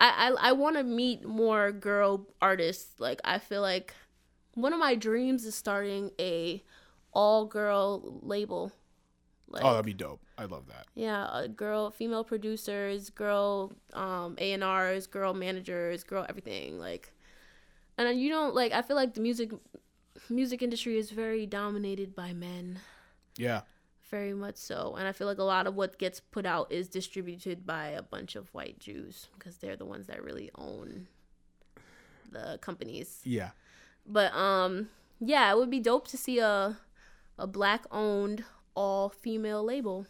I 0.00 0.30
I, 0.38 0.48
I 0.48 0.52
wanna 0.52 0.82
meet 0.84 1.24
more 1.24 1.70
girl 1.72 2.26
artists. 2.40 2.98
Like 2.98 3.20
I 3.24 3.38
feel 3.38 3.62
like 3.62 3.94
one 4.54 4.72
of 4.72 4.78
my 4.80 4.94
dreams 4.96 5.44
is 5.44 5.54
starting 5.54 6.10
a 6.18 6.62
all 7.12 7.46
girl 7.46 8.18
label. 8.22 8.72
Like 9.50 9.64
Oh, 9.64 9.70
that'd 9.70 9.86
be 9.86 9.94
dope. 9.94 10.20
I 10.36 10.44
love 10.44 10.66
that. 10.68 10.86
yeah, 10.94 11.24
uh, 11.24 11.46
girl, 11.46 11.90
female 11.90 12.22
producers, 12.24 13.10
girl 13.10 13.72
um 13.94 14.36
A 14.38 14.52
and 14.52 14.62
R's, 14.62 15.06
girl 15.06 15.32
managers, 15.34 16.04
girl 16.04 16.26
everything. 16.28 16.78
Like, 16.78 17.12
and 17.96 18.20
you 18.20 18.28
don't 18.28 18.54
like. 18.54 18.72
I 18.72 18.82
feel 18.82 18.96
like 18.96 19.14
the 19.14 19.20
music 19.20 19.50
music 20.28 20.62
industry 20.62 20.98
is 20.98 21.10
very 21.10 21.46
dominated 21.46 22.14
by 22.14 22.32
men, 22.32 22.80
Yeah. 23.36 23.62
very 24.10 24.34
much 24.34 24.56
so. 24.56 24.94
And 24.98 25.06
I 25.08 25.12
feel 25.12 25.26
like 25.26 25.38
a 25.38 25.42
lot 25.44 25.66
of 25.66 25.74
what 25.74 25.98
gets 25.98 26.20
put 26.20 26.44
out 26.44 26.70
is 26.72 26.88
distributed 26.88 27.64
by 27.66 27.88
a 27.88 28.02
bunch 28.02 28.36
of 28.36 28.52
white 28.54 28.78
Jews 28.78 29.28
because 29.38 29.56
they're 29.58 29.76
the 29.76 29.84
ones 29.86 30.06
that 30.08 30.22
really 30.22 30.50
own 30.56 31.06
the 32.30 32.58
companies. 32.60 33.20
Yeah. 33.24 33.50
But 34.06 34.32
um, 34.34 34.88
yeah, 35.20 35.50
it 35.50 35.56
would 35.56 35.70
be 35.70 35.80
dope 35.80 36.08
to 36.08 36.16
see 36.18 36.38
a 36.38 36.78
a 37.38 37.46
black 37.46 37.84
owned 37.90 38.44
all 38.78 39.08
female 39.08 39.62
label. 39.64 40.06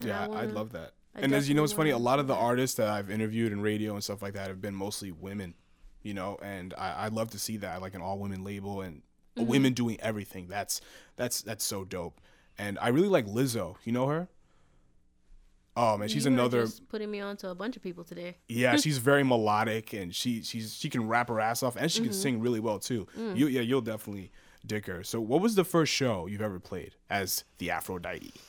And 0.00 0.08
Yeah, 0.08 0.26
I 0.28 0.42
I'd 0.42 0.52
love 0.52 0.72
that. 0.72 0.92
I 1.14 1.20
and 1.22 1.34
as 1.34 1.48
you 1.48 1.54
know, 1.56 1.64
it's 1.64 1.72
funny. 1.72 1.90
A 1.90 1.98
lot 1.98 2.18
of 2.20 2.26
the 2.28 2.34
artists 2.34 2.76
that 2.76 2.88
I've 2.88 3.10
interviewed 3.10 3.50
in 3.52 3.60
radio 3.60 3.94
and 3.94 4.02
stuff 4.04 4.22
like 4.22 4.34
that 4.34 4.46
have 4.48 4.60
been 4.60 4.74
mostly 4.74 5.10
women. 5.12 5.54
You 6.02 6.14
know, 6.14 6.38
and 6.42 6.72
I, 6.78 7.04
I'd 7.06 7.12
love 7.12 7.30
to 7.30 7.38
see 7.38 7.56
that, 7.58 7.82
like 7.82 7.94
an 7.94 8.00
all 8.00 8.18
women 8.18 8.44
label 8.44 8.80
and 8.80 9.02
Mm-hmm. 9.36 9.46
women 9.48 9.72
doing 9.74 9.96
everything. 10.00 10.48
That's 10.48 10.80
that's 11.16 11.40
that's 11.42 11.64
so 11.64 11.84
dope. 11.84 12.20
And 12.58 12.78
I 12.80 12.88
really 12.88 13.06
like 13.08 13.26
Lizzo. 13.26 13.76
You 13.84 13.92
know 13.92 14.08
her? 14.08 14.28
Oh 15.76 15.96
man, 15.96 16.08
she's 16.08 16.24
You 16.26 16.32
another. 16.32 16.66
putting 16.88 17.10
me 17.10 17.20
on 17.20 17.36
to 17.38 17.48
a 17.50 17.54
bunch 17.54 17.76
of 17.76 17.82
people 17.82 18.02
today. 18.02 18.36
Yeah, 18.48 18.74
she's 18.84 18.98
very 18.98 19.22
melodic 19.22 19.92
and 19.92 20.12
she 20.14 20.42
she's 20.42 20.74
she 20.74 20.90
can 20.90 21.06
rap 21.06 21.28
her 21.28 21.40
ass 21.40 21.62
off 21.62 21.76
and 21.76 21.90
she 21.90 22.00
can 22.00 22.10
Mm-hmm. 22.10 22.20
sing 22.20 22.40
really 22.40 22.58
well 22.60 22.78
too. 22.80 23.06
Mm. 23.16 23.36
You 23.36 23.46
yeah, 23.46 23.60
you'll 23.60 23.80
definitely 23.80 24.32
dig 24.66 24.86
her. 24.86 25.02
So, 25.02 25.20
what 25.20 25.40
was 25.40 25.54
the 25.54 25.64
first 25.64 25.92
show 25.92 26.26
you've 26.26 26.42
ever 26.42 26.60
played 26.60 26.94
as 27.08 27.44
the 27.58 27.70
Aphrodite? 27.70 28.34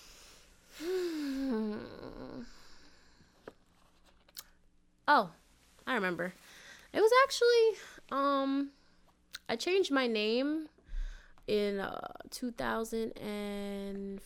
Oh, 5.07 5.31
I 5.85 5.95
remember. 5.95 6.33
It 6.93 7.01
was 7.01 7.11
actually 7.23 8.17
um 8.17 8.69
I 9.49 9.57
changed 9.57 9.91
my 9.91 10.07
name 10.07 10.67
in 11.47 11.79
uh 11.79 12.13
2000 12.29 13.17
and 13.17 14.21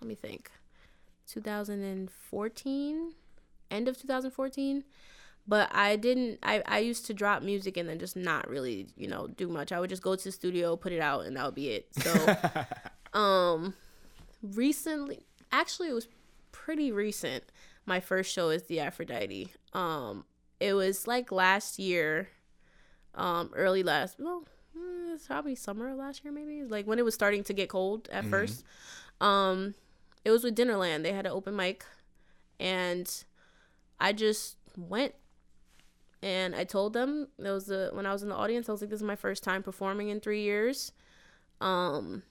let 0.00 0.08
me 0.08 0.14
think. 0.14 0.50
2014, 1.28 3.12
end 3.70 3.88
of 3.88 3.96
2014. 3.98 4.84
But 5.52 5.68
I 5.70 5.96
didn't 5.96 6.38
I 6.42 6.62
I 6.64 6.78
used 6.78 7.04
to 7.08 7.12
drop 7.12 7.42
music 7.42 7.76
and 7.76 7.86
then 7.86 7.98
just 7.98 8.16
not 8.16 8.48
really, 8.48 8.86
you 8.96 9.06
know, 9.06 9.26
do 9.26 9.48
much. 9.48 9.70
I 9.70 9.80
would 9.80 9.90
just 9.90 10.00
go 10.00 10.16
to 10.16 10.24
the 10.24 10.32
studio, 10.32 10.76
put 10.76 10.92
it 10.92 11.00
out 11.02 11.26
and 11.26 11.36
that 11.36 11.44
would 11.44 11.54
be 11.54 11.68
it. 11.68 11.88
So 11.92 12.36
um 13.12 13.74
recently 14.42 15.26
actually 15.52 15.90
it 15.90 15.92
was 15.92 16.08
pretty 16.52 16.90
recent. 16.90 17.44
My 17.84 18.00
first 18.00 18.32
show 18.32 18.48
is 18.48 18.62
the 18.62 18.80
aphrodite. 18.80 19.52
Um 19.74 20.24
it 20.58 20.72
was 20.72 21.06
like 21.06 21.30
last 21.30 21.78
year 21.78 22.30
um 23.14 23.50
early 23.54 23.82
last 23.82 24.16
well 24.18 24.44
mm, 24.74 25.12
it's 25.12 25.26
probably 25.26 25.54
summer 25.54 25.90
of 25.90 25.98
last 25.98 26.24
year 26.24 26.32
maybe 26.32 26.64
like 26.64 26.86
when 26.86 26.98
it 26.98 27.04
was 27.04 27.12
starting 27.12 27.44
to 27.44 27.52
get 27.52 27.68
cold 27.68 28.08
at 28.10 28.24
first. 28.24 28.64
Um 29.20 29.74
it 30.24 30.30
was 30.30 30.44
with 30.44 30.56
dinnerland. 30.56 31.02
They 31.02 31.12
had 31.12 31.26
an 31.26 31.32
open 31.32 31.54
mic 31.54 31.84
and 32.58 33.24
i 34.00 34.14
just 34.14 34.56
went 34.78 35.14
and 36.22 36.54
i 36.54 36.64
told 36.64 36.92
them 36.92 37.28
it 37.38 37.50
was 37.50 37.66
the 37.66 37.90
when 37.92 38.06
i 38.06 38.12
was 38.12 38.22
in 38.22 38.28
the 38.28 38.34
audience 38.34 38.68
i 38.68 38.72
was 38.72 38.80
like 38.80 38.90
this 38.90 39.00
is 39.00 39.04
my 39.04 39.16
first 39.16 39.42
time 39.42 39.62
performing 39.62 40.08
in 40.08 40.20
three 40.20 40.42
years 40.42 40.92
um 41.60 42.22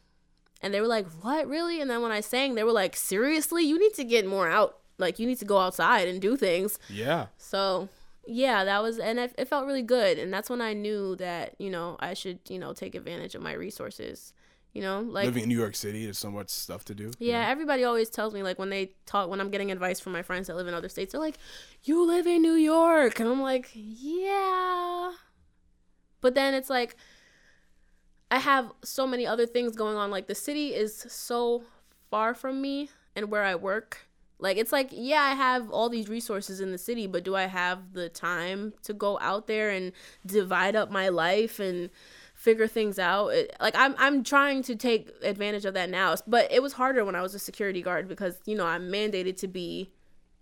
and 0.61 0.73
they 0.73 0.81
were 0.81 0.87
like, 0.87 1.07
"What, 1.21 1.47
really?" 1.47 1.81
And 1.81 1.89
then 1.89 2.01
when 2.01 2.11
I 2.11 2.21
sang, 2.21 2.55
they 2.55 2.63
were 2.63 2.71
like, 2.71 2.95
"Seriously, 2.95 3.63
you 3.63 3.79
need 3.79 3.93
to 3.95 4.03
get 4.03 4.25
more 4.25 4.49
out. 4.49 4.77
Like, 4.97 5.17
you 5.17 5.25
need 5.25 5.39
to 5.39 5.45
go 5.45 5.57
outside 5.57 6.07
and 6.07 6.21
do 6.21 6.37
things." 6.37 6.77
Yeah. 6.89 7.27
So, 7.37 7.89
yeah, 8.27 8.63
that 8.63 8.81
was, 8.83 8.99
and 8.99 9.19
it, 9.19 9.33
it 9.37 9.47
felt 9.47 9.65
really 9.65 9.81
good. 9.81 10.19
And 10.19 10.31
that's 10.31 10.49
when 10.49 10.61
I 10.61 10.73
knew 10.73 11.15
that 11.15 11.55
you 11.59 11.69
know 11.69 11.97
I 11.99 12.13
should 12.13 12.39
you 12.47 12.59
know 12.59 12.73
take 12.73 12.95
advantage 12.95 13.35
of 13.35 13.41
my 13.41 13.53
resources. 13.53 14.33
You 14.73 14.81
know, 14.81 15.01
like 15.01 15.25
Living 15.25 15.43
in 15.43 15.49
New 15.49 15.57
York 15.57 15.75
City, 15.75 16.05
there's 16.05 16.17
so 16.17 16.31
much 16.31 16.49
stuff 16.49 16.85
to 16.85 16.95
do. 16.95 17.11
yeah, 17.19 17.49
everybody 17.49 17.83
always 17.83 18.09
tells 18.09 18.33
me 18.33 18.41
like 18.41 18.57
when 18.57 18.69
they 18.69 18.93
talk 19.05 19.29
when 19.29 19.41
I'm 19.41 19.49
getting 19.51 19.69
advice 19.69 19.99
from 19.99 20.13
my 20.13 20.21
friends 20.21 20.47
that 20.47 20.55
live 20.55 20.67
in 20.67 20.73
other 20.73 20.87
states, 20.87 21.11
they're 21.11 21.19
like, 21.19 21.37
"You 21.83 22.05
live 22.05 22.25
in 22.25 22.41
New 22.41 22.53
York," 22.53 23.19
and 23.19 23.27
I'm 23.27 23.41
like, 23.41 23.69
"Yeah," 23.73 25.11
but 26.21 26.35
then 26.35 26.53
it's 26.53 26.69
like 26.69 26.95
I 28.29 28.37
have 28.39 28.71
so 28.81 29.05
many 29.05 29.27
other 29.27 29.45
things 29.45 29.75
going 29.75 29.97
on. 29.97 30.09
Like 30.09 30.27
the 30.27 30.35
city 30.35 30.73
is 30.73 31.05
so 31.09 31.63
far 32.09 32.33
from 32.33 32.61
me 32.61 32.89
and 33.13 33.29
where 33.29 33.43
I 33.43 33.55
work. 33.55 34.07
Like 34.39 34.55
it's 34.55 34.71
like 34.71 34.89
yeah, 34.93 35.21
I 35.21 35.33
have 35.35 35.69
all 35.69 35.89
these 35.89 36.07
resources 36.07 36.61
in 36.61 36.71
the 36.71 36.77
city, 36.77 37.07
but 37.07 37.25
do 37.25 37.35
I 37.35 37.43
have 37.45 37.91
the 37.91 38.07
time 38.07 38.73
to 38.83 38.93
go 38.93 39.19
out 39.19 39.47
there 39.47 39.69
and 39.69 39.91
divide 40.25 40.77
up 40.77 40.89
my 40.89 41.09
life 41.09 41.59
and 41.59 41.89
figure 42.41 42.67
things 42.67 42.97
out? 42.97 43.27
It, 43.29 43.55
like 43.61 43.75
I'm 43.77 43.93
I'm 43.99 44.23
trying 44.23 44.63
to 44.63 44.75
take 44.75 45.09
advantage 45.21 45.65
of 45.65 45.75
that 45.75 45.89
now, 45.89 46.15
but 46.25 46.51
it 46.51 46.61
was 46.61 46.73
harder 46.73 47.05
when 47.05 47.15
I 47.15 47.21
was 47.21 47.35
a 47.35 47.39
security 47.39 47.81
guard 47.81 48.07
because 48.07 48.39
you 48.45 48.55
know 48.55 48.65
I'm 48.65 48.91
mandated 48.91 49.37
to 49.37 49.47
be 49.47 49.91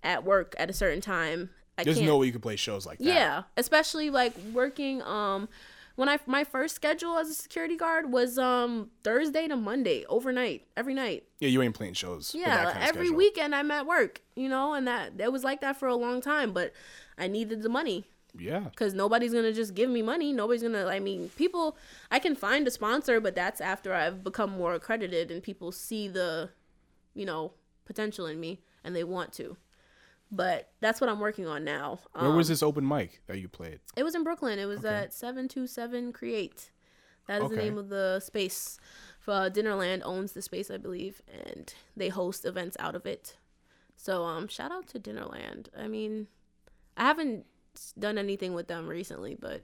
at 0.02 0.24
work 0.24 0.56
at 0.58 0.70
a 0.70 0.74
certain 0.74 1.02
time. 1.02 1.50
I 1.78 1.84
There's 1.84 2.02
no 2.02 2.18
way 2.18 2.28
you 2.28 2.32
could 2.32 2.42
play 2.42 2.56
shows 2.56 2.86
like 2.86 3.00
that. 3.00 3.06
Yeah, 3.06 3.44
especially 3.58 4.10
like 4.10 4.34
working 4.54 5.02
um 5.02 5.50
when 5.96 6.08
I 6.08 6.20
my 6.26 6.46
first 6.46 6.76
schedule 6.76 7.18
as 7.18 7.30
a 7.30 7.34
security 7.34 7.76
guard 7.76 8.12
was 8.12 8.38
um 8.38 8.92
Thursday 9.04 9.50
to 9.50 9.58
Monday 9.58 10.06
overnight 10.08 10.68
every 10.78 10.94
night. 10.94 11.26
Yeah, 11.40 11.50
you 11.50 11.62
ain't 11.62 11.76
playing 11.76 11.96
shows. 11.96 12.34
with 12.34 12.44
Yeah, 12.44 12.64
that 12.64 12.74
kind 12.76 12.86
every 12.86 13.08
schedule. 13.08 13.18
weekend 13.18 13.54
I'm 13.54 13.72
at 13.72 13.86
work, 13.86 14.22
you 14.36 14.48
know, 14.48 14.74
and 14.74 14.88
that 14.88 15.20
it 15.20 15.34
was 15.34 15.44
like 15.44 15.60
that 15.62 15.78
for 15.78 15.90
a 15.90 15.96
long 15.96 16.22
time, 16.22 16.54
but 16.54 16.72
I 17.18 17.28
needed 17.28 17.62
the 17.62 17.70
money 17.70 18.08
Yeah. 18.38 18.70
cuz 18.76 18.94
nobody's 18.94 19.32
going 19.32 19.46
to 19.46 19.54
just 19.54 19.74
give 19.74 19.90
me 19.90 20.02
money. 20.02 20.32
Nobody's 20.34 20.62
going 20.62 20.74
to 20.74 20.88
I 20.88 21.00
mean, 21.00 21.30
people 21.36 21.78
I 22.12 22.20
can 22.20 22.36
find 22.36 22.68
a 22.68 22.72
sponsor, 22.72 23.20
but 23.20 23.36
that's 23.36 23.60
after 23.62 23.94
I've 23.94 24.24
become 24.24 24.52
more 24.52 24.74
accredited 24.76 25.32
and 25.32 25.42
people 25.44 25.72
see 25.72 26.08
the 26.08 26.50
you 27.16 27.26
know, 27.26 27.54
potential 27.86 28.26
in 28.28 28.40
me 28.40 28.62
and 28.84 28.96
they 28.96 29.04
want 29.04 29.34
to. 29.34 29.58
But 30.32 30.72
that's 30.80 31.02
what 31.02 31.10
I'm 31.10 31.20
working 31.20 31.48
on 31.48 31.64
now. 31.64 32.00
Where 32.14 32.26
Um, 32.30 32.36
was 32.38 32.48
this 32.48 32.62
open 32.62 32.88
mic 32.88 33.22
that 33.26 33.40
you 33.40 33.50
played? 33.50 33.80
it 33.96 34.04
was 34.04 34.14
in 34.14 34.24
Brooklyn. 34.24 34.60
It 34.60 34.68
was 34.68 34.86
at 34.86 35.12
727 35.14 36.14
Create. 36.14 36.70
That 37.28 37.42
is 37.42 37.50
the 37.50 37.56
name 37.58 37.78
of 37.78 37.90
the 37.90 38.20
space. 38.20 38.80
Uh, 39.28 39.50
Dinnerland 39.50 40.02
owns 40.04 40.32
the 40.34 40.42
space, 40.42 40.72
I 40.72 40.78
believe, 40.78 41.22
and 41.32 41.72
they 41.96 42.10
host 42.10 42.46
events 42.46 42.76
out 42.80 42.96
of 42.96 43.06
it. 43.06 43.38
So, 43.96 44.24
um, 44.24 44.48
shout 44.48 44.72
out 44.72 44.88
to 44.88 45.00
Dinnerland. 45.00 45.68
I 45.78 45.88
mean, 45.88 46.28
I 46.98 47.04
haven't 47.04 47.46
done 47.98 48.18
anything 48.18 48.54
with 48.54 48.68
them 48.68 48.88
recently, 48.88 49.36
but 49.40 49.64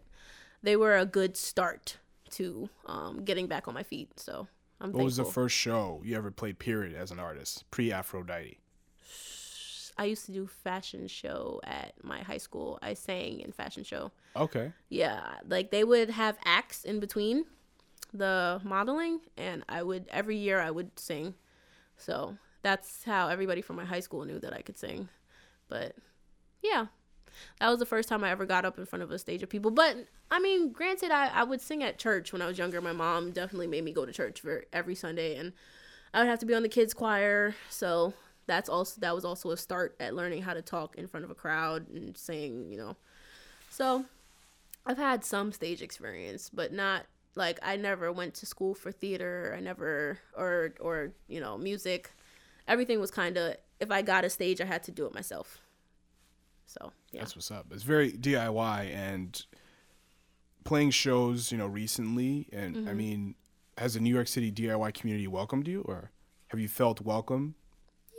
they 0.63 0.75
were 0.75 0.97
a 0.97 1.05
good 1.05 1.37
start 1.37 1.97
to 2.31 2.69
um, 2.85 3.23
getting 3.23 3.47
back 3.47 3.67
on 3.67 3.73
my 3.73 3.83
feet. 3.83 4.19
So, 4.19 4.47
I'm 4.81 4.91
What 4.91 5.03
was 5.03 5.17
the 5.17 5.25
first 5.25 5.55
show 5.55 6.01
you 6.03 6.15
ever 6.17 6.31
played, 6.31 6.59
period, 6.59 6.95
as 6.95 7.11
an 7.11 7.19
artist? 7.19 7.69
Pre 7.71 7.91
Aphrodite. 7.91 8.59
I 9.97 10.05
used 10.05 10.25
to 10.25 10.31
do 10.33 10.45
fashion 10.47 11.07
show 11.07 11.61
at 11.63 11.93
my 12.03 12.21
high 12.21 12.37
school. 12.37 12.79
I 12.81 12.95
sang 12.95 13.39
in 13.39 13.51
fashion 13.51 13.83
show. 13.83 14.11
Okay. 14.35 14.73
Yeah, 14.89 15.35
like 15.47 15.71
they 15.71 15.83
would 15.83 16.09
have 16.09 16.37
acts 16.43 16.83
in 16.83 16.99
between 16.99 17.45
the 18.13 18.59
modeling, 18.63 19.21
and 19.37 19.63
I 19.69 19.83
would 19.83 20.07
every 20.09 20.37
year 20.37 20.59
I 20.59 20.71
would 20.71 20.99
sing. 20.99 21.35
So 21.97 22.37
that's 22.61 23.03
how 23.05 23.29
everybody 23.29 23.61
from 23.61 23.77
my 23.77 23.85
high 23.85 24.01
school 24.01 24.25
knew 24.25 24.39
that 24.39 24.53
I 24.53 24.61
could 24.61 24.77
sing. 24.77 25.07
But 25.69 25.95
yeah, 26.61 26.87
that 27.59 27.69
was 27.69 27.79
the 27.79 27.85
first 27.85 28.09
time 28.09 28.23
I 28.23 28.29
ever 28.29 28.45
got 28.45 28.65
up 28.65 28.77
in 28.77 28.85
front 28.85 29.03
of 29.03 29.11
a 29.11 29.19
stage 29.19 29.43
of 29.43 29.49
people. 29.49 29.71
But 29.71 29.97
I 30.31 30.39
mean, 30.39 30.71
granted, 30.71 31.11
I, 31.11 31.27
I 31.27 31.43
would 31.43 31.61
sing 31.61 31.83
at 31.83 31.97
church 31.97 32.33
when 32.33 32.41
I 32.41 32.47
was 32.47 32.57
younger. 32.57 32.81
My 32.81 32.93
mom 32.93 33.31
definitely 33.31 33.67
made 33.67 33.83
me 33.83 33.91
go 33.91 34.05
to 34.05 34.11
church 34.11 34.41
for 34.41 34.65
every 34.73 34.95
Sunday, 34.95 35.35
and 35.35 35.53
I 36.13 36.19
would 36.19 36.29
have 36.29 36.39
to 36.39 36.45
be 36.45 36.53
on 36.53 36.63
the 36.63 36.69
kids 36.69 36.93
choir. 36.93 37.55
So 37.69 38.13
that's 38.47 38.69
also 38.69 39.01
that 39.01 39.15
was 39.15 39.25
also 39.25 39.51
a 39.51 39.57
start 39.57 39.95
at 39.99 40.15
learning 40.15 40.41
how 40.41 40.53
to 40.53 40.61
talk 40.61 40.95
in 40.95 41.07
front 41.07 41.23
of 41.23 41.31
a 41.31 41.35
crowd 41.35 41.89
and 41.89 42.17
sing. 42.17 42.71
You 42.71 42.77
know, 42.77 42.97
so 43.69 44.05
I've 44.85 44.97
had 44.97 45.23
some 45.23 45.51
stage 45.51 45.81
experience, 45.81 46.49
but 46.49 46.71
not 46.71 47.05
like 47.35 47.59
I 47.61 47.75
never 47.75 48.11
went 48.11 48.33
to 48.35 48.45
school 48.45 48.73
for 48.73 48.91
theater. 48.91 49.53
I 49.57 49.59
never 49.59 50.19
or 50.37 50.73
or 50.79 51.11
you 51.27 51.39
know 51.39 51.57
music. 51.57 52.11
Everything 52.67 52.99
was 52.99 53.11
kind 53.11 53.37
of 53.37 53.55
if 53.79 53.91
I 53.91 54.01
got 54.01 54.25
a 54.25 54.29
stage, 54.29 54.61
I 54.61 54.65
had 54.65 54.83
to 54.83 54.91
do 54.91 55.05
it 55.05 55.13
myself. 55.13 55.59
So 56.65 56.91
yeah, 57.11 57.21
That's 57.21 57.35
what's 57.35 57.51
up. 57.51 57.67
It's 57.71 57.83
very 57.83 58.11
DIY 58.11 58.93
and 58.93 59.45
playing 60.63 60.91
shows, 60.91 61.51
you 61.51 61.57
know, 61.57 61.67
recently. 61.67 62.47
And 62.51 62.75
Mm-hmm. 62.75 62.89
I 62.89 62.93
mean, 62.93 63.35
has 63.77 63.93
the 63.93 63.99
New 63.99 64.13
York 64.13 64.27
City 64.27 64.51
DIY 64.51 64.93
community 64.93 65.27
welcomed 65.27 65.67
you, 65.67 65.81
or 65.81 66.11
have 66.47 66.59
you 66.59 66.67
felt 66.67 67.01
welcome? 67.01 67.55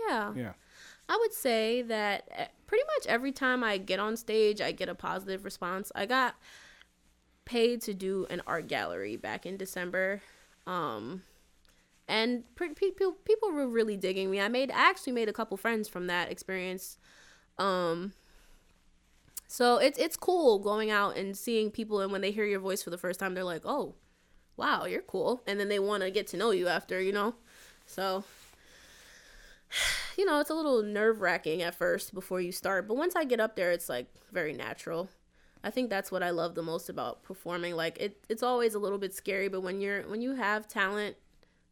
yeah. 0.08 0.32
Yeah. 0.36 0.52
I 1.08 1.16
would 1.20 1.32
say 1.32 1.82
that 1.82 2.28
eh, 2.32 2.46
pretty 2.66 2.84
much 2.96 3.06
every 3.06 3.30
time 3.32 3.62
I 3.62 3.78
get 3.78 4.00
on 4.00 4.16
stage, 4.16 4.60
I 4.60 4.72
get 4.72 4.88
a 4.88 4.94
positive 4.94 5.44
response. 5.44 5.92
I 5.94 6.06
got 6.06 6.34
paid 7.44 7.80
to 7.82 7.94
do 7.94 8.26
an 8.28 8.42
art 8.46 8.66
gallery 8.66 9.16
back 9.16 9.46
in 9.46 9.56
December. 9.56 10.20
Um, 10.66 11.22
and 12.08 12.44
people 12.56 13.12
people 13.24 13.52
were 13.52 13.68
really 13.68 13.96
digging 13.96 14.30
me. 14.30 14.40
I 14.40 14.48
made 14.48 14.70
I 14.70 14.90
actually 14.90 15.12
made 15.12 15.28
a 15.28 15.32
couple 15.32 15.56
friends 15.56 15.88
from 15.88 16.06
that 16.08 16.30
experience. 16.30 16.98
Um, 17.58 18.12
so 19.46 19.76
it's 19.78 19.98
it's 19.98 20.16
cool 20.16 20.58
going 20.58 20.90
out 20.90 21.16
and 21.16 21.36
seeing 21.36 21.70
people, 21.70 22.00
and 22.00 22.12
when 22.12 22.20
they 22.20 22.30
hear 22.30 22.44
your 22.44 22.60
voice 22.60 22.82
for 22.82 22.90
the 22.90 22.98
first 22.98 23.20
time, 23.20 23.34
they're 23.34 23.44
like, 23.44 23.62
"Oh, 23.64 23.94
wow, 24.56 24.84
you're 24.84 25.02
cool," 25.02 25.42
and 25.46 25.60
then 25.60 25.68
they 25.68 25.78
want 25.78 26.02
to 26.02 26.10
get 26.10 26.26
to 26.28 26.36
know 26.36 26.50
you 26.50 26.68
after, 26.68 27.00
you 27.00 27.12
know. 27.12 27.34
So 27.86 28.24
you 30.16 30.24
know, 30.24 30.40
it's 30.40 30.50
a 30.50 30.54
little 30.54 30.82
nerve 30.82 31.20
wracking 31.20 31.62
at 31.62 31.74
first 31.74 32.14
before 32.14 32.40
you 32.40 32.52
start, 32.52 32.88
but 32.88 32.96
once 32.96 33.16
I 33.16 33.24
get 33.24 33.40
up 33.40 33.56
there, 33.56 33.72
it's 33.72 33.88
like 33.88 34.06
very 34.32 34.52
natural. 34.52 35.08
I 35.64 35.70
think 35.70 35.90
that's 35.90 36.12
what 36.12 36.22
I 36.22 36.30
love 36.30 36.54
the 36.54 36.62
most 36.62 36.88
about 36.88 37.22
performing. 37.22 37.74
Like 37.74 37.98
it, 37.98 38.24
it's 38.28 38.42
always 38.42 38.74
a 38.74 38.78
little 38.78 38.98
bit 38.98 39.14
scary, 39.14 39.48
but 39.48 39.62
when 39.62 39.80
you're 39.80 40.02
when 40.02 40.22
you 40.22 40.34
have 40.34 40.68
talent, 40.68 41.16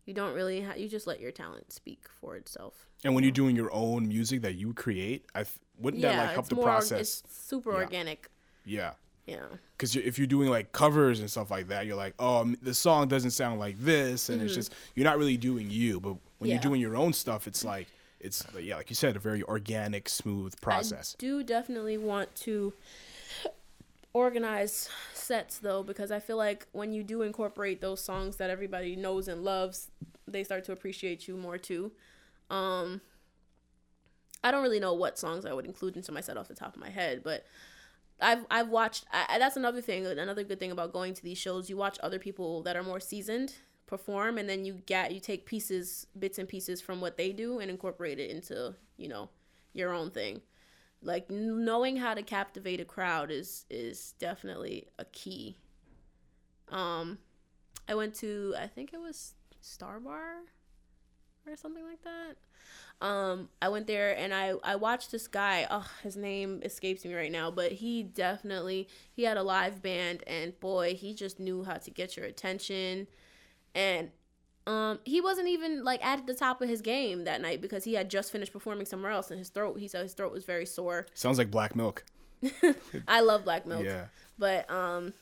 you 0.05 0.15
don't 0.15 0.35
really 0.35 0.61
ha- 0.63 0.75
you 0.77 0.89
just 0.89 1.07
let 1.07 1.21
your 1.21 1.33
talent 1.33 1.73
speak 1.73 2.05
for 2.21 2.37
itself. 2.37 2.87
And 3.05 3.15
when 3.15 3.25
you're 3.25 3.31
doing 3.33 3.57
your 3.57 3.73
own 3.73 4.09
music 4.09 4.43
that 4.43 4.55
you 4.55 4.73
create, 4.75 5.27
I 5.35 5.45
th- 5.45 5.57
wouldn't 5.79 6.03
that 6.03 6.17
like 6.27 6.35
help 6.35 6.47
the 6.49 6.55
more 6.57 6.65
process? 6.65 7.23
It's 7.25 7.35
super 7.47 7.71
Yeah. 7.73 7.79
organic. 7.79 8.31
Yeah. 8.65 8.93
Yeah. 9.27 9.47
Because 9.77 9.97
if 9.97 10.19
you're 10.19 10.27
doing 10.27 10.49
like 10.51 10.73
covers 10.73 11.21
and 11.21 11.31
stuff 11.31 11.51
like 11.51 11.69
that, 11.69 11.87
you're 11.87 11.97
like, 11.97 12.15
oh, 12.19 12.45
the 12.63 12.75
song 12.75 13.09
doesn't 13.09 13.31
sound 13.31 13.59
like 13.59 13.79
this, 13.79 14.29
and 14.29 14.43
it's 14.43 14.55
just 14.55 14.75
you're 14.95 15.05
not 15.05 15.19
really 15.19 15.37
doing 15.37 15.71
you. 15.71 16.01
But 16.01 16.11
when 16.11 16.19
Mm-hmm. 16.19 16.47
Yeah. 16.47 16.53
you're 16.55 16.63
doing 16.63 16.81
your 16.81 16.97
own 16.97 17.13
stuff, 17.15 17.47
it's 17.47 17.65
like 17.65 17.89
it's 18.21 18.45
yeah, 18.61 18.77
like 18.77 18.91
you 18.91 18.97
said, 18.97 19.17
a 19.17 19.19
very 19.19 19.43
organic, 19.43 20.09
smooth 20.09 20.59
process. 20.61 21.17
I 21.19 21.21
do 21.21 21.43
definitely 21.43 21.97
want 21.99 22.35
to 22.37 22.73
organize 24.15 24.89
sets 25.13 25.59
though 25.59 25.83
because 25.83 26.11
I 26.13 26.21
feel 26.21 26.39
like 26.39 26.67
when 26.73 26.93
you 26.93 27.03
do 27.05 27.23
incorporate 27.23 27.81
those 27.83 28.01
songs 28.03 28.37
that 28.37 28.51
everybody 28.51 28.97
knows 28.97 29.29
and 29.29 29.45
loves, 29.45 29.91
they 30.29 30.45
start 30.45 30.65
to 30.67 30.73
appreciate 30.73 31.29
you 31.29 31.37
more 31.37 31.59
too. 31.59 31.93
Um 32.51 33.01
I 34.43 34.51
don't 34.51 34.63
really 34.63 34.81
know 34.81 34.95
what 34.95 35.19
songs 35.19 35.47
I 35.47 35.53
would 35.53 35.65
include 35.65 35.97
into 35.97 36.13
my 36.13 36.21
set 36.21 36.37
off 36.37 36.49
the 36.49 36.55
top 36.55 36.75
of 36.75 36.81
my 36.81 36.91
head, 36.91 37.23
but 37.25 37.47
I've 38.21 38.47
I've 38.51 38.69
watched. 38.69 39.07
I- 39.13 39.39
that's 39.39 39.57
another 39.57 39.81
thing. 39.83 40.07
Another 40.07 40.45
good 40.45 40.61
thing 40.61 40.73
about 40.73 40.93
going 40.93 41.15
to 41.15 41.23
these 41.25 41.39
shows, 41.39 41.71
you 41.71 41.77
watch 41.77 41.99
other 42.03 42.19
people 42.19 42.63
that 42.65 42.77
are 42.77 42.83
more 42.83 43.01
seasoned 43.01 43.55
perform, 43.87 44.39
and 44.39 44.49
then 44.49 44.65
you 44.65 44.75
get 44.87 45.13
you 45.13 45.21
take 45.21 45.47
pieces, 45.47 46.07
bits 46.19 46.39
and 46.39 46.49
pieces 46.49 46.81
from 46.81 47.01
what 47.01 47.17
they 47.19 47.33
do, 47.33 47.61
and 47.61 47.71
incorporate 47.71 48.19
it 48.21 48.31
into 48.31 48.75
you 48.99 49.09
know 49.09 49.31
your 49.75 49.93
own 49.93 50.11
thing. 50.11 50.43
Like 51.05 51.31
knowing 51.31 51.97
how 51.97 52.15
to 52.15 52.23
captivate 52.23 52.81
a 52.81 52.85
crowd 52.85 53.31
is 53.31 53.67
is 53.71 54.15
definitely 54.19 54.89
a 54.99 55.05
key. 55.07 55.57
Um, 56.71 57.19
I 57.89 57.95
went 57.95 58.15
to 58.17 58.55
I 58.59 58.67
think 58.67 58.93
it 58.93 59.01
was 59.01 59.35
Star 59.61 60.01
Bar 60.01 60.37
or 61.47 61.57
something 61.57 61.85
like 61.85 62.03
that. 62.03 62.37
Um, 63.07 63.49
I 63.61 63.69
went 63.69 63.87
there 63.87 64.17
and 64.17 64.33
I 64.33 64.55
I 64.65 64.77
watched 64.77 65.13
this 65.13 65.29
guy. 65.29 65.67
Oh, 65.71 65.87
his 66.03 66.17
name 66.17 66.61
escapes 66.65 67.05
me 67.05 67.15
right 67.15 67.33
now, 67.33 67.51
but 67.51 67.73
he 67.73 68.03
definitely 68.03 68.89
he 69.13 69.25
had 69.25 69.37
a 69.37 69.43
live 69.43 69.83
band 69.83 70.23
and 70.27 70.59
boy, 70.61 70.95
he 70.95 71.15
just 71.15 71.39
knew 71.39 71.65
how 71.65 71.75
to 71.75 71.91
get 71.91 72.17
your 72.17 72.25
attention. 72.27 73.09
And 73.75 74.11
um, 74.67 74.99
he 75.05 75.21
wasn't 75.21 75.49
even 75.49 75.85
like 75.85 76.05
at 76.05 76.27
the 76.27 76.35
top 76.35 76.63
of 76.63 76.69
his 76.69 76.81
game 76.81 77.25
that 77.25 77.41
night 77.41 77.61
because 77.61 77.85
he 77.85 77.95
had 77.95 78.09
just 78.09 78.33
finished 78.33 78.53
performing 78.53 78.87
somewhere 78.87 79.13
else 79.13 79.31
and 79.31 79.39
his 79.39 79.51
throat. 79.51 79.79
He 79.79 79.89
said 79.89 80.03
his 80.03 80.15
throat 80.15 80.33
was 80.33 80.45
very 80.45 80.67
sore. 80.67 81.07
Sounds 81.15 81.39
like 81.39 81.51
Black 81.51 81.77
Milk. 81.77 82.05
I 83.09 83.21
love 83.21 83.45
Black 83.45 83.67
Milk. 83.67 83.85
Yeah. 83.85 84.07
But 84.39 84.71
um 84.71 85.13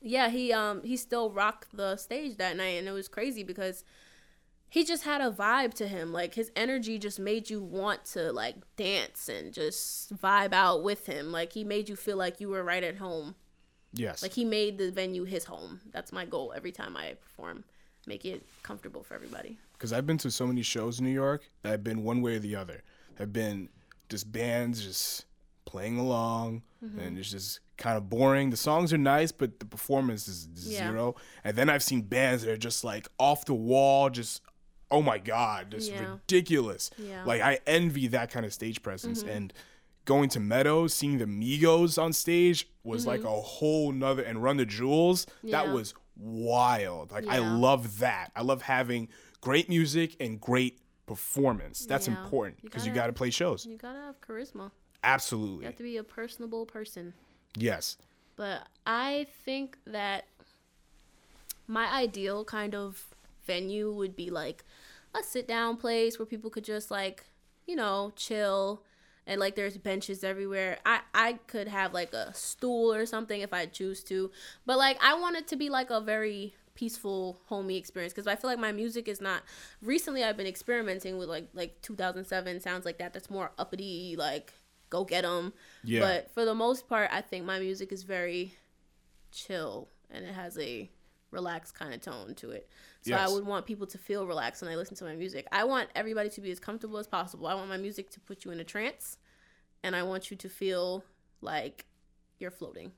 yeah, 0.00 0.28
he 0.28 0.52
um 0.52 0.82
he 0.84 0.96
still 0.96 1.30
rocked 1.30 1.76
the 1.76 1.96
stage 1.96 2.36
that 2.36 2.56
night 2.56 2.78
and 2.78 2.86
it 2.86 2.92
was 2.92 3.08
crazy 3.08 3.42
because 3.42 3.84
he 4.68 4.84
just 4.84 5.04
had 5.04 5.20
a 5.20 5.30
vibe 5.30 5.74
to 5.74 5.88
him. 5.88 6.12
Like 6.12 6.34
his 6.34 6.52
energy 6.54 6.98
just 6.98 7.18
made 7.18 7.50
you 7.50 7.60
want 7.60 8.04
to 8.06 8.32
like 8.32 8.56
dance 8.76 9.28
and 9.28 9.52
just 9.52 10.16
vibe 10.16 10.52
out 10.52 10.84
with 10.84 11.06
him. 11.06 11.32
Like 11.32 11.52
he 11.52 11.64
made 11.64 11.88
you 11.88 11.96
feel 11.96 12.16
like 12.16 12.40
you 12.40 12.48
were 12.48 12.62
right 12.62 12.84
at 12.84 12.96
home. 12.96 13.34
Yes. 13.92 14.22
Like 14.22 14.32
he 14.32 14.44
made 14.44 14.78
the 14.78 14.92
venue 14.92 15.24
his 15.24 15.44
home. 15.44 15.80
That's 15.90 16.12
my 16.12 16.24
goal 16.24 16.52
every 16.54 16.72
time 16.72 16.96
I 16.96 17.14
perform. 17.14 17.64
Make 18.06 18.24
it 18.24 18.44
comfortable 18.62 19.02
for 19.02 19.14
everybody. 19.14 19.58
because 19.74 19.92
I've 19.92 20.06
been 20.06 20.18
to 20.18 20.30
so 20.30 20.46
many 20.46 20.62
shows 20.62 20.98
in 21.00 21.04
New 21.04 21.12
York 21.12 21.42
that 21.62 21.70
have 21.70 21.84
been 21.84 22.02
one 22.04 22.20
way 22.22 22.36
or 22.36 22.38
the 22.38 22.54
other. 22.56 22.82
Have 23.18 23.32
been 23.32 23.68
just 24.08 24.30
bands 24.30 24.82
just 24.84 25.24
playing 25.64 25.98
along, 25.98 26.62
Mm-hmm. 26.84 26.98
and 26.98 27.18
it's 27.18 27.30
just 27.30 27.60
kind 27.76 27.96
of 27.96 28.08
boring. 28.10 28.50
The 28.50 28.56
songs 28.56 28.92
are 28.92 28.98
nice, 28.98 29.30
but 29.30 29.60
the 29.60 29.64
performance 29.66 30.26
is 30.26 30.48
Yeah. 30.54 30.88
zero. 30.88 31.14
And 31.44 31.56
then 31.56 31.70
I've 31.70 31.82
seen 31.82 32.02
bands 32.02 32.42
that 32.42 32.50
are 32.50 32.56
just 32.56 32.82
like 32.84 33.06
off 33.18 33.44
the 33.44 33.54
wall, 33.54 34.10
just 34.10 34.42
oh 34.90 35.00
my 35.02 35.18
god, 35.18 35.70
just 35.70 35.90
Yeah. 35.90 36.10
ridiculous. 36.12 36.90
Yeah. 36.98 37.18
Mm-hmm. 37.20 37.28
Like 37.28 37.40
I 37.42 37.60
envy 37.66 38.08
that 38.08 38.30
kind 38.30 38.44
of 38.46 38.52
stage 38.52 38.82
presence 38.82 39.22
and. 39.22 39.52
Going 40.04 40.28
to 40.30 40.40
Meadows, 40.40 40.92
seeing 40.92 41.18
the 41.18 41.26
Migos 41.26 41.96
on 41.96 42.12
stage 42.12 42.66
was 42.82 43.06
like 43.06 43.22
a 43.22 43.30
whole 43.30 43.92
nother, 43.92 44.24
and 44.24 44.42
Run 44.42 44.56
the 44.56 44.66
Jewels, 44.66 45.26
that 45.44 45.66
Mm-hmm. 45.66 45.74
Was 45.74 45.94
wild. 46.16 47.10
Like 47.12 47.26
I 47.28 47.38
love 47.38 47.98
that. 48.00 48.30
I 48.36 48.42
love 48.42 48.62
having 48.62 49.08
great 49.40 49.68
music 49.68 50.16
and 50.20 50.40
great 50.40 50.78
performance. 51.06 51.84
That's 51.86 52.08
Yeah. 52.08 52.22
important 52.22 52.62
because 52.62 52.86
you, 52.86 52.92
gotta- 52.92 53.00
got 53.02 53.06
to 53.08 53.12
play 53.12 53.30
shows. 53.30 53.66
You 53.66 53.76
gotta 53.76 53.98
have 53.98 54.20
charisma. 54.20 54.70
Absolutely. 55.04 55.64
You 55.64 55.66
have 55.66 55.76
to 55.76 55.82
be 55.82 55.96
a 55.96 56.04
personable 56.04 56.64
person. 56.66 57.12
Yes. 57.56 57.96
But 58.36 58.66
I 58.86 59.26
think 59.44 59.76
that 59.86 60.24
my 61.66 61.86
ideal 61.92 62.44
kind 62.44 62.74
of 62.74 63.06
venue 63.46 63.92
would 63.92 64.14
be 64.16 64.30
like 64.30 64.64
a 65.14 65.22
sit 65.22 65.46
down 65.48 65.76
place 65.76 66.18
where 66.18 66.26
people 66.26 66.50
could 66.50 66.64
just 66.64 66.90
like, 66.90 67.24
you 67.66 67.76
know, 67.76 68.12
chill 68.16 68.82
and 69.26 69.40
like 69.40 69.54
there's 69.54 69.76
benches 69.76 70.24
everywhere. 70.24 70.78
I 70.84 71.00
I 71.14 71.32
could 71.46 71.68
have 71.68 71.94
like 71.94 72.12
a 72.12 72.32
stool 72.34 72.92
or 72.92 73.06
something 73.06 73.40
if 73.40 73.52
I 73.52 73.66
choose 73.66 74.02
to. 74.04 74.30
But 74.66 74.78
like 74.78 74.98
I 75.02 75.14
want 75.14 75.36
it 75.36 75.48
to 75.48 75.56
be 75.56 75.68
like 75.70 75.90
a 75.90 76.00
very 76.00 76.54
peaceful 76.74 77.38
homey 77.46 77.76
experience 77.76 78.12
because 78.12 78.26
I 78.26 78.34
feel 78.34 78.48
like 78.48 78.58
my 78.58 78.72
music 78.72 79.06
is 79.06 79.20
not 79.20 79.42
recently 79.82 80.24
I've 80.24 80.38
been 80.38 80.46
experimenting 80.46 81.18
with 81.18 81.28
like 81.28 81.48
like 81.52 81.80
2007 81.82 82.60
sounds 82.60 82.84
like 82.84 82.98
that 82.98 83.12
that's 83.12 83.30
more 83.30 83.52
uppity 83.58 84.16
like 84.16 84.54
go 84.88 85.04
get 85.04 85.24
'em. 85.24 85.52
Yeah. 85.84 86.00
But 86.00 86.30
for 86.32 86.44
the 86.44 86.54
most 86.54 86.88
part 86.88 87.10
I 87.12 87.20
think 87.20 87.44
my 87.44 87.58
music 87.58 87.92
is 87.92 88.02
very 88.04 88.54
chill 89.30 89.88
and 90.10 90.24
it 90.24 90.34
has 90.34 90.58
a 90.58 90.90
relaxed 91.32 91.74
kind 91.74 91.92
of 91.92 92.00
tone 92.00 92.34
to 92.36 92.50
it. 92.50 92.68
So 93.00 93.10
Yes. 93.10 93.28
I 93.28 93.32
would 93.32 93.44
want 93.44 93.66
people 93.66 93.86
to 93.88 93.98
feel 93.98 94.26
relaxed 94.26 94.62
when 94.62 94.70
they 94.70 94.76
listen 94.76 94.94
to 94.98 95.04
my 95.04 95.16
music. 95.16 95.46
I 95.50 95.64
want 95.64 95.88
everybody 95.96 96.28
to 96.30 96.40
be 96.40 96.52
as 96.52 96.60
comfortable 96.60 96.98
as 96.98 97.08
possible. 97.08 97.48
I 97.48 97.54
want 97.54 97.68
my 97.68 97.76
music 97.78 98.10
to 98.10 98.20
put 98.20 98.44
you 98.44 98.52
in 98.52 98.60
a 98.60 98.64
trance 98.64 99.18
and 99.82 99.96
I 99.96 100.04
want 100.04 100.30
you 100.30 100.36
to 100.36 100.48
feel 100.48 101.02
like 101.40 101.86
you're 102.38 102.50
floating. 102.52 102.92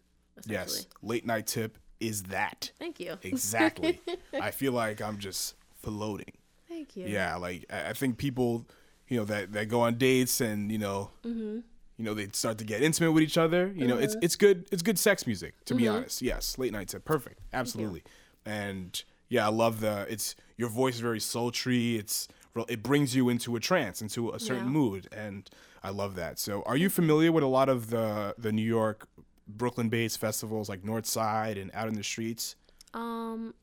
Yes. 0.47 0.87
Late 1.03 1.25
night 1.25 1.47
tip 1.47 1.79
is 2.01 2.25
that. 2.25 2.73
Thank 2.79 3.01
you. 3.01 3.17
Exactly. 3.23 4.01
I 4.35 4.51
feel 4.51 4.73
like 4.73 5.01
I'm 5.01 5.19
just 5.19 5.55
floating. 5.81 6.33
Thank 6.69 6.97
you. 6.97 7.07
Yeah. 7.07 7.37
Like 7.37 7.65
I 7.73 7.93
think 7.95 8.19
people, 8.19 8.67
you 9.09 9.19
know, 9.19 9.25
that, 9.27 9.53
that 9.53 9.69
go 9.69 9.83
on 9.83 9.95
dates 9.97 10.41
and, 10.41 10.71
you 10.73 10.79
know, 10.79 11.11
Mm-hmm. 11.25 11.59
you 11.99 12.05
know, 12.05 12.13
they 12.15 12.29
start 12.33 12.59
to 12.59 12.65
get 12.65 12.83
intimate 12.83 13.13
with 13.13 13.23
each 13.23 13.39
other. 13.39 13.73
You 13.77 13.87
know, 13.87 13.97
it's 13.97 14.17
it's 14.21 14.35
good 14.37 14.67
it's 14.73 14.83
good 14.83 14.99
sex 14.99 15.27
music, 15.27 15.55
to 15.67 15.75
Mm-hmm. 15.75 15.83
be 15.83 15.89
honest. 15.89 16.21
Yes. 16.21 16.59
Late 16.59 16.73
night 16.73 16.89
tip. 16.89 17.05
Perfect. 17.05 17.39
Absolutely. 17.53 18.03
And 18.47 19.03
yeah, 19.29 19.47
I 19.47 19.51
love 19.51 19.81
the 19.81 20.07
it's 20.09 20.35
your 20.57 20.69
voice 20.69 20.95
is 20.95 21.01
very 21.01 21.21
sultry. 21.21 21.97
It's 21.97 22.29
it 22.69 22.83
brings 22.83 23.17
you 23.17 23.29
into 23.29 23.57
a 23.57 23.61
trance, 23.61 24.01
into 24.01 24.31
a 24.31 24.39
certain 24.39 24.65
Yeah. 24.67 24.71
mood, 24.71 25.09
and 25.13 25.51
I 25.83 25.91
love 25.91 26.15
that. 26.17 26.39
So, 26.39 26.63
are 26.67 26.77
you 26.77 26.89
familiar 26.89 27.33
with 27.33 27.43
a 27.43 27.49
lot 27.49 27.69
of 27.69 27.91
the 27.91 28.35
the 28.39 28.53
New 28.53 28.63
York, 28.63 29.09
Brooklyn-based 29.49 30.19
festivals 30.19 30.69
like 30.69 30.83
Northside 30.83 31.61
and 31.61 31.71
Out 31.75 31.89
in 31.89 31.95
the 31.95 32.05
Streets? 32.05 32.55
Um, 32.93 33.55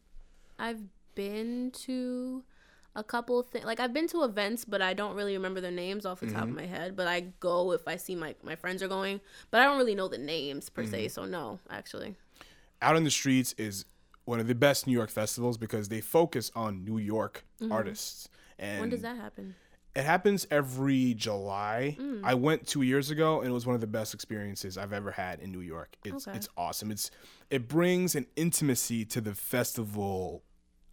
I've 0.60 0.82
been 1.16 1.72
to 1.86 2.44
a 2.96 3.04
couple 3.04 3.40
of 3.40 3.48
things. 3.48 3.64
Like 3.66 3.80
I've 3.80 3.94
been 3.94 4.08
to 4.10 4.24
events, 4.24 4.66
but 4.66 4.82
I 4.82 4.94
don't 4.94 5.16
really 5.16 5.34
remember 5.34 5.62
their 5.62 5.72
names 5.72 6.06
off 6.06 6.20
the 6.20 6.28
top 6.30 6.44
of 6.44 6.50
my 6.50 6.66
head. 6.66 6.96
But 6.98 7.08
I 7.08 7.22
go 7.40 7.72
if 7.72 7.88
I 7.88 7.96
see 7.96 8.16
my 8.16 8.36
my 8.44 8.56
friends 8.56 8.84
are 8.84 8.90
going, 8.90 9.22
but 9.52 9.62
I 9.62 9.66
don't 9.66 9.78
really 9.78 9.96
know 9.96 10.10
the 10.10 10.18
names 10.18 10.70
per 10.70 10.86
se. 10.86 11.10
So 11.10 11.24
no, 11.26 11.60
actually. 11.70 12.16
Out 12.82 12.98
in 12.98 13.04
the 13.06 13.12
Streets 13.12 13.54
is 13.58 13.86
one 14.26 14.40
of 14.40 14.48
the 14.48 14.56
best 14.56 14.88
New 14.88 14.94
York 14.94 15.10
festivals 15.10 15.58
because 15.58 15.90
they 15.90 16.02
focus 16.02 16.52
on 16.56 16.84
New 16.86 16.98
York 16.98 17.44
artists. 17.70 18.28
And 18.60 18.72
Mm-hmm. 18.74 18.80
When 18.82 18.90
does 18.90 19.02
that 19.02 19.18
happen? 19.18 19.56
It 19.96 20.04
happens 20.04 20.48
every 20.52 21.14
July. 21.16 21.98
Mm. 22.00 22.22
I 22.24 22.34
went 22.36 22.66
two 22.66 22.82
years 22.84 23.10
ago, 23.12 23.42
and 23.42 23.50
it 23.50 23.54
was 23.54 23.66
one 23.66 23.76
of 23.76 23.82
the 23.82 23.88
best 23.88 24.14
experiences 24.14 24.78
I've 24.78 24.94
ever 24.94 25.12
had 25.12 25.40
in 25.42 25.52
New 25.52 25.60
York. 25.60 25.96
It's 26.06 26.28
Okay. 26.28 26.38
it's 26.38 26.48
awesome. 26.56 26.92
It's 26.92 27.12
it 27.50 27.68
brings 27.68 28.16
an 28.16 28.26
intimacy 28.38 29.04
to 29.06 29.20
the 29.20 29.34
festival 29.34 30.44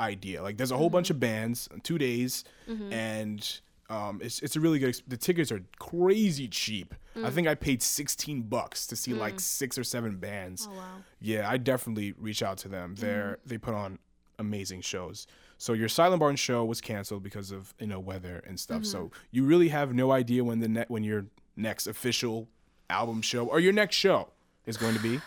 idea. 0.00 0.42
Like 0.42 0.56
there's 0.56 0.72
a 0.72 0.76
whole 0.76 0.90
bunch 0.90 1.10
of 1.10 1.16
Mm-hmm. 1.16 1.20
bands 1.20 1.68
on 1.72 1.80
two 1.80 1.98
days, 1.98 2.42
and 2.90 3.60
um, 3.90 4.20
it's 4.22 4.40
it's 4.40 4.54
a 4.56 4.60
really 4.60 4.78
good. 4.78 5.00
The 5.08 5.16
tickets 5.16 5.50
are 5.50 5.62
crazy 5.78 6.46
cheap. 6.48 6.94
Mm. 7.16 7.24
I 7.24 7.30
think 7.30 7.48
I 7.48 7.54
paid 7.54 7.82
sixteen 7.82 8.42
bucks 8.42 8.86
to 8.88 8.96
see 8.96 9.14
like 9.14 9.40
six 9.40 9.78
or 9.78 9.84
seven 9.84 10.16
bands. 10.16 10.68
Oh 10.70 10.74
wow. 10.76 10.84
Yeah, 11.20 11.48
I 11.48 11.56
definitely 11.56 12.12
reach 12.18 12.42
out 12.42 12.58
to 12.58 12.68
them. 12.68 12.94
They're 12.96 13.38
Mm-hmm. 13.38 13.48
they 13.48 13.58
put 13.58 13.74
on 13.74 13.98
amazing 14.38 14.82
shows. 14.82 15.26
So 15.56 15.72
your 15.72 15.88
Silent 15.88 16.20
Barn 16.20 16.36
show 16.36 16.64
was 16.64 16.80
canceled 16.80 17.22
because 17.22 17.50
of 17.50 17.74
you 17.80 17.86
know 17.86 17.98
weather 17.98 18.42
and 18.46 18.60
stuff. 18.60 18.84
So 18.84 18.98
Mm-hmm. 19.04 19.14
you 19.32 19.44
really 19.44 19.68
have 19.68 19.94
no 19.94 20.12
idea 20.12 20.44
when 20.44 20.60
the 20.60 20.68
net 20.68 20.90
when 20.90 21.02
your 21.02 21.26
next 21.56 21.86
official 21.86 22.48
album 22.90 23.22
show 23.22 23.46
or 23.46 23.58
your 23.58 23.72
next 23.72 23.96
show 23.96 24.28
is 24.66 24.76
going 24.76 24.94
to 24.94 25.00
be. 25.02 25.20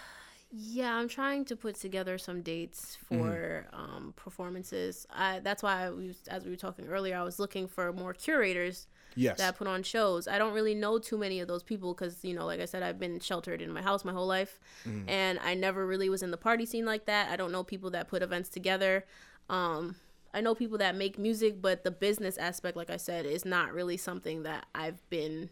Yeah, 0.53 0.93
I'm 0.95 1.07
trying 1.07 1.45
to 1.45 1.55
put 1.55 1.75
together 1.75 2.17
some 2.17 2.41
dates 2.41 2.97
for 3.07 3.67
um, 3.71 4.13
performances. 4.17 5.07
I, 5.09 5.39
that's 5.39 5.63
why, 5.63 5.85
I 5.85 5.89
was, 5.91 6.17
as 6.27 6.43
we 6.43 6.49
were 6.51 6.57
talking 6.57 6.87
earlier, 6.87 7.15
I 7.17 7.23
was 7.23 7.39
looking 7.39 7.67
for 7.67 7.93
more 7.93 8.13
curators 8.13 8.87
Yes. 9.15 9.37
that 9.37 9.57
put 9.57 9.67
on 9.67 9.83
shows. 9.83 10.27
I 10.27 10.37
don't 10.37 10.53
really 10.53 10.75
know 10.75 10.97
too 10.97 11.17
many 11.17 11.39
of 11.41 11.47
those 11.47 11.63
people 11.63 11.93
because, 11.93 12.23
you 12.23 12.33
know, 12.33 12.45
like 12.45 12.59
I 12.61 12.65
said, 12.65 12.81
I've 12.83 12.99
been 12.99 13.19
sheltered 13.19 13.61
in 13.61 13.71
my 13.71 13.81
house 13.81 14.03
my 14.05 14.13
whole 14.13 14.27
life, 14.27 14.59
and 15.07 15.37
I 15.39 15.53
never 15.53 15.85
really 15.85 16.09
was 16.09 16.21
in 16.23 16.31
the 16.31 16.37
party 16.37 16.65
scene 16.65 16.85
like 16.85 17.05
that. 17.05 17.29
I 17.29 17.35
don't 17.35 17.51
know 17.51 17.63
people 17.63 17.89
that 17.91 18.07
put 18.09 18.21
events 18.21 18.49
together. 18.49 19.05
Um, 19.49 19.95
I 20.33 20.39
know 20.39 20.55
people 20.55 20.77
that 20.79 20.95
make 20.95 21.17
music, 21.19 21.61
but 21.61 21.83
the 21.83 21.91
business 21.91 22.37
aspect, 22.37 22.77
like 22.77 22.89
I 22.89 22.95
said, 22.97 23.25
is 23.25 23.43
not 23.43 23.73
really 23.73 23.97
something 23.97 24.43
that 24.43 24.65
I've 24.73 25.09
been 25.09 25.49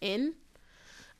in 0.00 0.34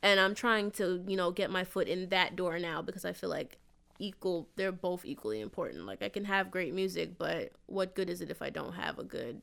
and 0.05 0.19
I'm 0.19 0.35
trying 0.35 0.69
to, 0.73 1.03
you 1.07 1.17
know, 1.17 1.31
get 1.31 1.49
my 1.49 1.63
foot 1.63 1.87
in 1.87 2.09
that 2.09 2.35
door 2.35 2.59
now 2.59 2.83
because 2.83 3.05
I 3.05 3.11
feel 3.11 3.29
like 3.31 3.57
equal 3.97 4.47
they're 4.55 4.71
both 4.71 5.03
equally 5.03 5.41
important. 5.41 5.87
Like 5.87 6.03
I 6.03 6.09
can 6.09 6.25
have 6.25 6.51
great 6.51 6.75
music, 6.75 7.17
but 7.17 7.53
what 7.65 7.95
good 7.95 8.07
is 8.07 8.21
it 8.21 8.29
if 8.29 8.39
I 8.43 8.51
don't 8.51 8.73
have 8.73 8.99
a 8.99 9.03
good 9.03 9.41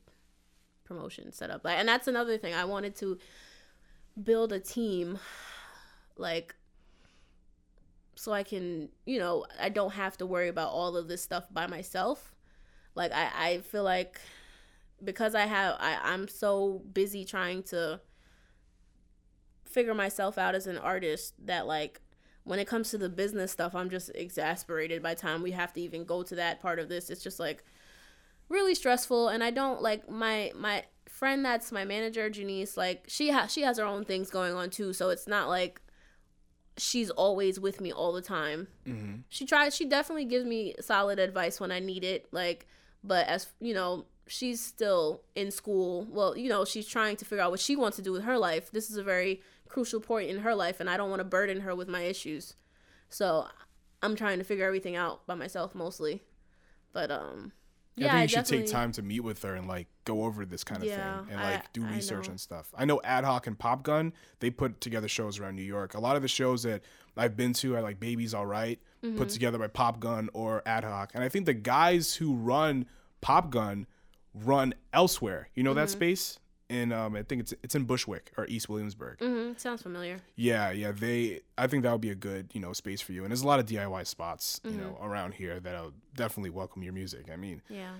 promotion 0.85 1.33
set 1.33 1.49
up? 1.49 1.65
Like 1.65 1.77
and 1.77 1.87
that's 1.87 2.07
another 2.07 2.37
thing. 2.37 2.53
I 2.53 2.63
wanted 2.63 2.95
to 2.97 3.17
build 4.23 4.53
a 4.53 4.59
team 4.59 5.19
like 6.15 6.55
so 8.15 8.31
I 8.31 8.43
can, 8.43 8.87
you 9.05 9.19
know, 9.19 9.45
I 9.59 9.67
don't 9.67 9.91
have 9.91 10.15
to 10.19 10.25
worry 10.25 10.47
about 10.47 10.69
all 10.69 10.95
of 10.95 11.09
this 11.09 11.21
stuff 11.21 11.45
by 11.51 11.67
myself. 11.67 12.31
Like 12.95 13.11
I 13.11 13.31
I 13.35 13.57
feel 13.59 13.83
like 13.83 14.21
because 15.03 15.35
I 15.35 15.45
have 15.45 15.75
I 15.81 15.99
I'm 16.01 16.29
so 16.29 16.83
busy 16.93 17.25
trying 17.25 17.63
to 17.63 17.99
figure 19.73 19.93
myself 19.93 20.37
out 20.37 20.55
as 20.55 20.67
an 20.67 20.77
artist 20.77 21.33
that 21.45 21.67
like 21.67 22.01
when 22.43 22.59
it 22.59 22.67
comes 22.67 22.89
to 22.91 22.97
the 22.97 23.09
business 23.09 23.51
stuff 23.51 23.73
i'm 23.75 23.89
just 23.89 24.11
exasperated 24.15 25.01
by 25.01 25.13
time 25.13 25.41
we 25.41 25.51
have 25.51 25.73
to 25.73 25.81
even 25.81 26.03
go 26.05 26.23
to 26.23 26.35
that 26.35 26.61
part 26.61 26.79
of 26.79 26.89
this. 26.89 27.09
It's 27.09 27.23
just 27.23 27.39
like 27.39 27.63
really 28.49 28.75
stressful 28.75 29.29
and 29.29 29.43
i 29.43 29.49
don't 29.49 29.81
like 29.81 30.09
my 30.09 30.51
my 30.55 30.83
friend 31.07 31.43
that's 31.45 31.71
my 31.71 31.85
manager 31.85 32.29
janice 32.29 32.75
like 32.75 33.05
she 33.07 33.29
has 33.29 33.51
she 33.51 33.61
has 33.61 33.77
her 33.77 33.85
own 33.85 34.03
things 34.03 34.29
going 34.29 34.53
on 34.53 34.69
too 34.69 34.93
so 34.93 35.09
it's 35.09 35.27
not 35.27 35.47
like 35.47 35.81
she's 36.77 37.09
always 37.11 37.59
with 37.59 37.79
me 37.81 37.91
all 37.91 38.11
the 38.13 38.21
time. 38.21 38.67
Mm-hmm. 38.87 39.17
She 39.29 39.45
tries 39.45 39.75
she 39.75 39.85
definitely 39.85 40.25
gives 40.25 40.45
me 40.45 40.75
solid 40.79 41.19
advice 41.19 41.59
when 41.59 41.71
i 41.71 41.79
need 41.79 42.03
it 42.03 42.27
like 42.31 42.67
but 43.03 43.27
as 43.27 43.47
you 43.59 43.73
know 43.73 44.05
she's 44.27 44.61
still 44.61 45.21
in 45.35 45.51
school 45.51 46.07
well 46.09 46.37
you 46.37 46.47
know 46.49 46.63
she's 46.65 46.87
trying 46.87 47.15
to 47.15 47.25
figure 47.25 47.43
out 47.43 47.51
what 47.51 47.59
she 47.59 47.75
wants 47.75 47.95
to 47.97 48.01
do 48.03 48.11
with 48.11 48.23
her 48.23 48.37
life 48.37 48.71
this 48.71 48.89
is 48.89 48.97
a 48.97 49.03
very 49.03 49.41
crucial 49.67 49.99
point 49.99 50.29
in 50.29 50.39
her 50.39 50.55
life 50.55 50.79
and 50.79 50.89
i 50.89 50.95
don't 50.97 51.09
want 51.09 51.19
to 51.19 51.23
burden 51.25 51.61
her 51.61 51.75
with 51.75 51.87
my 51.87 52.01
issues 52.03 52.55
so 53.09 53.45
i'm 54.01 54.15
trying 54.15 54.37
to 54.37 54.43
figure 54.45 54.65
everything 54.65 54.95
out 54.95 55.25
by 55.27 55.35
myself 55.35 55.75
mostly 55.75 56.21
but 56.93 57.11
um 57.11 57.51
yeah 57.95 58.07
I 58.07 58.09
think 58.21 58.31
you 58.31 58.37
I 58.39 58.41
should 58.43 58.45
take 58.45 58.71
time 58.71 58.91
to 58.93 59.01
meet 59.03 59.19
with 59.19 59.41
her 59.43 59.53
and 59.53 59.67
like 59.67 59.87
go 60.05 60.23
over 60.23 60.45
this 60.45 60.63
kind 60.63 60.81
of 60.81 60.87
Yeah, 60.87 61.19
thing 61.25 61.31
and 61.33 61.39
I- 61.39 61.51
like 61.55 61.73
do 61.73 61.83
research 61.85 62.27
and 62.27 62.39
stuff. 62.39 62.73
I 62.75 62.85
know 62.85 62.99
Ad 63.03 63.23
Hoc 63.23 63.45
and 63.45 63.57
Pop 63.57 63.83
Gun, 63.83 64.13
they 64.39 64.49
put 64.49 64.81
together 64.81 65.07
shows 65.07 65.37
around 65.39 65.55
New 65.57 65.61
York. 65.61 65.93
A 65.93 65.99
lot 65.99 66.15
of 66.15 66.23
the 66.23 66.27
shows 66.27 66.63
that 66.63 66.81
I've 67.15 67.37
been 67.37 67.53
to, 67.53 67.77
I 67.77 67.81
like 67.81 67.99
Baby's 67.99 68.33
All 68.33 68.47
Right, 68.47 68.79
Mm-hmm. 69.05 69.17
put 69.19 69.29
together 69.29 69.59
by 69.59 69.67
Pop 69.67 69.99
Gun 69.99 70.29
or 70.33 70.63
Ad 70.65 70.83
Hoc. 70.83 71.11
And 71.13 71.23
I 71.23 71.29
think 71.29 71.45
the 71.45 71.53
guys 71.53 72.15
who 72.15 72.33
run 72.33 72.87
Pop 73.21 73.51
Gun 73.51 73.85
run 74.33 74.73
elsewhere. 74.91 75.49
You 75.55 75.63
know 75.63 75.71
Mm-hmm. 75.71 75.79
that 75.79 75.89
space? 75.89 76.39
In 76.69 76.91
um, 76.91 77.15
I 77.15 77.21
think 77.23 77.41
it's 77.41 77.53
it's 77.61 77.75
in 77.75 77.83
Bushwick 77.83 78.31
or 78.37 78.47
East 78.47 78.67
Williamsburg. 78.69 79.19
Mhm, 79.19 79.59
sounds 79.59 79.81
familiar 79.83 80.21
Yeah, 80.35 80.71
yeah. 80.71 80.91
They, 80.91 81.41
I 81.57 81.67
think 81.67 81.83
that 81.83 81.91
would 81.91 82.01
be 82.01 82.09
a 82.09 82.15
good, 82.15 82.49
you 82.53 82.61
know, 82.61 82.73
space 82.73 82.99
for 83.01 83.11
you. 83.11 83.23
And 83.23 83.31
there's 83.31 83.41
a 83.43 83.47
lot 83.47 83.59
of 83.59 83.65
DIY 83.67 84.07
spots, 84.07 84.59
you 84.63 84.71
know, 84.71 84.93
Mm-hmm. 84.93 85.05
around 85.05 85.33
here 85.35 85.59
that'll 85.59 85.93
definitely 86.15 86.49
welcome 86.49 86.81
your 86.81 86.93
music. 86.93 87.29
I 87.31 87.35
mean, 87.35 87.61
yeah 87.69 87.91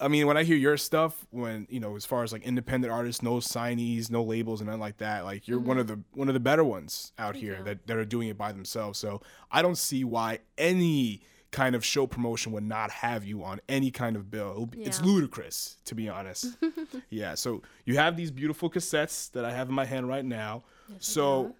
I 0.00 0.08
mean, 0.08 0.26
when 0.26 0.36
I 0.36 0.42
hear 0.42 0.56
your 0.56 0.76
stuff, 0.78 1.26
when 1.30 1.66
you 1.70 1.78
know, 1.78 1.94
as 1.94 2.04
far 2.04 2.24
as 2.24 2.32
like 2.32 2.42
independent 2.42 2.92
artists, 2.92 3.22
no 3.22 3.34
signees, 3.34 4.10
no 4.10 4.24
labels, 4.24 4.60
and 4.60 4.66
nothing 4.66 4.80
like 4.80 4.96
that, 4.98 5.24
like 5.24 5.46
you're 5.46 5.60
one 5.60 5.78
of 5.78 5.86
the 5.86 6.00
one 6.12 6.26
of 6.28 6.34
the 6.34 6.40
better 6.40 6.64
ones 6.64 7.12
out 7.18 7.36
here 7.36 7.58
you. 7.58 7.64
that 7.64 7.86
that 7.86 7.96
are 7.96 8.04
doing 8.04 8.28
it 8.28 8.38
by 8.38 8.50
themselves. 8.50 8.98
So 8.98 9.20
I 9.50 9.62
don't 9.62 9.78
see 9.78 10.02
why 10.02 10.38
any 10.58 11.22
kind 11.52 11.74
of 11.76 11.84
show 11.84 12.06
promotion 12.06 12.50
would 12.52 12.64
not 12.64 12.90
have 12.90 13.24
you 13.24 13.44
on 13.44 13.60
any 13.68 13.90
kind 13.92 14.16
of 14.16 14.30
bill. 14.30 14.66
Be- 14.66 14.82
It's 14.82 15.00
ludicrous, 15.02 15.76
to 15.84 15.94
be 15.94 16.08
honest. 16.08 16.56
yeah. 17.10 17.34
So 17.34 17.62
you 17.84 17.96
have 17.98 18.16
these 18.16 18.30
beautiful 18.32 18.68
cassettes 18.70 19.30
that 19.32 19.44
I 19.44 19.52
have 19.52 19.68
in 19.68 19.74
my 19.74 19.84
hand 19.84 20.08
right 20.08 20.24
now. 20.24 20.64
so. 20.98 21.54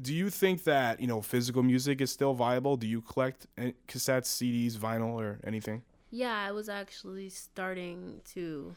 Do 0.00 0.14
you 0.14 0.30
think 0.30 0.62
that 0.62 1.00
you 1.00 1.08
know 1.08 1.20
physical 1.20 1.64
music 1.64 2.00
is 2.00 2.12
still 2.12 2.32
viable? 2.32 2.76
Do 2.76 2.86
you 2.86 3.00
collect 3.00 3.48
eh, 3.56 3.72
cassettes, 3.88 4.26
CDs, 4.28 4.74
vinyl, 4.78 5.14
or 5.14 5.40
anything? 5.42 5.82
Yeah, 6.12 6.38
I 6.48 6.52
was 6.52 6.68
actually 6.68 7.30
starting 7.30 8.20
to 8.34 8.76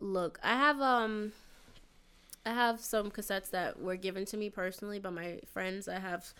look. 0.00 0.38
I 0.42 0.54
have 0.54 0.80
um 0.82 1.32
I 2.44 2.50
have 2.50 2.80
some 2.80 3.10
cassettes 3.10 3.50
that 3.52 3.80
were 3.80 3.96
given 3.96 4.24
to 4.26 4.36
me 4.36 4.50
personally 4.50 4.98
by 4.98 5.08
my 5.10 5.40
friends. 5.52 5.88
I 5.88 5.98
have 5.98 6.34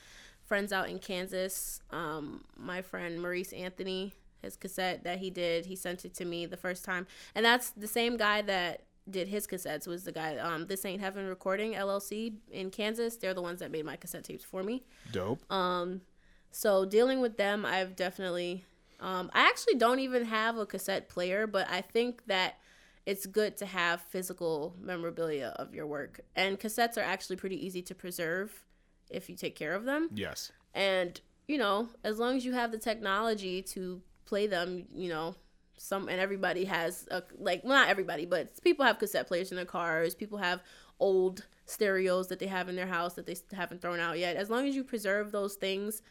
friends 0.44 0.72
out 0.72 0.88
in 0.88 0.98
Kansas. 0.98 1.80
Um 1.90 2.44
my 2.56 2.82
friend 2.82 3.20
Maurice 3.20 3.52
Anthony, 3.52 4.14
his 4.40 4.56
cassette 4.56 5.04
that 5.04 5.18
he 5.18 5.30
did, 5.30 5.66
he 5.66 5.76
sent 5.76 6.04
it 6.04 6.14
to 6.14 6.24
me 6.24 6.46
the 6.46 6.56
first 6.56 6.84
time. 6.84 7.06
And 7.34 7.44
that's 7.44 7.70
the 7.70 7.88
same 7.88 8.16
guy 8.16 8.42
that 8.42 8.82
did 9.10 9.26
his 9.28 9.46
cassettes 9.48 9.86
was 9.86 10.04
the 10.04 10.12
guy 10.12 10.36
um 10.36 10.66
This 10.66 10.84
Ain't 10.84 11.00
Heaven 11.00 11.26
Recording 11.26 11.72
LLC 11.74 12.34
in 12.50 12.70
Kansas. 12.70 13.16
They're 13.16 13.34
the 13.34 13.42
ones 13.42 13.60
that 13.60 13.70
made 13.70 13.84
my 13.84 13.96
cassette 13.96 14.24
tapes 14.24 14.44
for 14.44 14.62
me. 14.62 14.84
Dope. 15.10 15.40
um 15.50 16.02
So 16.50 16.84
dealing 16.84 17.20
with 17.20 17.36
them, 17.36 17.64
I've 17.64 17.96
definitely. 17.96 18.64
Um, 19.00 19.32
I 19.34 19.48
actually 19.48 19.74
don't 19.74 19.98
even 19.98 20.26
have 20.26 20.56
a 20.56 20.64
cassette 20.64 21.08
player, 21.08 21.48
but 21.48 21.68
I 21.68 21.80
think 21.80 22.24
that 22.26 22.58
it's 23.04 23.26
good 23.26 23.56
to 23.56 23.66
have 23.66 24.00
physical 24.00 24.76
memorabilia 24.80 25.52
of 25.56 25.74
your 25.74 25.88
work. 25.88 26.20
And 26.36 26.60
cassettes 26.60 26.96
are 26.96 27.00
actually 27.00 27.34
pretty 27.34 27.66
easy 27.66 27.82
to 27.82 27.96
preserve 27.96 28.62
if 29.10 29.28
you 29.28 29.36
take 29.36 29.56
care 29.56 29.74
of 29.74 29.84
them. 29.84 30.08
yes. 30.14 30.52
And 30.74 31.20
you 31.48 31.58
know, 31.58 31.88
as 32.04 32.18
long 32.18 32.36
as 32.36 32.44
you 32.44 32.52
have 32.52 32.72
the 32.72 32.78
technology 32.78 33.62
to 33.62 34.00
play 34.24 34.46
them, 34.46 34.86
you 34.94 35.08
know, 35.08 35.34
some 35.76 36.08
and 36.08 36.20
everybody 36.20 36.64
has 36.64 37.06
a 37.10 37.22
like 37.38 37.62
well, 37.64 37.74
not 37.74 37.88
everybody, 37.88 38.24
but 38.24 38.62
people 38.62 38.84
have 38.84 38.98
cassette 38.98 39.26
players 39.26 39.50
in 39.50 39.56
their 39.56 39.64
cars. 39.64 40.14
People 40.14 40.38
have 40.38 40.62
old 41.00 41.46
stereos 41.66 42.28
that 42.28 42.38
they 42.38 42.46
have 42.46 42.68
in 42.68 42.76
their 42.76 42.86
house 42.86 43.14
that 43.14 43.26
they 43.26 43.36
haven't 43.52 43.82
thrown 43.82 43.98
out 43.98 44.18
yet. 44.18 44.36
As 44.36 44.50
long 44.50 44.66
as 44.68 44.74
you 44.74 44.84
preserve 44.84 45.32
those 45.32 45.54
things, 45.54 46.02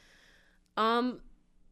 um, 0.77 1.21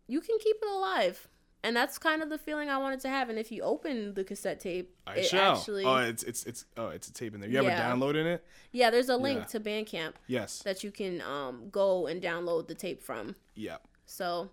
you 0.08 0.22
can 0.22 0.38
keep 0.40 0.56
it 0.62 0.70
alive. 0.70 1.28
And 1.64 1.76
that's 1.76 1.98
kind 1.98 2.22
of 2.24 2.30
the 2.30 2.38
feeling 2.38 2.70
I 2.70 2.78
wanted 2.78 3.02
to 3.02 3.10
have. 3.10 3.30
And 3.30 3.38
if 3.38 3.52
you 3.52 3.64
open 3.64 4.14
the 4.14 4.24
cassette 4.24 4.62
tape, 4.62 4.96
I 5.06 5.16
it 5.18 5.26
shall. 5.26 5.58
actually 5.58 5.84
oh, 5.84 5.98
it's 5.98 6.24
it's 6.24 6.46
it's 6.46 6.64
oh, 6.78 6.88
it's 6.88 7.10
a 7.10 7.14
tape 7.14 7.34
in 7.36 7.42
there. 7.42 7.50
You 7.50 7.58
have 7.58 7.66
Yeah. 7.66 7.92
a 7.92 7.96
download 7.96 8.16
in 8.16 8.26
it? 8.28 8.46
yeah, 8.72 8.90
there's 8.90 9.10
a 9.10 9.18
link 9.18 9.40
Yeah. 9.40 9.46
to 9.46 9.60
Bandcamp 9.60 10.14
Yes. 10.28 10.60
that 10.64 10.84
you 10.86 10.92
can 10.92 11.22
um 11.22 11.68
go 11.70 12.08
and 12.08 12.22
download 12.22 12.68
the 12.68 12.76
tape 12.76 13.04
from. 13.04 13.36
Yeah. 13.56 13.78
So 14.06 14.50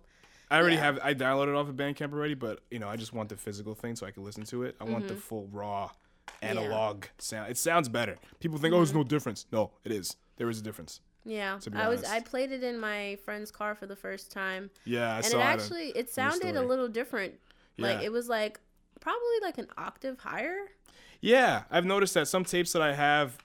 I 0.51 0.57
already 0.59 0.75
Yeah. 0.75 0.81
have 0.83 0.99
I 1.01 1.13
downloaded 1.13 1.49
it 1.49 1.55
off 1.55 1.69
of 1.69 1.75
Bandcamp 1.75 2.11
already, 2.11 2.33
but 2.33 2.59
you 2.71 2.79
know 2.79 2.89
I 2.89 2.97
just 2.97 3.13
want 3.13 3.29
the 3.29 3.37
physical 3.37 3.73
thing 3.73 3.95
so 3.95 4.05
I 4.05 4.11
can 4.11 4.23
listen 4.25 4.43
to 4.45 4.63
it. 4.63 4.75
I 4.81 4.83
want 4.83 5.07
the 5.07 5.13
Mm-hmm. 5.13 5.21
full 5.21 5.47
raw 5.47 5.91
analog 6.41 7.05
sound. 7.19 7.49
It 7.49 7.57
sounds 7.57 7.87
better. 7.89 8.17
People 8.39 8.57
think, 8.57 8.73
oh, 8.73 8.77
there's 8.77 8.93
no 8.93 9.03
difference. 9.03 9.45
No, 9.51 9.71
it 9.85 9.91
is. 9.93 10.15
There 10.35 10.49
is 10.49 10.59
a 10.59 10.61
difference. 10.61 10.99
Yeah, 11.27 11.59
I 11.73 11.89
was. 11.89 12.03
I 12.05 12.21
played 12.21 12.51
it 12.51 12.63
in 12.63 12.79
my 12.79 13.17
friend's 13.25 13.51
car 13.51 13.75
for 13.75 13.85
the 13.85 13.95
first 13.97 14.31
time, 14.31 14.69
Yeah, 14.85 15.13
I 15.13 15.17
and 15.17 15.25
saw 15.25 15.37
it 15.37 15.41
it. 15.41 15.43
actually 15.43 15.87
it 15.89 16.09
sounded 16.09 16.55
a 16.55 16.61
little 16.61 16.87
different. 16.87 17.33
Yeah. 17.75 17.87
Like 17.87 18.01
it 18.03 18.11
was 18.11 18.29
like 18.29 18.59
probably 19.01 19.39
like 19.41 19.57
an 19.57 19.67
octave 19.77 20.19
higher. 20.19 20.55
Yeah, 21.19 21.63
I've 21.69 21.85
noticed 21.85 22.13
that 22.13 22.27
some 22.27 22.45
tapes 22.45 22.71
that 22.73 22.81
I 22.81 22.93
have, 22.93 23.37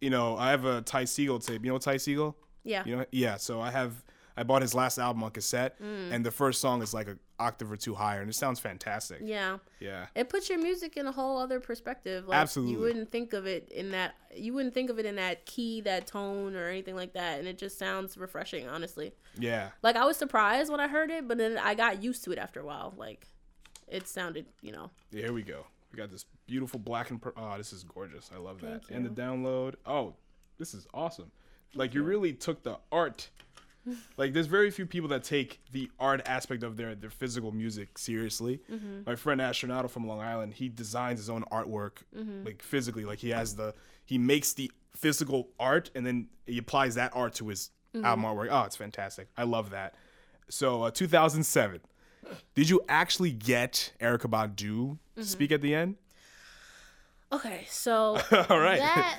you 0.00 0.08
know, 0.10 0.36
I 0.36 0.50
have 0.50 0.64
a 0.64 0.80
Ty 0.82 1.04
Segall 1.04 1.44
tape. 1.44 1.64
You 1.64 1.72
know 1.72 1.78
Ty 1.78 1.96
Segall? 1.96 2.34
Yeah. 2.64 2.82
You 2.86 2.96
know, 2.96 3.04
yeah. 3.10 3.36
So 3.36 3.60
I 3.60 3.70
have, 3.70 4.02
I 4.38 4.44
bought 4.44 4.62
his 4.62 4.74
last 4.74 4.98
album 4.98 5.22
on 5.24 5.30
cassette, 5.32 5.80
Mm. 5.80 6.12
and 6.12 6.24
the 6.24 6.30
first 6.30 6.60
song 6.60 6.80
is 6.82 6.94
like 6.94 7.08
an 7.08 7.18
octave 7.38 7.70
or 7.72 7.76
two 7.76 7.94
higher, 7.94 8.20
and 8.20 8.30
it 8.30 8.34
sounds 8.34 8.60
fantastic. 8.60 9.18
Yeah. 9.22 9.58
Yeah. 9.80 10.06
It 10.14 10.28
puts 10.28 10.48
your 10.48 10.58
music 10.58 10.96
in 10.96 11.06
a 11.06 11.12
whole 11.12 11.38
other 11.38 11.58
perspective. 11.60 12.28
Like, 12.28 12.38
Absolutely. 12.38 12.74
You 12.74 12.80
wouldn't 12.80 13.10
think 13.10 13.32
of 13.32 13.46
it 13.46 13.70
in 13.72 13.90
that. 13.90 14.14
You 14.34 14.54
wouldn't 14.54 14.74
think 14.74 14.90
of 14.90 14.98
it 14.98 15.06
in 15.06 15.16
that 15.16 15.44
key, 15.46 15.80
that 15.82 16.06
tone, 16.06 16.54
or 16.56 16.68
anything 16.68 16.94
like 16.96 17.14
that. 17.14 17.38
And 17.38 17.48
it 17.48 17.58
just 17.58 17.78
sounds 17.78 18.16
refreshing, 18.16 18.68
honestly. 18.68 19.12
Yeah. 19.38 19.70
Like 19.82 19.96
I 19.96 20.04
was 20.04 20.16
surprised 20.16 20.70
when 20.70 20.80
I 20.80 20.88
heard 20.88 21.10
it, 21.10 21.26
but 21.26 21.38
then 21.38 21.58
I 21.58 21.74
got 21.74 22.02
used 22.02 22.22
to 22.24 22.32
it 22.32 22.38
after 22.38 22.60
a 22.60 22.64
while. 22.64 22.94
Like, 22.96 23.26
it 23.88 24.06
sounded, 24.06 24.46
you 24.62 24.72
know. 24.72 24.90
Yeah, 25.10 25.22
here 25.24 25.32
we 25.32 25.42
go. 25.42 25.64
We 25.92 25.96
got 25.96 26.10
this 26.10 26.26
beautiful 26.46 26.78
black 26.78 27.10
and 27.10 27.20
pur- 27.20 27.32
oh, 27.36 27.56
this 27.56 27.72
is 27.72 27.82
gorgeous. 27.82 28.30
I 28.34 28.38
love 28.38 28.60
that. 28.60 28.84
Thank 28.86 28.90
And 28.90 29.04
the 29.06 29.10
download. 29.22 29.74
Oh, 29.86 30.14
this 30.58 30.74
is 30.74 30.86
awesome. 30.92 31.30
Like 31.74 31.94
you 31.94 32.02
really 32.02 32.32
took 32.32 32.62
the 32.62 32.78
art. 32.92 33.30
Like 34.16 34.32
there's 34.32 34.46
very 34.46 34.70
few 34.70 34.86
people 34.86 35.08
that 35.10 35.24
take 35.24 35.60
the 35.72 35.90
art 35.98 36.20
aspect 36.26 36.62
of 36.62 36.76
their 36.76 36.94
their 36.94 37.10
physical 37.10 37.52
music 37.52 37.98
seriously. 37.98 38.60
Mm-hmm. 38.70 39.02
My 39.06 39.16
friend 39.16 39.40
Astronauto 39.40 39.88
from 39.90 40.06
Long 40.06 40.20
Island, 40.20 40.54
he 40.54 40.68
designs 40.68 41.18
his 41.20 41.30
own 41.30 41.44
artwork 41.52 42.02
Mm-hmm. 42.16 42.44
like 42.44 42.62
physically. 42.62 43.04
Like 43.04 43.18
he 43.18 43.30
has 43.30 43.54
the 43.56 43.74
he 44.04 44.18
makes 44.18 44.52
the 44.54 44.70
physical 44.96 45.48
art 45.60 45.90
and 45.94 46.04
then 46.06 46.28
he 46.46 46.58
applies 46.58 46.94
that 46.96 47.12
art 47.14 47.34
to 47.34 47.48
his 47.48 47.70
Mm-hmm. 47.94 48.04
album 48.04 48.24
artwork. 48.26 48.48
Oh, 48.50 48.64
it's 48.64 48.76
fantastic. 48.76 49.28
I 49.36 49.44
love 49.44 49.70
that. 49.70 49.94
So 50.50 50.82
uh, 50.82 50.90
2007. 50.90 51.80
Did 52.54 52.68
you 52.68 52.82
actually 52.88 53.32
get 53.32 53.92
Erykah 54.00 54.26
Badu 54.30 54.98
Mm-hmm. 55.16 55.22
speak 55.22 55.50
at 55.52 55.62
the 55.62 55.74
end? 55.74 55.96
Okay, 57.30 57.66
so 57.68 58.18
All 58.48 58.58
right. 58.58 58.78
that 58.78 59.18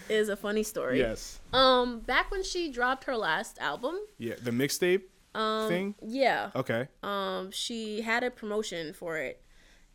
is 0.10 0.28
a 0.28 0.36
funny 0.36 0.62
story. 0.62 0.98
yes. 0.98 1.40
Um, 1.52 2.00
back 2.00 2.30
when 2.30 2.42
she 2.44 2.70
dropped 2.70 3.04
her 3.04 3.16
last 3.16 3.58
album, 3.58 3.96
Yeah. 4.18 4.34
The 4.42 4.50
mixtape 4.50 5.02
Um, 5.34 5.68
thing. 5.68 5.94
yeah, 6.02 6.50
Okay. 6.54 6.88
um, 7.02 7.50
she 7.50 8.02
had 8.02 8.22
a 8.22 8.30
promotion 8.30 8.92
for 8.92 9.16
it, 9.16 9.42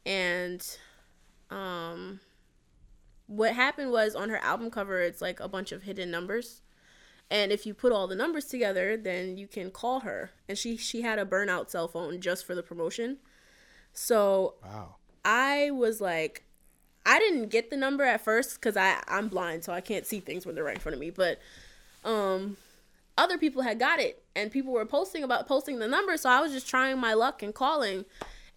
and 0.06 0.66
um, 1.52 2.20
what 3.28 3.54
happened 3.54 3.92
was 3.92 4.16
on 4.16 4.30
her 4.30 4.38
album 4.38 4.72
cover, 4.72 5.00
it's 5.00 5.22
like 5.22 5.40
a 5.40 5.48
bunch 5.48 5.72
of 5.72 5.84
hidden 5.84 6.10
numbers, 6.10 6.64
and 7.30 7.52
if 7.52 7.68
you 7.68 7.76
put 7.76 7.92
all 7.92 8.08
the 8.08 8.16
numbers 8.16 8.46
together, 8.46 8.98
then 8.98 9.38
you 9.38 9.48
can 9.48 9.70
call 9.70 10.00
her. 10.00 10.32
And 10.50 10.58
she 10.58 10.76
she 10.76 11.04
had 11.04 11.20
a 11.20 11.26
burnout 11.26 11.70
cell 11.70 11.88
phone 11.88 12.20
just 12.20 12.46
for 12.48 12.56
the 12.56 12.64
promotion, 12.64 13.18
so 13.94 14.56
Wow. 14.64 14.96
I 15.24 15.70
was 15.70 16.02
like, 16.02 16.46
I 17.08 17.20
didn't 17.20 17.48
get 17.48 17.70
the 17.70 17.78
number 17.78 18.04
at 18.04 18.20
first 18.22 18.56
because 18.56 18.76
I 18.76 19.02
I'm 19.08 19.30
blind, 19.30 19.64
so 19.64 19.72
I 19.72 19.80
can't 19.80 20.06
see 20.06 20.20
things 20.20 20.46
when 20.46 20.54
they're 20.54 20.64
right 20.66 20.76
in 20.76 20.82
front 20.82 20.94
of 20.94 21.00
me. 21.00 21.10
But 21.10 21.40
um, 22.04 22.58
other 23.18 23.38
people 23.38 23.62
had 23.62 23.80
got 23.80 24.00
it, 24.00 24.22
and 24.36 24.52
people 24.52 24.74
were 24.74 24.86
posting 24.86 25.24
about 25.24 25.48
posting 25.48 25.80
the 25.80 25.88
number, 25.88 26.18
so 26.18 26.30
I 26.30 26.42
was 26.42 26.52
just 26.52 26.68
trying 26.70 27.00
my 27.00 27.14
luck 27.14 27.42
and 27.42 27.56
calling. 27.56 28.06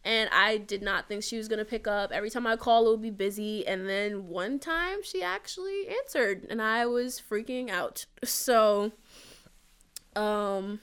And 0.02 0.30
I 0.32 0.56
did 0.56 0.82
not 0.82 1.08
think 1.08 1.22
she 1.22 1.36
was 1.36 1.46
gonna 1.46 1.64
pick 1.64 1.86
up. 1.86 2.10
Every 2.10 2.30
time 2.30 2.46
I 2.46 2.56
call, 2.56 2.88
it 2.88 2.90
would 2.90 3.02
be 3.02 3.10
busy. 3.10 3.66
And 3.66 3.88
then 3.88 4.28
one 4.28 4.58
time, 4.58 5.02
she 5.04 5.22
actually 5.22 5.86
answered, 5.88 6.46
and 6.50 6.60
I 6.60 6.86
was 6.86 7.22
freaking 7.30 7.70
out. 7.70 8.06
So, 8.24 8.92
um, 10.16 10.80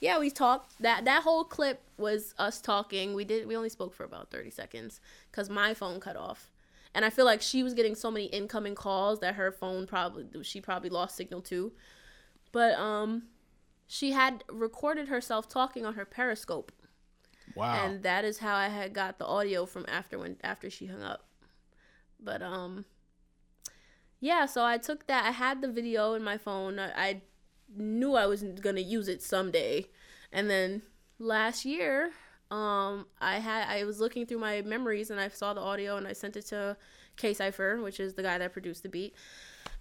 yeah, 0.00 0.18
we 0.18 0.30
talked. 0.30 0.80
That 0.80 1.04
that 1.04 1.22
whole 1.22 1.44
clip 1.44 1.82
was 1.98 2.34
us 2.38 2.60
talking. 2.60 3.14
We 3.14 3.24
did. 3.24 3.46
We 3.46 3.56
only 3.56 3.68
spoke 3.68 3.94
for 3.94 4.04
about 4.04 4.30
thirty 4.30 4.50
seconds 4.50 5.00
because 5.30 5.48
my 5.48 5.74
phone 5.74 6.00
cut 6.00 6.16
off, 6.16 6.50
and 6.96 7.04
I 7.04 7.10
feel 7.10 7.26
like 7.26 7.42
she 7.42 7.62
was 7.62 7.74
getting 7.74 7.94
so 7.94 8.10
many 8.10 8.26
incoming 8.26 8.74
calls 8.74 9.20
that 9.20 9.36
her 9.36 9.52
phone 9.52 9.86
probably 9.86 10.42
she 10.42 10.60
probably 10.60 10.90
lost 10.90 11.14
signal 11.16 11.42
too. 11.42 11.72
But 12.52 12.74
um, 12.78 13.24
she 13.86 14.12
had 14.12 14.42
recorded 14.50 15.08
herself 15.08 15.48
talking 15.48 15.84
on 15.86 15.94
her 15.94 16.06
Periscope, 16.06 16.72
Wow. 17.54 17.84
and 17.84 18.02
that 18.02 18.24
is 18.24 18.38
how 18.38 18.56
I 18.56 18.68
had 18.68 18.94
got 18.94 19.18
the 19.18 19.26
audio 19.26 19.66
from 19.66 19.84
after 19.88 20.18
when 20.18 20.38
after 20.42 20.70
she 20.70 20.86
hung 20.86 21.02
up. 21.02 21.26
But 22.18 22.42
um, 22.42 22.86
yeah. 24.20 24.46
So 24.46 24.64
I 24.64 24.78
took 24.78 25.06
that. 25.06 25.24
I 25.26 25.30
had 25.32 25.60
the 25.60 25.70
video 25.70 26.14
in 26.14 26.24
my 26.24 26.38
phone. 26.38 26.78
I, 26.78 26.90
I 26.96 27.22
knew 27.76 28.14
I 28.14 28.26
was 28.26 28.42
gonna 28.42 28.80
use 28.80 29.08
it 29.08 29.22
someday, 29.22 29.86
and 30.32 30.48
then 30.48 30.82
last 31.18 31.64
year, 31.64 32.12
um, 32.50 33.06
I 33.20 33.38
had 33.38 33.68
I 33.68 33.84
was 33.84 34.00
looking 34.00 34.26
through 34.26 34.38
my 34.38 34.62
memories 34.62 35.10
and 35.10 35.18
I 35.18 35.28
saw 35.28 35.52
the 35.54 35.60
audio 35.60 35.96
and 35.96 36.06
I 36.06 36.12
sent 36.12 36.36
it 36.36 36.46
to 36.46 36.76
K 37.16 37.34
Cipher, 37.34 37.80
which 37.82 37.98
is 37.98 38.14
the 38.14 38.22
guy 38.22 38.38
that 38.38 38.52
produced 38.52 38.82
the 38.82 38.88
beat, 38.88 39.14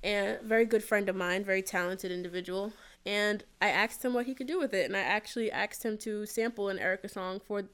and 0.03 0.41
very 0.41 0.65
good 0.65 0.83
friend 0.83 1.07
of 1.09 1.15
mine, 1.15 1.43
very 1.43 1.61
talented 1.61 2.11
individual. 2.11 2.73
And 3.05 3.43
I 3.61 3.69
asked 3.69 4.03
him 4.03 4.13
what 4.15 4.25
he 4.25 4.33
could 4.33 4.47
do 4.47 4.57
with 4.57 4.73
it, 4.73 4.85
and 4.85 4.97
I 4.97 5.01
actually 5.01 5.51
asked 5.51 5.83
him 5.83 5.97
to 5.99 6.25
sample 6.25 6.69
an 6.69 6.77
Erykah 6.79 7.11
song 7.11 7.39
for 7.39 7.65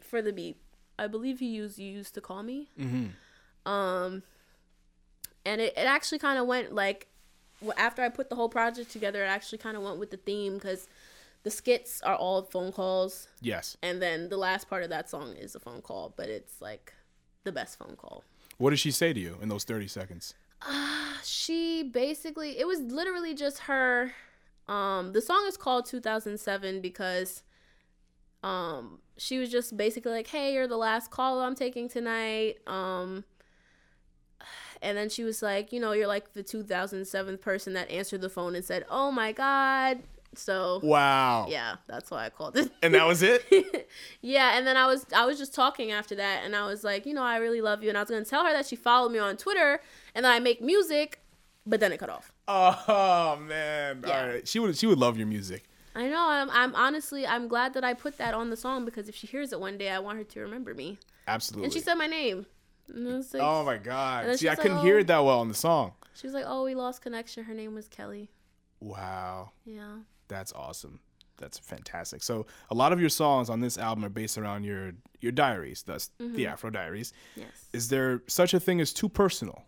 for 0.00 0.22
the 0.22 0.32
beat. 0.32 0.58
I 0.96 1.08
believe 1.08 1.40
he 1.40 1.46
used 1.46 1.78
"You 1.78 1.90
Used 1.90 2.14
to 2.14 2.20
Call 2.20 2.42
Me." 2.44 2.68
Um, 3.66 4.22
and 5.44 5.60
it, 5.60 5.72
it 5.76 5.86
actually 5.86 6.18
kind 6.18 6.38
of 6.38 6.46
went 6.46 6.72
like 6.72 7.08
after 7.76 8.02
I 8.02 8.10
put 8.10 8.28
the 8.28 8.36
whole 8.36 8.48
project 8.48 8.90
together, 8.92 9.24
it 9.24 9.28
actually 9.28 9.58
kind 9.58 9.76
of 9.76 9.82
went 9.82 9.98
with 9.98 10.10
the 10.10 10.18
theme 10.18 10.54
because 10.54 10.86
the 11.44 11.50
skits 11.50 12.00
are 12.02 12.16
all 12.16 12.42
phone 12.42 12.72
calls, 12.72 13.28
yes. 13.40 13.76
and 13.82 14.02
then 14.02 14.28
the 14.28 14.36
last 14.36 14.68
part 14.68 14.82
of 14.82 14.90
that 14.90 15.08
song 15.08 15.34
is 15.36 15.54
a 15.54 15.60
phone 15.60 15.80
call, 15.82 16.12
but 16.16 16.28
it's 16.28 16.60
like 16.60 16.92
the 17.44 17.52
best 17.52 17.78
phone 17.78 17.96
call. 17.96 18.24
What 18.58 18.70
did 18.70 18.78
she 18.78 18.90
say 18.90 19.12
to 19.12 19.20
you 19.20 19.38
in 19.40 19.48
those 19.48 19.64
30 19.64 19.86
seconds? 19.88 20.34
She 21.26 21.82
basically 21.82 22.58
it 22.58 22.66
was 22.66 22.80
literally 22.80 23.34
just 23.34 23.60
her 23.60 24.12
um 24.68 25.12
the 25.12 25.22
song 25.22 25.44
is 25.48 25.56
called 25.56 25.86
2007 25.86 26.80
because 26.82 27.42
um 28.42 28.98
she 29.16 29.38
was 29.38 29.50
just 29.50 29.76
basically 29.76 30.12
like, 30.12 30.26
"Hey, 30.26 30.52
you're 30.52 30.66
the 30.66 30.76
last 30.76 31.10
call 31.10 31.40
I'm 31.40 31.54
taking 31.54 31.88
tonight." 31.88 32.58
Um 32.66 33.24
and 34.82 34.98
then 34.98 35.08
she 35.08 35.24
was 35.24 35.40
like, 35.40 35.72
"You 35.72 35.80
know, 35.80 35.92
you're 35.92 36.06
like 36.06 36.34
the 36.34 36.42
2007th 36.42 37.40
person 37.40 37.72
that 37.72 37.90
answered 37.90 38.20
the 38.20 38.28
phone 38.28 38.54
and 38.54 38.64
said, 38.64 38.84
"Oh 38.90 39.10
my 39.10 39.32
god." 39.32 40.02
So, 40.36 40.80
Wow. 40.82 41.46
yeah, 41.48 41.76
that's 41.86 42.10
why 42.10 42.26
I 42.26 42.30
called 42.30 42.56
it. 42.56 42.70
And 42.82 42.94
that 42.94 43.06
was 43.06 43.22
it? 43.22 43.44
Yeah, 44.20 44.56
and 44.56 44.66
then 44.66 44.76
I 44.76 44.86
was 44.86 45.06
I 45.14 45.26
was 45.26 45.38
just 45.38 45.54
talking 45.54 45.90
after 45.92 46.14
that, 46.16 46.42
and 46.44 46.54
I 46.56 46.66
was 46.66 46.82
like, 46.84 47.06
you 47.06 47.14
know, 47.14 47.22
I 47.22 47.36
really 47.36 47.60
love 47.60 47.82
you, 47.82 47.88
and 47.88 47.96
I 47.98 48.02
was 48.02 48.10
gonna 48.10 48.24
tell 48.24 48.44
her 48.44 48.52
that 48.52 48.66
she 48.66 48.76
followed 48.76 49.10
me 49.10 49.18
on 49.18 49.36
Twitter, 49.36 49.80
and 50.14 50.24
that 50.24 50.32
I 50.32 50.38
make 50.40 50.60
music, 50.62 51.20
but 51.66 51.80
then 51.80 51.92
it 51.92 51.98
cut 51.98 52.10
off. 52.10 52.32
oh 52.48 53.36
man. 53.40 54.02
Yeah. 54.06 54.20
All 54.20 54.26
right. 54.28 54.48
She 54.48 54.58
would 54.58 54.76
she 54.76 54.86
would 54.86 54.98
love 54.98 55.16
your 55.18 55.26
music. 55.26 55.64
I 55.94 56.08
know. 56.08 56.26
I'm 56.28 56.50
I'm 56.50 56.74
honestly 56.74 57.26
I'm 57.26 57.46
glad 57.48 57.74
that 57.74 57.84
I 57.84 57.94
put 57.94 58.18
that 58.18 58.34
on 58.34 58.50
the 58.50 58.56
song 58.56 58.84
because 58.84 59.08
if 59.08 59.14
she 59.14 59.26
hears 59.26 59.52
it 59.52 59.60
one 59.60 59.78
day, 59.78 59.90
I 59.90 59.98
want 60.00 60.18
her 60.18 60.24
to 60.24 60.40
remember 60.40 60.74
me. 60.74 60.98
Absolutely. 61.28 61.64
And 61.66 61.72
she 61.72 61.80
said 61.80 61.94
my 61.94 62.06
name. 62.06 62.46
And 62.92 63.08
I 63.08 63.16
was 63.16 63.32
like, 63.32 63.42
Oh 63.42 63.64
my 63.64 63.76
god. 63.78 64.38
See, 64.38 64.48
I 64.48 64.52
like, 64.52 64.60
couldn't 64.60 64.78
oh. 64.78 64.82
hear 64.82 64.96
"Oh." 64.96 65.00
it 65.00 65.06
that 65.06 65.24
well 65.24 65.40
in 65.42 65.48
the 65.48 65.54
song. 65.54 65.92
she 66.14 66.26
was 66.26 66.34
like, 66.34 66.44
oh, 66.46 66.64
we 66.64 66.74
lost 66.74 67.00
connection. 67.02 67.44
Her 67.44 67.54
name 67.54 67.74
was 67.74 67.88
Kelly. 67.88 68.30
Wow. 68.80 69.52
Yeah. 69.64 69.98
That's 70.28 70.52
awesome. 70.52 71.00
That's 71.36 71.58
fantastic. 71.58 72.22
So 72.22 72.46
a 72.70 72.74
lot 72.74 72.92
of 72.92 73.00
your 73.00 73.08
songs 73.08 73.50
on 73.50 73.60
this 73.60 73.76
album 73.76 74.04
are 74.04 74.08
based 74.08 74.38
around 74.38 74.64
your 74.64 74.92
your 75.20 75.32
diaries, 75.32 75.82
thus 75.82 76.10
Mm-hmm. 76.20 76.36
the 76.36 76.46
Afro 76.46 76.70
Diaries. 76.70 77.12
Yes. 77.34 77.68
Is 77.72 77.88
there 77.88 78.22
such 78.28 78.54
a 78.54 78.60
thing 78.60 78.80
as 78.80 78.92
too 78.92 79.08
personal? 79.08 79.64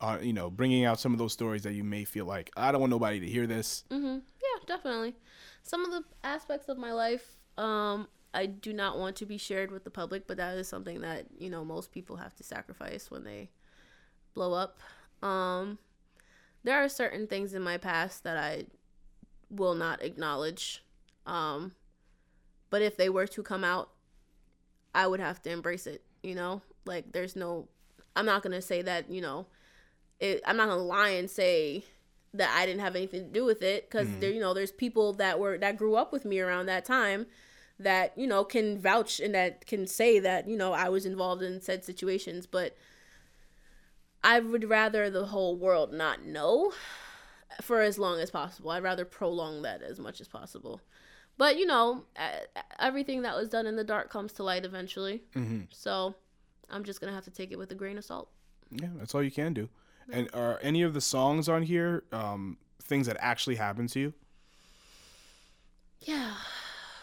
Uh, 0.00 0.18
you 0.22 0.32
know, 0.32 0.48
bringing 0.48 0.84
out 0.84 1.00
some 1.00 1.12
of 1.12 1.18
those 1.18 1.32
stories 1.32 1.62
that 1.64 1.72
you 1.74 1.82
may 1.84 2.04
feel 2.04 2.24
like 2.24 2.50
I 2.56 2.70
don't 2.72 2.80
want 2.80 2.90
nobody 2.90 3.18
to 3.20 3.26
hear 3.26 3.46
this. 3.46 3.84
Mm-hmm. 3.90 4.14
Yeah, 4.40 4.64
definitely. 4.66 5.16
Some 5.64 5.84
of 5.84 5.90
the 5.90 6.04
aspects 6.22 6.68
of 6.68 6.78
my 6.78 6.92
life, 6.92 7.36
um, 7.58 8.06
I 8.32 8.46
do 8.46 8.72
not 8.72 8.98
want 8.98 9.16
to 9.16 9.26
be 9.26 9.36
shared 9.38 9.70
with 9.72 9.82
the 9.84 9.90
public, 9.90 10.26
but 10.28 10.36
that 10.36 10.56
is 10.56 10.68
something 10.68 11.00
that 11.00 11.26
you 11.38 11.50
know 11.50 11.64
most 11.64 11.90
people 11.92 12.16
have 12.16 12.34
to 12.36 12.44
sacrifice 12.44 13.10
when 13.10 13.24
they 13.24 13.50
blow 14.34 14.54
up. 14.54 14.78
Um, 15.22 15.78
there 16.64 16.82
are 16.82 16.88
certain 16.88 17.26
things 17.26 17.52
in 17.52 17.62
my 17.62 17.76
past 17.76 18.22
that 18.24 18.36
I 18.36 18.66
will 19.50 19.74
not 19.74 20.02
acknowledge. 20.02 20.84
Um, 21.26 21.72
but 22.70 22.82
if 22.82 22.96
they 22.96 23.08
were 23.08 23.26
to 23.26 23.42
come 23.42 23.64
out, 23.64 23.90
I 24.94 25.06
would 25.06 25.20
have 25.20 25.42
to 25.42 25.50
embrace 25.50 25.86
it. 25.86 26.02
You 26.22 26.34
know, 26.34 26.62
like 26.84 27.12
there's 27.12 27.36
no, 27.36 27.68
I'm 28.16 28.26
not 28.26 28.42
gonna 28.42 28.62
say 28.62 28.82
that. 28.82 29.10
You 29.10 29.20
know, 29.20 29.46
it, 30.20 30.40
I'm 30.46 30.56
not 30.56 30.68
gonna 30.68 30.82
lie 30.82 31.10
and 31.10 31.30
say 31.30 31.84
that 32.34 32.54
I 32.56 32.66
didn't 32.66 32.80
have 32.80 32.96
anything 32.96 33.24
to 33.24 33.32
do 33.32 33.44
with 33.44 33.62
it 33.62 33.88
because 33.88 34.08
there, 34.20 34.30
you 34.30 34.40
know, 34.40 34.52
there's 34.52 34.72
people 34.72 35.12
that 35.14 35.38
were 35.38 35.58
that 35.58 35.76
grew 35.76 35.96
up 35.96 36.12
with 36.12 36.24
me 36.24 36.40
around 36.40 36.66
that 36.66 36.84
time 36.84 37.26
that 37.80 38.12
you 38.16 38.26
know 38.26 38.44
can 38.44 38.78
vouch 38.78 39.20
and 39.20 39.34
that 39.34 39.64
can 39.66 39.86
say 39.86 40.18
that 40.18 40.48
you 40.48 40.56
know 40.56 40.72
I 40.72 40.88
was 40.88 41.06
involved 41.06 41.42
in 41.42 41.60
said 41.60 41.84
situations, 41.84 42.46
but 42.46 42.76
I 44.22 44.40
would 44.40 44.68
rather 44.68 45.08
the 45.10 45.26
whole 45.26 45.56
world 45.56 45.92
not 45.92 46.24
know 46.24 46.72
for 47.62 47.80
as 47.80 47.98
long 47.98 48.20
as 48.20 48.30
possible. 48.30 48.70
I'd 48.70 48.82
rather 48.82 49.04
prolong 49.04 49.62
that 49.62 49.82
as 49.82 49.98
much 49.98 50.20
as 50.20 50.28
possible. 50.28 50.80
But 51.36 51.56
you 51.58 51.66
know, 51.66 52.04
everything 52.78 53.22
that 53.22 53.36
was 53.36 53.48
done 53.48 53.66
in 53.66 53.76
the 53.76 53.84
dark 53.84 54.10
comes 54.10 54.32
to 54.34 54.42
light 54.42 54.64
eventually. 54.64 55.22
Mm-hmm. 55.34 55.62
So 55.70 56.14
I'm 56.70 56.84
just 56.84 57.00
gonna 57.00 57.12
have 57.14 57.24
to 57.24 57.30
take 57.30 57.52
it 57.52 57.58
with 57.58 57.70
a 57.72 57.74
grain 57.76 57.96
of 57.98 58.04
salt. 58.04 58.28
Yeah, 58.70 58.88
that's 58.98 59.14
all 59.14 59.22
you 59.22 59.30
can 59.30 59.54
do. 59.54 59.68
And 60.10 60.28
are 60.34 60.58
any 60.62 60.82
of 60.82 60.94
the 60.94 61.00
songs 61.00 61.48
on 61.48 61.62
here 61.62 62.02
um, 62.12 62.56
things 62.82 63.06
that 63.06 63.16
actually 63.20 63.56
happened 63.56 63.90
to 63.90 64.00
you? 64.00 64.14
Yeah, 66.00 66.32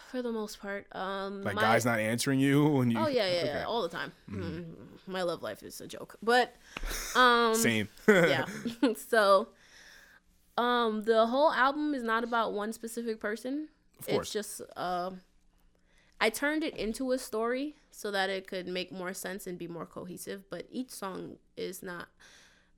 for 0.09 0.21
the 0.21 0.31
most 0.31 0.59
part. 0.59 0.87
Um, 0.93 1.43
Like 1.43 1.55
my- 1.55 1.61
guys 1.61 1.85
not 1.85 1.99
answering 1.99 2.39
you 2.39 2.65
when 2.67 2.91
you? 2.91 2.97
Oh 2.99 3.07
yeah, 3.07 3.27
yeah, 3.27 3.39
Okay. 3.41 3.47
yeah, 3.59 3.65
all 3.65 3.81
the 3.81 3.89
time. 3.89 4.11
Mm, 4.31 4.65
My 5.07 5.21
love 5.21 5.43
life 5.43 5.63
is 5.63 5.79
a 5.81 5.87
joke, 5.87 6.15
but 6.23 6.55
um, 7.15 7.55
Same. 7.55 7.89
yeah. 8.07 8.45
so, 9.09 9.49
um, 10.57 11.03
the 11.03 11.27
whole 11.27 11.51
album 11.51 11.93
is 11.93 12.03
not 12.03 12.23
about 12.23 12.53
one 12.53 12.73
specific 12.73 13.19
person. 13.19 13.69
Of 13.99 14.07
course. 14.07 14.27
It's 14.27 14.33
just 14.33 14.61
uh, 14.75 15.11
I 16.19 16.29
turned 16.29 16.63
it 16.63 16.75
into 16.77 17.11
a 17.11 17.17
story 17.17 17.75
so 17.91 18.11
that 18.11 18.29
it 18.29 18.47
could 18.47 18.67
make 18.67 18.91
more 18.91 19.13
sense 19.13 19.47
and 19.47 19.57
be 19.57 19.67
more 19.67 19.85
cohesive. 19.85 20.43
But 20.49 20.67
each 20.69 20.91
song 20.91 21.37
is 21.57 21.83
not 21.83 22.07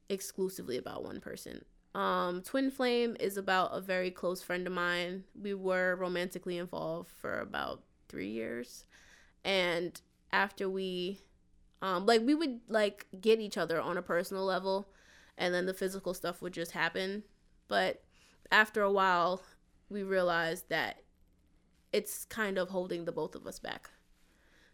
exclusively 0.09 0.78
about 0.78 1.03
one 1.03 1.19
person. 1.19 1.65
Um, 1.93 2.41
Twin 2.43 2.69
Flame 2.69 3.15
is 3.19 3.38
about 3.38 3.71
a 3.73 3.82
very 3.82 4.11
close 4.11 4.41
friend 4.41 4.67
of 4.67 4.73
mine. 4.73 5.23
We 5.39 5.53
were 5.53 5.95
romantically 5.95 6.57
involved 6.57 7.09
for 7.09 7.39
about 7.39 7.82
three 8.07 8.30
years, 8.30 8.86
and 9.43 9.99
after 10.32 10.69
we, 10.69 11.21
um, 11.82 12.05
like 12.05 12.21
we 12.21 12.36
would 12.36 12.59
like 12.67 13.07
get 13.19 13.39
each 13.39 13.57
other 13.57 13.82
on 13.82 13.97
a 13.97 14.03
personal 14.03 14.45
level, 14.45 14.89
and 15.39 15.53
then 15.53 15.65
the 15.65 15.73
physical 15.73 16.13
stuff 16.13 16.41
would 16.41 16.53
just 16.53 16.71
happen. 16.71 17.23
But 17.68 18.03
after 18.51 18.82
a 18.82 18.91
while, 18.91 19.41
we 19.89 20.03
realized 20.03 20.70
that 20.70 21.01
it's 21.91 22.26
kind 22.26 22.57
of 22.57 22.70
holding 22.70 23.05
the 23.05 23.11
both 23.11 23.36
of 23.36 23.47
us 23.47 23.59
back. 23.59 23.89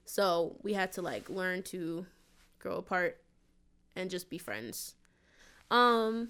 So 0.05 0.57
we 0.61 0.73
had 0.73 0.91
to 0.93 1.01
like 1.01 1.29
learn 1.29 1.63
to 1.63 2.05
grow 2.59 2.77
apart 2.77 3.21
and 3.95 4.09
just 4.09 4.29
be 4.29 4.37
friends. 4.37 4.95
Um 5.71 6.29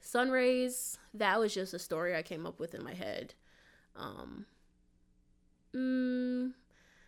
Sunrays, 0.00 0.98
that 1.14 1.38
was 1.38 1.52
just 1.52 1.74
a 1.74 1.78
story 1.78 2.14
I 2.16 2.22
came 2.22 2.46
up 2.46 2.60
with 2.60 2.74
in 2.74 2.84
my 2.84 2.94
head. 2.94 3.34
Um 3.96 4.46
mm, 5.74 6.52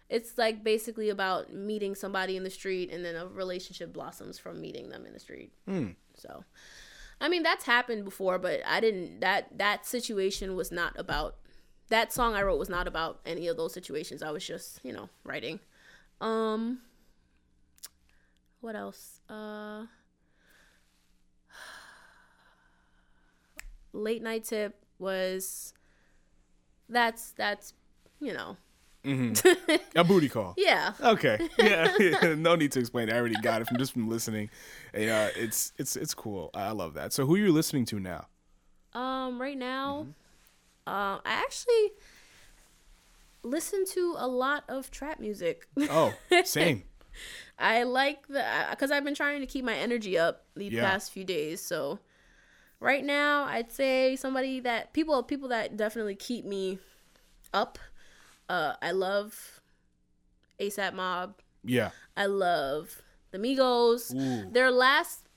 it's 0.09 0.37
like 0.37 0.64
basically 0.64 1.09
about 1.11 1.53
meeting 1.53 1.95
somebody 1.95 2.37
in 2.37 2.43
the 2.43 2.51
street 2.51 2.91
and 2.91 3.05
then 3.05 3.14
a 3.14 3.27
relationship 3.27 3.93
blossoms 3.93 4.39
from 4.39 4.61
meeting 4.61 4.89
them 4.89 5.07
in 5.07 5.12
the 5.12 5.21
street. 5.21 5.53
Hmm. 5.66 5.91
So 6.16 6.45
I 7.21 7.29
mean 7.29 7.43
that's 7.43 7.64
happened 7.66 8.05
before, 8.05 8.39
but 8.39 8.61
I 8.66 8.81
didn't 8.81 9.21
that 9.21 9.59
that 9.59 9.87
situation 9.87 10.57
was 10.57 10.73
not 10.73 10.99
about 10.99 11.37
that 11.89 12.12
song 12.12 12.35
I 12.35 12.43
wrote 12.43 12.59
was 12.59 12.68
not 12.68 12.87
about 12.89 13.21
any 13.27 13.47
of 13.49 13.57
those 13.57 13.73
situations. 13.75 14.23
I 14.23 14.31
was 14.31 14.47
just, 14.47 14.81
you 14.83 14.93
know, 14.93 15.09
writing. 15.25 15.61
Um 16.21 16.81
what 18.61 18.77
else? 18.77 19.21
Uh 19.29 19.87
Late 23.93 24.23
Night 24.23 24.45
Tip 24.45 24.85
was 24.99 25.75
that's 26.89 27.33
that's 27.33 27.75
you 28.21 28.33
know. 28.33 28.57
A 29.96 30.05
booty 30.05 30.28
call. 30.28 30.55
Yeah. 30.57 30.92
Okay. 31.01 31.48
Yeah. 31.59 32.34
no 32.38 32.55
need 32.57 32.72
to 32.72 32.80
explain. 32.80 33.11
I 33.11 33.16
already 33.16 33.36
got 33.42 33.62
it 33.62 33.68
from 33.68 33.78
just 33.78 33.92
from 33.92 34.09
listening. 34.09 34.51
Yeah. 34.94 35.30
It's 35.36 35.72
it's 35.78 35.96
it's 35.96 36.14
cool. 36.14 36.51
I 36.55 36.70
love 36.72 36.94
that. 36.94 37.12
So 37.12 37.26
who 37.26 37.34
are 37.36 37.38
you 37.38 37.53
listening 37.53 37.84
to 37.86 38.01
now? 38.01 38.26
Um, 38.92 39.40
right 39.40 39.57
now, 39.57 40.07
uh, 40.86 41.18
I 41.24 41.44
actually 41.44 41.92
listen 43.42 43.84
to 43.86 44.14
a 44.18 44.26
lot 44.26 44.64
of 44.68 44.90
trap 44.90 45.20
music. 45.20 45.66
Oh, 45.78 46.12
same. 46.44 46.84
I 47.59 47.82
like 47.84 48.26
the 48.28 48.44
because 48.70 48.90
I've 48.90 49.05
been 49.05 49.14
trying 49.14 49.40
to 49.40 49.46
keep 49.46 49.64
my 49.64 49.74
energy 49.76 50.18
up 50.18 50.44
the 50.57 50.66
Yeah. 50.66 50.82
past 50.82 51.12
few 51.12 51.24
days. 51.24 51.61
So 51.61 51.98
right 52.80 53.05
now, 53.05 53.44
I'd 53.44 53.70
say 53.72 54.16
somebody 54.16 54.61
that 54.61 54.92
people 54.92 55.22
people 55.22 55.48
that 55.48 55.76
definitely 55.76 56.16
keep 56.16 56.44
me 56.44 56.78
up. 57.53 57.78
Uh, 58.51 58.74
I 58.82 58.90
love 58.90 59.61
ASAP 60.59 60.92
Mob. 60.94 61.34
Yeah. 61.64 61.90
I 62.16 62.26
love 62.26 63.01
the 63.30 63.38
Migos. 63.38 64.12
Ooh. 64.12 64.51
Their 64.51 64.72
last 64.72 65.28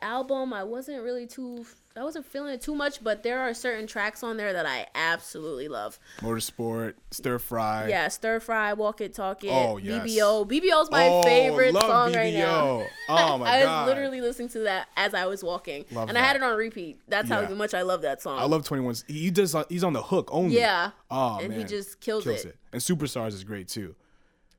album, 0.00 0.52
I 0.52 0.62
wasn't 0.62 1.02
really 1.02 1.26
too. 1.26 1.66
I 1.94 2.02
wasn't 2.02 2.24
feeling 2.24 2.54
it 2.54 2.62
too 2.62 2.74
much, 2.74 3.04
but 3.04 3.22
there 3.22 3.40
are 3.40 3.52
certain 3.52 3.86
tracks 3.86 4.22
on 4.22 4.38
there 4.38 4.52
that 4.54 4.64
I 4.64 4.86
absolutely 4.94 5.68
love. 5.68 5.98
Motorsport, 6.20 6.94
stir 7.10 7.38
fry. 7.38 7.88
Yeah, 7.88 8.08
Stir 8.08 8.40
Fry, 8.40 8.72
Walk 8.72 9.00
It, 9.02 9.12
Talk 9.14 9.44
It, 9.44 9.50
Oh, 9.52 9.76
yes. 9.76 10.06
BBO. 10.06 10.48
BBO's 10.48 10.90
my 10.90 11.08
Oh, 11.08 11.22
favorite 11.22 11.74
song 11.74 12.14
right 12.14 12.32
now. 12.32 12.86
Oh 13.10 13.36
my 13.38 13.46
I 13.58 13.62
god. 13.62 13.86
was 13.86 13.94
literally 13.94 14.20
listening 14.22 14.48
to 14.50 14.60
that 14.60 14.88
as 14.96 15.12
I 15.12 15.26
was 15.26 15.44
walking, 15.44 15.84
Love 15.92 16.08
and 16.08 16.16
I 16.16 16.22
had 16.22 16.36
it 16.36 16.42
on 16.42 16.56
repeat. 16.56 16.98
That's 17.08 17.28
Yeah. 17.28 17.44
how 17.46 17.54
much 17.54 17.74
I 17.74 17.82
love 17.82 18.02
that 18.02 18.22
song. 18.22 18.38
I 18.38 18.44
love 18.44 18.64
21. 18.64 18.94
He 19.06 19.30
does. 19.30 19.54
He's 19.68 19.84
on 19.84 19.92
the 19.92 20.02
hook 20.02 20.30
only. 20.32 20.56
Yeah. 20.56 20.92
Oh 21.10 21.38
And 21.40 21.50
man. 21.50 21.58
he 21.58 21.64
just 21.64 22.00
kills 22.00 22.26
it. 22.26 22.56
And 22.72 22.80
Superstars 22.80 23.34
is 23.34 23.44
great 23.44 23.68
too. 23.68 23.94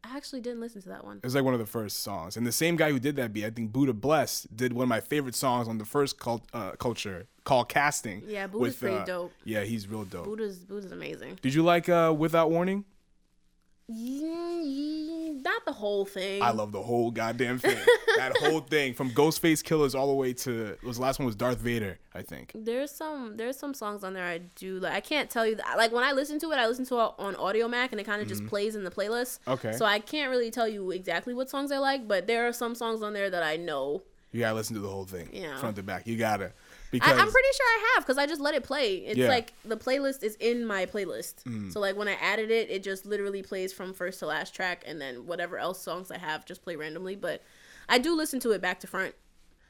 I 0.03 0.17
actually 0.17 0.41
didn't 0.41 0.59
listen 0.59 0.81
to 0.83 0.89
that 0.89 1.05
one. 1.05 1.17
It 1.17 1.23
was 1.23 1.33
like 1.33 1.43
one 1.43 1.53
of 1.53 1.59
the 1.59 1.65
first 1.65 2.03
songs. 2.03 2.35
And 2.35 2.45
the 2.45 2.51
same 2.51 2.75
guy 2.75 2.91
who 2.91 2.99
did 2.99 3.15
that 3.15 3.31
beat, 3.31 3.45
I 3.45 3.49
think 3.49 3.71
Buddha 3.71 3.93
Blessed, 3.93 4.55
did 4.55 4.73
one 4.73 4.83
of 4.83 4.89
my 4.89 4.99
favorite 4.99 5.35
songs 5.35 5.67
on 5.67 5.77
the 5.77 5.85
first 5.85 6.19
cult, 6.19 6.43
uh, 6.53 6.71
culture 6.71 7.27
called 7.45 7.69
Casting. 7.69 8.21
Yeah, 8.27 8.47
Buddha's 8.47 8.75
pretty 8.75 8.97
uh, 8.97 9.05
dope. 9.05 9.33
Yeah, 9.45 9.61
he's 9.61 9.87
real 9.87 10.03
dope. 10.03 10.25
Buddha's 10.25 10.59
Buddha's 10.59 10.91
amazing. 10.91 11.39
Did 11.41 11.53
you 11.53 11.63
like 11.63 11.87
uh, 11.87 12.13
Without 12.17 12.51
Warning? 12.51 12.85
Not 13.89 15.65
the 15.65 15.73
whole 15.73 16.05
thing. 16.05 16.41
I 16.41 16.51
love 16.51 16.71
the 16.71 16.81
whole 16.81 17.11
goddamn 17.11 17.59
thing. 17.59 17.77
that 18.17 18.35
whole 18.37 18.61
thing 18.61 18.93
from 18.93 19.11
Ghostface 19.11 19.63
Killers 19.63 19.93
all 19.93 20.07
the 20.07 20.13
way 20.13 20.33
to 20.33 20.77
was 20.83 20.97
the 20.97 21.03
last 21.03 21.19
one 21.19 21.25
was 21.25 21.35
Darth 21.35 21.59
Vader, 21.59 21.99
I 22.15 22.21
think. 22.21 22.51
There's 22.55 22.91
some 22.91 23.35
there's 23.37 23.57
some 23.57 23.73
songs 23.73 24.03
on 24.03 24.13
there 24.13 24.25
I 24.25 24.37
do 24.37 24.79
like. 24.79 24.93
I 24.93 25.01
can't 25.01 25.29
tell 25.29 25.45
you 25.45 25.55
that. 25.55 25.77
Like 25.77 25.91
when 25.91 26.03
I 26.03 26.13
listen 26.13 26.39
to 26.39 26.51
it, 26.51 26.55
I 26.57 26.67
listen 26.67 26.85
to 26.85 26.95
it 26.95 27.11
on 27.19 27.35
Audiomack, 27.35 27.91
and 27.91 27.99
it 27.99 28.05
kind 28.05 28.21
of 28.21 28.27
just 28.27 28.45
plays 28.47 28.75
in 28.75 28.83
the 28.83 28.91
playlist. 28.91 29.39
Mm-hmm. 29.41 29.51
Okay. 29.51 29.71
So 29.73 29.85
I 29.85 29.99
can't 29.99 30.29
really 30.29 30.51
tell 30.51 30.67
you 30.67 30.91
exactly 30.91 31.33
what 31.33 31.49
songs 31.49 31.71
I 31.71 31.77
like, 31.79 32.07
but 32.07 32.27
there 32.27 32.47
are 32.47 32.53
some 32.53 32.75
songs 32.75 33.01
on 33.03 33.13
there 33.13 33.29
that 33.29 33.43
I 33.43 33.57
know. 33.57 34.03
You 34.31 34.39
gotta 34.39 34.55
listen 34.55 34.75
to 34.75 34.81
the 34.81 34.89
whole 34.89 35.05
thing, 35.05 35.29
Yeah. 35.31 35.59
front 35.59 35.75
to 35.75 35.83
back. 35.83 36.07
You 36.07 36.17
gotta 36.17 36.53
I, 36.93 36.99
because 36.99 37.11
I'm 37.19 37.31
pretty 37.31 37.47
sure 37.57 37.65
I 37.67 37.91
have 37.95 38.05
because 38.05 38.17
I 38.17 38.25
just 38.25 38.41
let 38.41 38.53
it 38.55 38.63
play. 38.63 38.95
It's 38.97 39.17
Yeah. 39.17 39.25
Mm. 39.25 39.29
like 39.29 39.53
the 39.65 39.77
playlist 39.77 40.23
is 40.23 40.35
in 40.35 40.65
my 40.65 40.85
playlist. 40.85 41.71
So 41.71 41.79
like 41.79 41.95
when 41.95 42.07
I 42.07 42.13
added 42.13 42.51
it, 42.51 42.69
it 42.69 42.83
just 42.83 43.05
literally 43.05 43.41
plays 43.41 43.73
from 43.73 43.93
first 43.93 44.19
to 44.19 44.27
last 44.27 44.53
track, 44.55 44.83
and 44.85 44.99
then 45.01 45.25
whatever 45.25 45.57
else 45.57 45.81
songs 45.81 46.11
I 46.11 46.17
have 46.17 46.45
just 46.45 46.61
play 46.63 46.75
randomly. 46.75 47.15
But 47.15 47.41
I 47.89 47.97
do 47.97 48.15
listen 48.15 48.39
to 48.41 48.51
it 48.51 48.61
back 48.61 48.79
to 48.81 48.87
front 48.87 49.15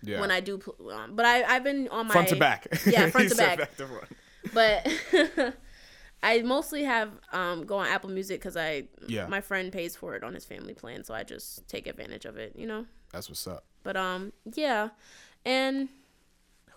yeah. 0.01 0.19
when 0.19 0.31
I 0.31 0.39
do. 0.39 0.59
Um, 0.91 1.15
but 1.15 1.25
I 1.25 1.43
I've 1.43 1.63
been 1.63 1.87
on 1.89 2.07
my 2.07 2.13
front 2.13 2.29
to 2.29 2.35
back. 2.35 2.67
Yeah, 2.85 3.09
front 3.09 3.29
to 3.29 3.35
said 3.35 3.57
back. 3.59 3.77
to 3.77 3.87
front. 3.87 4.07
but 4.53 5.53
I 6.23 6.41
mostly 6.41 6.83
have 6.83 7.11
um 7.31 7.65
go 7.65 7.77
on 7.77 7.87
Apple 7.87 8.09
Music 8.09 8.39
because 8.39 8.55
I 8.57 8.85
Yeah. 9.07 9.27
my 9.27 9.41
friend 9.41 9.71
pays 9.71 9.95
for 9.95 10.15
it 10.15 10.23
on 10.23 10.33
his 10.33 10.45
family 10.45 10.73
plan, 10.73 11.03
so 11.03 11.13
I 11.13 11.23
just 11.23 11.67
take 11.67 11.87
advantage 11.87 12.25
of 12.25 12.37
it, 12.37 12.53
you 12.55 12.65
know. 12.67 12.85
That's 13.11 13.29
what's 13.29 13.45
up. 13.47 13.65
But 13.83 13.97
um 13.97 14.31
yeah, 14.53 14.89
and 15.45 15.89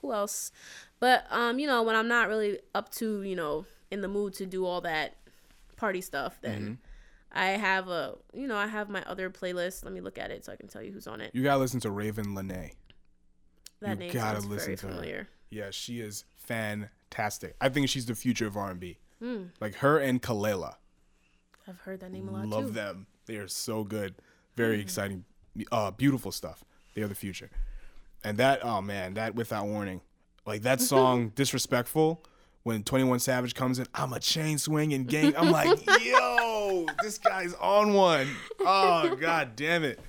who 0.07 0.13
else? 0.13 0.53
But 1.01 1.27
um 1.31 1.59
you 1.59 1.67
know 1.67 1.83
when 1.83 1.97
I'm 1.97 2.09
not 2.09 2.29
really 2.29 2.59
up 2.75 2.91
to 2.97 3.23
you 3.23 3.37
know 3.37 3.65
in 3.91 4.01
the 4.01 4.09
mood 4.09 4.35
to 4.35 4.47
do 4.47 4.65
all 4.67 4.81
that 4.83 5.17
party 5.77 6.01
stuff, 6.01 6.39
then 6.43 6.61
Mm-hmm. 6.63 6.73
I 7.33 7.49
have 7.49 7.89
a 7.89 8.15
you 8.33 8.47
know 8.47 8.57
I 8.57 8.67
have 8.67 8.89
my 8.89 9.03
other 9.03 9.29
playlist. 9.31 9.85
Let 9.85 9.93
me 9.93 10.01
look 10.01 10.17
at 10.19 10.31
it 10.31 10.45
so 10.45 10.53
I 10.53 10.57
can 10.57 10.69
tell 10.69 10.83
you 10.83 10.93
who's 10.93 11.07
on 11.07 11.21
it. 11.21 11.33
You 11.35 11.43
gotta 11.43 11.59
listen 11.61 11.81
to 11.81 11.89
Ravyn 11.91 12.29
Lenae. 12.35 12.73
That 13.81 13.91
you 13.91 13.97
name 13.97 14.13
gotta 14.13 14.39
listen 14.41 14.67
very 14.69 14.77
to 14.79 14.87
her. 14.87 14.93
familiar. 14.93 15.29
Yeah, 15.51 15.71
she 15.71 16.01
is 16.01 16.25
fantastic. 16.37 17.57
I 17.61 17.69
think 17.69 17.89
she's 17.89 18.07
the 18.07 18.15
future 18.15 18.47
of 18.47 18.57
R 18.57 18.71
and 18.71 18.81
B. 18.81 18.99
Hmm. 19.21 19.45
Like 19.61 19.77
her 19.77 19.99
and 19.99 20.23
Kelela. 20.23 20.77
I've 21.69 21.81
heard 21.81 22.01
that 22.01 22.13
name 22.13 22.29
a 22.29 22.33
lot 22.33 22.47
Love 22.47 22.67
too. 22.69 22.71
them. 22.73 23.07
They 23.27 23.37
are 23.37 23.49
so 23.49 23.85
good. 23.85 24.15
Very 24.57 24.81
exciting. 24.81 25.25
Uh, 25.73 25.91
beautiful 25.91 26.33
stuff. 26.33 26.65
They 26.95 27.03
are 27.03 27.09
the 27.09 27.15
future. 27.15 27.51
And 28.25 28.39
that, 28.39 28.65
oh 28.65 28.83
man, 28.83 29.15
that 29.15 29.35
without 29.35 29.67
warning, 29.67 30.01
like 30.47 30.63
that 30.63 30.81
song, 30.81 31.29
disrespectful. 31.35 32.25
When 32.63 32.83
Twenty 32.83 33.05
One 33.05 33.21
Savage 33.21 33.55
comes 33.55 33.79
in, 33.79 33.87
I'm 33.95 34.13
a 34.13 34.19
chain 34.19 34.59
swinging 34.59 35.05
gang. 35.05 35.37
I'm 35.37 35.53
like, 35.53 35.79
yo, 36.05 36.87
this 37.01 37.19
guy's 37.19 37.55
on 37.55 37.95
one. 37.95 38.27
Oh 38.61 39.15
god 39.15 39.55
damn 39.55 39.85
it. 39.85 40.01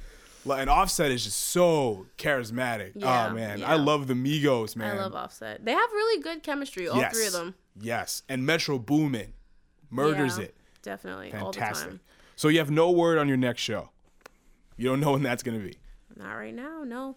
And 0.49 0.69
Offset 0.69 1.11
is 1.11 1.25
just 1.25 1.37
so 1.37 2.07
charismatic. 2.17 2.93
Oh, 2.95 2.99
yeah, 2.99 3.27
oh 3.29 3.33
man, 3.35 3.59
yeah. 3.59 3.69
I 3.69 3.75
love 3.75 4.07
the 4.07 4.13
Migos, 4.13 4.75
man. 4.75 4.97
I 4.97 5.01
love 5.01 5.13
Offset. 5.13 5.63
They 5.63 5.73
have 5.73 5.91
really 5.91 6.21
good 6.23 6.41
chemistry, 6.41 6.87
all 6.87 6.97
yes. 6.97 7.13
three 7.13 7.27
of 7.27 7.33
them. 7.33 7.53
Yes, 7.79 8.23
and 8.27 8.45
Metro 8.45 8.79
Boomin 8.79 9.33
murders 9.91 10.37
Yeah, 10.37 10.45
it. 10.45 10.55
Definitely. 10.81 11.33
All 11.33 11.51
the 11.51 11.59
Fantastic. 11.59 11.89
time. 11.89 11.99
So 12.35 12.47
you 12.47 12.59
have 12.59 12.71
no 12.71 12.91
word 12.91 13.17
on 13.17 13.27
your 13.27 13.37
next 13.37 13.61
show. 13.61 13.89
You 14.77 14.87
don't 14.87 14.99
know 14.99 15.11
when 15.11 15.23
that's 15.23 15.43
gonna 15.43 15.59
be. 15.59 15.75
Not 16.17 16.33
right 16.33 16.53
now, 16.53 16.83
no. 16.83 17.15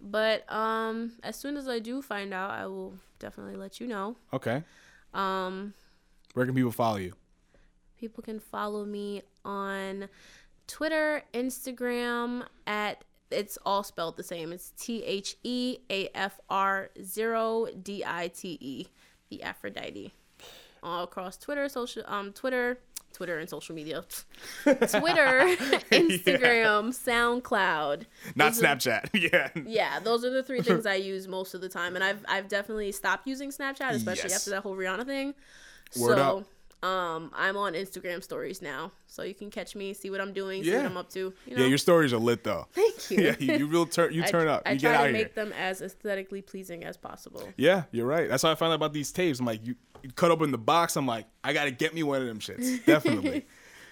But 0.00 0.50
um, 0.52 1.12
as 1.22 1.36
soon 1.36 1.56
as 1.56 1.68
I 1.68 1.78
do 1.78 2.02
find 2.02 2.34
out, 2.34 2.50
I 2.50 2.66
will 2.66 2.94
definitely 3.18 3.56
let 3.56 3.80
you 3.80 3.86
know. 3.86 4.16
Okay. 4.32 4.62
Um, 5.14 5.74
Where 6.34 6.44
can 6.46 6.54
people 6.54 6.72
follow 6.72 6.96
you? 6.96 7.14
people 8.02 8.20
can 8.20 8.40
follow 8.40 8.84
me 8.84 9.22
on 9.44 10.08
Twitter, 10.66 11.22
Instagram 11.32 12.44
at 12.66 13.04
it's 13.30 13.56
all 13.64 13.84
spelled 13.84 14.16
the 14.16 14.24
same. 14.24 14.52
It's 14.52 14.72
T 14.76 15.04
H 15.04 15.36
E 15.44 15.78
A 15.88 16.08
F 16.14 16.40
R 16.50 16.90
zero 17.02 17.68
D 17.80 18.02
I 18.04 18.26
T 18.28 18.58
E, 18.60 18.86
the 19.30 19.42
Aphrodite. 19.42 20.12
All 20.82 21.04
across 21.04 21.36
Twitter, 21.36 21.68
social 21.68 22.02
um 22.06 22.32
Twitter, 22.32 22.80
Twitter 23.22 23.38
and 23.38 23.48
social 23.48 23.76
media, 23.76 24.02
Twitter, 24.64 24.82
Instagram, 25.92 26.90
SoundCloud. 26.90 28.04
Not 28.34 28.54
Those 28.54 28.64
are- 28.64 28.66
Snapchat. 28.66 29.10
yeah. 29.32 29.48
Yeah, 29.64 30.00
those 30.00 30.24
are 30.24 30.30
the 30.30 30.42
three 30.42 30.60
things 30.60 30.86
I 30.86 30.94
use 30.96 31.28
most 31.28 31.54
of 31.54 31.60
the 31.60 31.68
time, 31.68 31.94
and 31.94 32.02
I've 32.02 32.24
I've 32.28 32.48
definitely 32.48 32.90
stopped 32.90 33.28
using 33.28 33.50
Snapchat, 33.50 33.90
especially 33.92 34.30
Yes. 34.30 34.40
after 34.40 34.50
that 34.50 34.62
whole 34.62 34.74
Rihanna 34.74 35.06
thing. 35.06 35.34
Word 36.00 36.16
so, 36.18 36.38
up. 36.38 36.44
Um, 36.82 37.30
I'm 37.34 37.56
on 37.56 37.74
Instagram 37.74 38.22
stories 38.22 38.60
now, 38.60 38.90
so 39.06 39.22
you 39.22 39.34
can 39.34 39.50
catch 39.50 39.76
me, 39.76 39.94
see 39.94 40.10
what 40.10 40.20
I'm 40.20 40.32
doing, 40.32 40.62
see 40.64 40.70
Yeah. 40.70 40.78
what 40.78 40.86
I'm 40.86 40.96
up 40.96 41.10
to. 41.10 41.32
You 41.46 41.56
know? 41.56 41.62
Yeah, 41.62 41.68
your 41.68 41.78
stories 41.78 42.12
are 42.12 42.18
lit 42.18 42.42
though. 42.44 42.66
Thank 42.72 43.10
you. 43.10 43.18
yeah, 43.24 43.34
you, 43.38 43.58
you 43.58 43.66
real 43.66 43.86
turn 43.86 44.12
you 44.12 44.22
I- 44.24 44.26
turn 44.30 44.48
up. 44.48 44.62
I 44.66 44.72
you 44.72 44.80
try 44.80 44.90
get 44.90 44.94
out 45.00 45.02
to 45.02 45.08
here. 45.10 45.18
make 45.18 45.34
them 45.34 45.52
as 45.52 45.80
aesthetically 45.82 46.42
pleasing 46.42 46.84
as 46.84 46.96
possible. 46.96 47.48
Yeah, 47.56 47.84
you're 47.92 48.06
right. 48.06 48.28
That's 48.28 48.42
how 48.42 48.50
I 48.50 48.54
found 48.56 48.72
out 48.72 48.76
about 48.76 48.92
these 48.92 49.12
tapes. 49.12 49.38
I'm 49.40 49.46
like, 49.46 49.64
you, 49.66 49.76
you 50.02 50.10
cut 50.10 50.30
open 50.30 50.50
the 50.50 50.58
box. 50.58 50.96
I'm 50.96 51.06
like, 51.06 51.26
I 51.44 51.52
gotta 51.52 51.70
get 51.70 51.94
me 51.94 52.02
one 52.02 52.20
of 52.20 52.26
them 52.26 52.40
shits. 52.40 52.84
Definitely. 52.86 53.46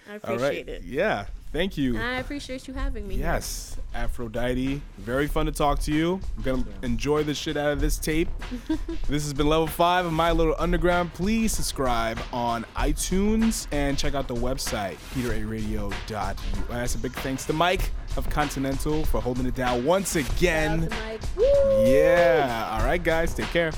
I 0.09 0.11
All 0.11 0.17
appreciate 0.17 0.41
right. 0.67 0.69
it. 0.69 0.83
Yeah. 0.83 1.27
Thank 1.51 1.77
you. 1.77 1.97
I 1.99 2.13
appreciate 2.15 2.67
you 2.67 2.73
having 2.73 3.05
me. 3.07 3.15
here. 3.15 3.25
Yes, 3.25 3.75
Aphrodite. 3.93 4.81
Very 4.99 5.27
fun 5.27 5.47
to 5.47 5.51
talk 5.51 5.79
to 5.79 5.91
you. 5.91 6.21
I'm 6.37 6.43
gonna 6.43 6.63
enjoy 6.81 7.23
the 7.23 7.33
shit 7.33 7.57
out 7.57 7.71
of 7.71 7.81
this 7.81 7.97
tape. 7.97 8.29
this 9.09 9.23
has 9.23 9.33
been 9.33 9.47
level 9.47 9.67
five 9.67 10.05
of 10.05 10.13
My 10.13 10.31
Little 10.31 10.55
Underground. 10.57 11.13
Please 11.13 11.51
subscribe 11.51 12.19
on 12.31 12.63
iTunes 12.77 13.67
and 13.73 13.97
check 13.97 14.15
out 14.15 14.29
the 14.29 14.35
website, 14.35 14.95
peteraradio.us. 15.13 16.95
A 16.95 16.97
big 16.97 17.11
thanks 17.13 17.45
to 17.45 17.53
Mike 17.53 17.91
of 18.15 18.29
Continental 18.29 19.03
for 19.05 19.21
holding 19.21 19.45
it 19.45 19.55
down 19.55 19.83
once 19.85 20.13
Shout 20.13 20.23
out 20.23 20.37
again. 20.37 20.81
to 20.83 20.89
Mike. 21.05 21.21
Woo! 21.35 21.43
Yeah. 21.85 22.69
All 22.71 22.85
right, 22.85 23.03
guys. 23.03 23.33
Take 23.33 23.47
care. 23.47 23.71